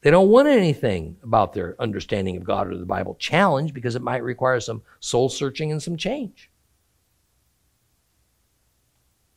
They 0.00 0.10
don't 0.10 0.28
want 0.28 0.48
anything 0.48 1.16
about 1.22 1.54
their 1.54 1.80
understanding 1.80 2.36
of 2.36 2.44
God 2.44 2.68
or 2.68 2.76
the 2.76 2.84
Bible 2.84 3.16
challenged 3.18 3.72
because 3.72 3.94
it 3.94 4.02
might 4.02 4.22
require 4.22 4.60
some 4.60 4.82
soul 5.00 5.28
searching 5.28 5.70
and 5.70 5.82
some 5.82 5.96
change. 5.96 6.50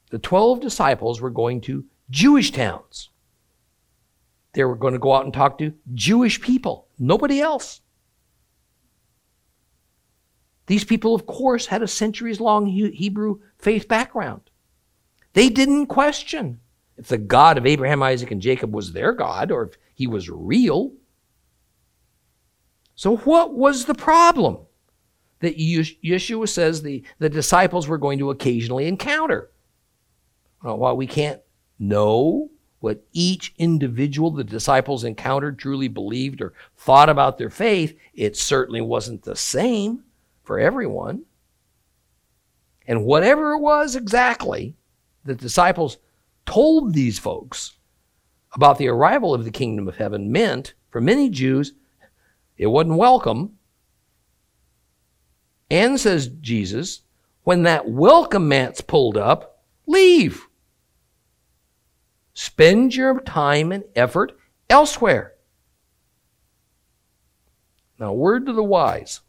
The 0.09 0.19
12 0.19 0.59
disciples 0.61 1.21
were 1.21 1.29
going 1.29 1.61
to 1.61 1.85
Jewish 2.09 2.51
towns. 2.51 3.09
They 4.57 4.63
were 4.63 4.75
going 4.75 4.93
to 4.93 4.99
go 4.99 5.13
out 5.13 5.23
and 5.23 5.31
talk 5.31 5.59
to 5.59 5.71
Jewish 5.93 6.41
people, 6.41 6.87
nobody 6.97 7.39
else. 7.39 7.81
These 10.65 10.83
people, 10.83 11.13
of 11.13 11.27
course, 11.27 11.67
had 11.67 11.83
a 11.83 11.87
centuries 11.87 12.39
long 12.39 12.65
Hebrew 12.65 13.41
faith 13.59 13.87
background. 13.87 14.49
They 15.33 15.49
didn't 15.49 15.85
question 15.85 16.59
if 16.97 17.07
the 17.07 17.19
God 17.19 17.59
of 17.59 17.67
Abraham, 17.67 18.01
Isaac, 18.01 18.31
and 18.31 18.41
Jacob 18.41 18.73
was 18.73 18.93
their 18.93 19.13
God 19.13 19.51
or 19.51 19.67
if 19.67 19.77
he 19.93 20.07
was 20.07 20.27
real. 20.27 20.91
So, 22.95 23.17
what 23.17 23.53
was 23.53 23.85
the 23.85 23.93
problem 23.93 24.57
that 25.41 25.59
Yeshua 25.59 26.49
says 26.49 26.81
the, 26.81 27.03
the 27.19 27.29
disciples 27.29 27.87
were 27.87 27.99
going 27.99 28.17
to 28.17 28.31
occasionally 28.31 28.87
encounter? 28.87 29.51
Well, 30.63 30.97
we 30.97 31.05
can't 31.05 31.41
know 31.77 32.49
what 32.87 33.03
each 33.11 33.53
individual 33.57 34.31
the 34.31 34.45
disciples 34.45 35.03
encountered 35.03 35.59
truly 35.59 35.89
believed 35.89 36.41
or 36.41 36.53
thought 36.77 37.09
about 37.09 37.37
their 37.37 37.49
faith, 37.49 37.97
it 38.13 38.37
certainly 38.37 38.79
wasn't 38.79 39.23
the 39.23 39.35
same 39.35 40.05
for 40.41 40.57
everyone. 40.57 41.23
And 42.87 43.03
whatever 43.03 43.51
it 43.51 43.59
was 43.59 43.97
exactly, 43.97 44.77
the 45.25 45.35
disciples 45.35 45.97
told 46.45 46.93
these 46.93 47.19
folks 47.19 47.73
about 48.53 48.77
the 48.77 48.87
arrival 48.87 49.33
of 49.33 49.43
the 49.43 49.51
kingdom 49.51 49.89
of 49.89 49.97
heaven 49.97 50.31
meant 50.31 50.73
for 50.89 51.01
many 51.01 51.29
Jews 51.29 51.73
it 52.57 52.67
wasn't 52.67 52.95
welcome. 52.95 53.57
And 55.69 55.99
says 55.99 56.29
Jesus, 56.29 57.01
when 57.43 57.63
that 57.63 57.89
welcome 57.89 58.47
mat's 58.47 58.79
pulled 58.79 59.17
up, 59.17 59.61
leave. 59.85 60.46
Spend 62.39 62.95
your 62.95 63.19
time 63.21 63.71
and 63.71 63.83
effort 63.95 64.37
elsewhere. 64.69 65.33
Now, 67.99 68.13
word 68.13 68.45
to 68.45 68.53
the 68.53 68.63
wise. 68.63 69.21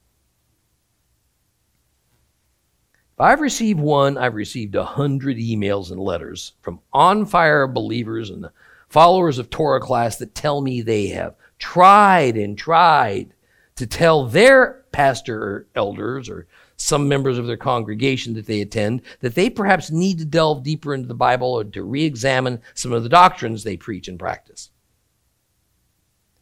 If 3.15 3.21
I've 3.21 3.41
received 3.41 3.81
one, 3.81 4.19
I've 4.19 4.35
received 4.35 4.75
a 4.75 4.85
hundred 4.85 5.39
emails 5.39 5.91
and 5.91 5.99
letters 5.99 6.53
from 6.61 6.81
on 6.93 7.25
fire 7.25 7.67
believers 7.67 8.29
and 8.29 8.51
followers 8.91 9.39
of 9.39 9.49
Torah 9.49 9.81
class 9.81 10.17
that 10.17 10.35
tell 10.35 10.61
me 10.61 10.83
they 10.83 11.07
have 11.07 11.35
tried 11.59 12.37
and 12.37 12.59
tried 12.59 13.33
to 13.77 13.87
tell 13.87 14.27
their 14.27 14.85
pastor 14.93 15.43
or 15.43 15.67
elders 15.75 16.29
or 16.29 16.47
some 16.79 17.09
members 17.09 17.37
of 17.37 17.47
their 17.47 17.57
congregation 17.57 18.35
that 18.35 18.47
they 18.47 18.61
attend 18.61 19.03
that 19.21 19.35
they 19.35 19.51
perhaps 19.51 19.91
need 19.91 20.19
to 20.19 20.25
delve 20.25 20.63
deeper 20.63 20.95
into 20.95 21.09
the 21.09 21.15
Bible 21.15 21.53
or 21.53 21.65
to 21.65 21.83
re 21.83 22.05
examine 22.05 22.63
some 22.73 22.93
of 22.93 23.03
the 23.03 23.09
doctrines 23.09 23.65
they 23.65 23.77
preach 23.77 24.09
and 24.09 24.19
practice. 24.19 24.71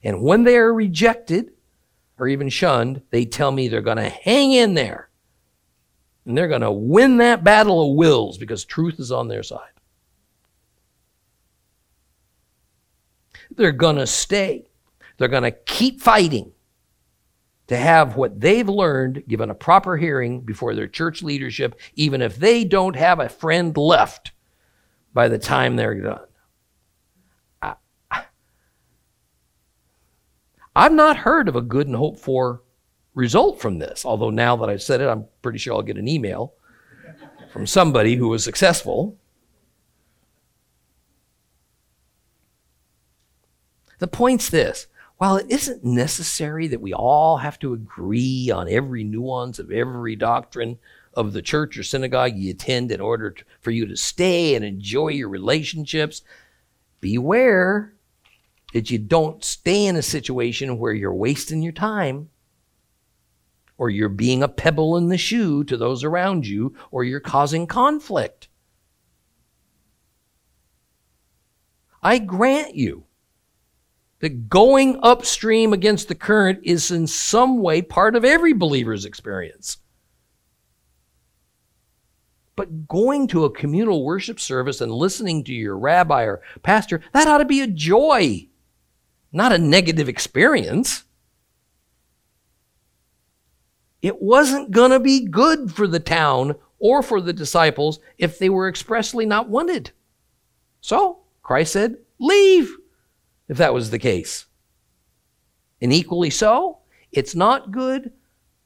And 0.05 0.23
when 0.23 0.45
they 0.45 0.57
are 0.57 0.73
rejected 0.73 1.53
or 2.19 2.29
even 2.29 2.49
shunned, 2.49 3.03
they 3.11 3.25
tell 3.25 3.51
me 3.51 3.67
they're 3.67 3.81
going 3.81 3.97
to 3.97 4.09
hang 4.09 4.53
in 4.53 4.75
there 4.75 5.09
and 6.27 6.37
they're 6.37 6.49
going 6.49 6.61
to 6.61 6.71
win 6.71 7.17
that 7.17 7.43
battle 7.43 7.91
of 7.91 7.97
wills 7.97 8.37
because 8.37 8.65
truth 8.65 9.01
is 9.01 9.11
on 9.11 9.29
their 9.29 9.43
side. 9.43 9.71
They're 13.51 13.73
going 13.73 13.97
to 13.97 14.07
stay. 14.07 14.69
They're 15.17 15.29
going 15.29 15.45
to 15.45 15.53
keep 15.53 16.01
fighting 16.01 16.53
to 17.69 17.77
have 17.77 18.17
what 18.17 18.41
they've 18.41 18.69
learned 18.69 19.25
given 19.27 19.51
a 19.51 19.55
proper 19.55 19.97
hearing 19.97 20.41
before 20.41 20.75
their 20.75 20.87
church 20.87 21.23
leadership, 21.23 21.79
even 21.95 22.23
if 22.23 22.37
they 22.37 22.65
don't 22.65 22.97
have 22.97 23.19
a 23.19 23.29
friend 23.29 23.77
left 23.77 24.33
by 25.13 25.29
the 25.29 25.39
time 25.39 25.77
they're 25.77 26.01
done. 26.01 26.21
I've 30.77 30.93
not 30.93 31.17
heard 31.17 31.49
of 31.49 31.57
a 31.57 31.63
good 31.63 31.87
and 31.87 31.97
hoped 31.97 32.21
for 32.21 32.63
result 33.15 33.63
from 33.63 33.79
this, 33.79 34.05
although 34.05 34.29
now 34.29 34.57
that 34.57 34.69
I've 34.69 34.83
said 34.83 35.01
it, 35.01 35.09
I'm 35.09 35.25
pretty 35.41 35.59
sure 35.59 35.73
I'll 35.75 35.83
get 35.83 35.97
an 35.97 36.07
email 36.07 36.53
from 37.51 37.67
somebody 37.67 38.17
who 38.17 38.29
was 38.29 38.45
successful. 38.45 39.17
The 44.01 44.07
point's 44.07 44.51
this 44.51 44.87
while 45.19 45.37
it 45.37 45.47
isn't 45.49 45.85
necessary 45.85 46.67
that 46.69 46.81
we 46.81 46.93
all 46.93 47.39
have 47.39 47.59
to 47.59 47.73
agree 47.73 48.51
on 48.51 48.69
every 48.69 49.03
nuance 49.03 49.59
of 49.59 49.71
every 49.71 50.15
doctrine 50.15 50.79
of 51.15 51.33
the 51.33 51.41
church 51.41 51.79
or 51.79 51.83
synagogue 51.83 52.37
you 52.37 52.51
attend 52.51 52.93
in 52.93 53.01
order 53.01 53.31
to, 53.31 53.45
for 53.61 53.71
you 53.71 53.87
to 53.87 53.97
stay 53.97 54.55
and 54.55 54.65
enjoy 54.65 55.09
your 55.09 55.31
relationships, 55.31 56.21
beware 57.01 57.95
that 58.75 58.91
you 58.91 58.99
don't 58.99 59.43
stay 59.43 59.87
in 59.87 59.97
a 59.97 60.03
situation 60.03 60.79
where 60.79 60.93
you're 60.93 61.15
wasting 61.15 61.63
your 61.63 61.73
time 61.73 62.29
or 63.79 63.89
you're 63.89 64.11
being 64.11 64.43
a 64.43 64.49
pebble 64.49 64.99
in 64.99 65.09
the 65.09 65.17
shoe 65.17 65.65
to 65.65 65.79
those 65.79 66.05
around 66.05 66.47
you 66.47 66.75
or 66.91 67.05
you're 67.05 67.21
causing 67.21 67.67
conflict. 67.67 68.49
I 72.03 72.19
grant 72.19 72.75
you 72.75 73.06
that 74.21 74.49
going 74.49 74.99
upstream 75.03 75.73
against 75.73 76.09
the 76.09 76.15
current 76.15 76.61
is 76.63 76.91
in 76.91 77.07
some 77.07 77.61
way 77.61 77.83
part 77.83 78.17
of 78.17 78.25
every 78.25 78.53
believer's 78.53 79.05
experience. 79.05 79.79
But 82.55 82.89
going 82.89 83.29
to 83.29 83.45
a 83.45 83.51
communal 83.51 84.03
worship 84.03 84.41
service 84.41 84.81
and 84.81 84.91
listening 84.91 85.45
to 85.45 85.53
your 85.53 85.77
rabbi 85.77 86.23
or 86.23 86.41
pastor, 86.63 87.03
that 87.13 87.29
ought 87.29 87.39
to 87.39 87.45
be 87.45 87.61
a 87.61 87.67
joy, 87.67 88.49
not 89.31 89.53
a 89.53 89.59
negative 89.59 90.09
experience. 90.09 91.05
It 94.01 94.23
wasn't 94.23 94.71
going 94.71 94.93
to 94.93 95.01
be 95.01 95.27
good 95.27 95.75
for 95.75 95.87
the 95.87 96.01
town 96.01 96.55
or 96.79 97.03
for 97.03 97.21
the 97.21 97.33
disciples 97.33 97.99
if 98.17 98.39
they 98.39 98.49
were 98.49 98.69
expressly 98.69 99.27
not 99.27 99.51
wanted. 99.51 99.91
So 100.81 101.21
Christ 101.43 101.75
said, 101.75 101.99
Leave 102.19 102.75
if 103.49 103.59
that 103.59 103.75
was 103.75 103.91
the 103.91 103.99
case. 103.99 104.47
And 105.81 105.93
equally 105.93 106.31
so, 106.31 106.79
it's 107.13 107.35
not 107.35 107.71
good 107.71 108.13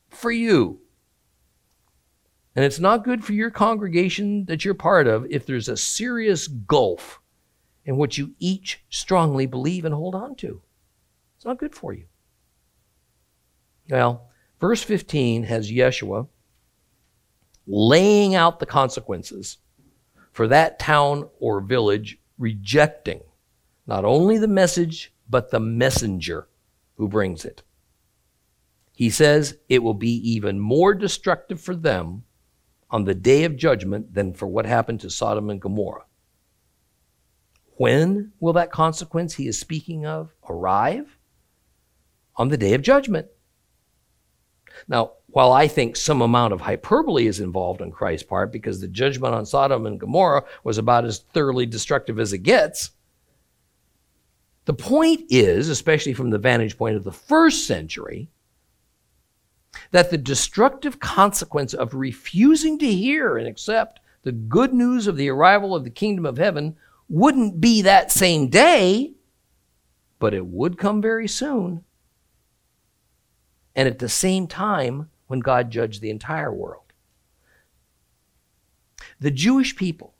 for 0.08 0.30
you. 0.30 0.80
And 2.54 2.64
it's 2.64 2.80
not 2.80 3.04
good 3.04 3.24
for 3.24 3.32
your 3.32 3.50
congregation 3.50 4.44
that 4.46 4.64
you're 4.64 4.74
part 4.74 5.06
of 5.06 5.26
if 5.30 5.46
there's 5.46 5.68
a 5.68 5.76
serious 5.76 6.48
gulf 6.48 7.20
in 7.84 7.96
what 7.96 8.18
you 8.18 8.34
each 8.38 8.84
strongly 8.90 9.46
believe 9.46 9.84
and 9.84 9.94
hold 9.94 10.14
on 10.14 10.34
to. 10.36 10.62
It's 11.36 11.44
not 11.44 11.58
good 11.58 11.74
for 11.74 11.92
you. 11.92 12.06
Well, 13.88 14.28
verse 14.60 14.82
15 14.82 15.44
has 15.44 15.70
Yeshua 15.70 16.28
laying 17.66 18.34
out 18.34 18.58
the 18.58 18.66
consequences 18.66 19.58
for 20.32 20.48
that 20.48 20.78
town 20.78 21.28
or 21.38 21.60
village 21.60 22.18
rejecting 22.38 23.22
not 23.90 24.04
only 24.04 24.38
the 24.38 24.46
message, 24.46 25.12
but 25.28 25.50
the 25.50 25.58
messenger 25.58 26.46
who 26.94 27.08
brings 27.08 27.44
it. 27.44 27.64
He 28.94 29.10
says 29.10 29.58
it 29.68 29.82
will 29.82 29.94
be 29.94 30.12
even 30.30 30.60
more 30.60 30.94
destructive 30.94 31.60
for 31.60 31.74
them 31.74 32.22
on 32.88 33.02
the 33.02 33.16
day 33.16 33.42
of 33.42 33.56
judgment 33.56 34.14
than 34.14 34.32
for 34.32 34.46
what 34.46 34.64
happened 34.64 35.00
to 35.00 35.10
Sodom 35.10 35.50
and 35.50 35.60
Gomorrah. 35.60 36.04
When 37.78 38.30
will 38.38 38.52
that 38.52 38.70
consequence 38.70 39.34
he 39.34 39.48
is 39.48 39.58
speaking 39.58 40.06
of 40.06 40.32
arrive? 40.48 41.18
On 42.36 42.48
the 42.48 42.56
day 42.56 42.74
of 42.74 42.82
judgment. 42.82 43.26
Now, 44.86 45.14
while 45.26 45.52
I 45.52 45.66
think 45.66 45.96
some 45.96 46.22
amount 46.22 46.52
of 46.52 46.60
hyperbole 46.60 47.26
is 47.26 47.40
involved 47.40 47.82
on 47.82 47.90
Christ's 47.90 48.26
part 48.26 48.52
because 48.52 48.80
the 48.80 48.88
judgment 48.88 49.34
on 49.34 49.46
Sodom 49.46 49.84
and 49.84 49.98
Gomorrah 49.98 50.44
was 50.62 50.78
about 50.78 51.04
as 51.04 51.18
thoroughly 51.18 51.66
destructive 51.66 52.20
as 52.20 52.32
it 52.32 52.38
gets, 52.38 52.92
the 54.70 54.74
point 54.74 55.24
is, 55.30 55.68
especially 55.68 56.14
from 56.14 56.30
the 56.30 56.38
vantage 56.38 56.78
point 56.78 56.94
of 56.94 57.02
the 57.02 57.10
first 57.10 57.66
century, 57.66 58.30
that 59.90 60.12
the 60.12 60.16
destructive 60.16 61.00
consequence 61.00 61.74
of 61.74 61.92
refusing 61.92 62.78
to 62.78 62.86
hear 62.86 63.36
and 63.36 63.48
accept 63.48 63.98
the 64.22 64.30
good 64.30 64.72
news 64.72 65.08
of 65.08 65.16
the 65.16 65.28
arrival 65.28 65.74
of 65.74 65.82
the 65.82 65.90
kingdom 65.90 66.24
of 66.24 66.38
heaven 66.38 66.76
wouldn't 67.08 67.60
be 67.60 67.82
that 67.82 68.12
same 68.12 68.46
day, 68.46 69.12
but 70.20 70.34
it 70.34 70.46
would 70.46 70.78
come 70.78 71.02
very 71.02 71.26
soon. 71.26 71.82
And 73.74 73.88
at 73.88 73.98
the 73.98 74.08
same 74.08 74.46
time, 74.46 75.10
when 75.26 75.40
God 75.40 75.72
judged 75.72 76.00
the 76.00 76.10
entire 76.10 76.54
world. 76.54 76.92
The 79.18 79.32
Jewish 79.32 79.74
people, 79.74 80.14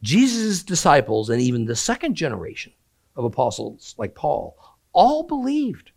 Jesus' 0.00 0.62
disciples, 0.62 1.28
and 1.28 1.42
even 1.42 1.66
the 1.66 1.76
second 1.76 2.14
generation 2.14 2.72
of 3.20 3.24
apostles 3.24 3.94
like 3.98 4.14
Paul 4.14 4.56
all 4.92 5.22
believed 5.22 5.92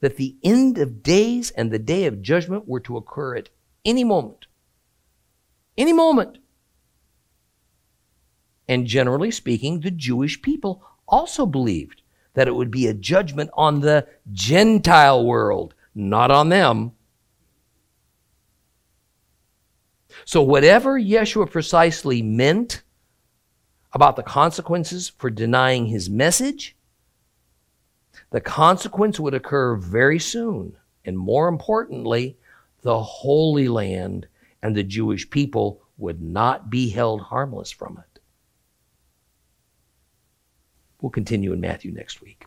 that 0.00 0.16
the 0.16 0.36
end 0.42 0.78
of 0.78 1.02
days 1.02 1.50
and 1.52 1.70
the 1.70 1.78
day 1.78 2.04
of 2.06 2.20
judgment 2.20 2.68
were 2.68 2.80
to 2.80 2.96
occur 2.96 3.36
at 3.36 3.48
any 3.84 4.04
moment. 4.04 4.46
Any 5.76 5.92
moment. 5.92 6.38
And 8.68 8.86
generally 8.86 9.30
speaking, 9.30 9.80
the 9.80 9.90
Jewish 9.90 10.42
people 10.42 10.82
also 11.06 11.46
believed 11.46 12.02
that 12.34 12.48
it 12.48 12.54
would 12.54 12.70
be 12.70 12.86
a 12.86 12.94
judgment 12.94 13.50
on 13.54 13.80
the 13.80 14.06
Gentile 14.32 15.24
world, 15.24 15.74
not 15.94 16.30
on 16.30 16.48
them. 16.48 16.92
So, 20.24 20.42
whatever 20.42 21.00
Yeshua 21.00 21.50
precisely 21.50 22.20
meant 22.22 22.82
about 23.98 24.14
the 24.14 24.22
consequences 24.22 25.08
for 25.08 25.28
denying 25.28 25.86
his 25.86 26.08
message, 26.08 26.76
the 28.30 28.40
consequence 28.40 29.18
would 29.18 29.34
occur 29.34 29.74
very 29.74 30.20
soon. 30.20 30.76
And 31.04 31.18
more 31.18 31.48
importantly, 31.48 32.36
the 32.82 33.02
Holy 33.02 33.66
Land 33.66 34.28
and 34.62 34.76
the 34.76 34.84
Jewish 34.84 35.28
people 35.28 35.82
would 35.96 36.22
not 36.22 36.70
be 36.70 36.90
held 36.90 37.22
harmless 37.22 37.72
from 37.72 37.98
it. 37.98 38.20
We'll 41.00 41.10
continue 41.10 41.52
in 41.52 41.60
Matthew 41.60 41.90
next 41.90 42.22
week. 42.22 42.44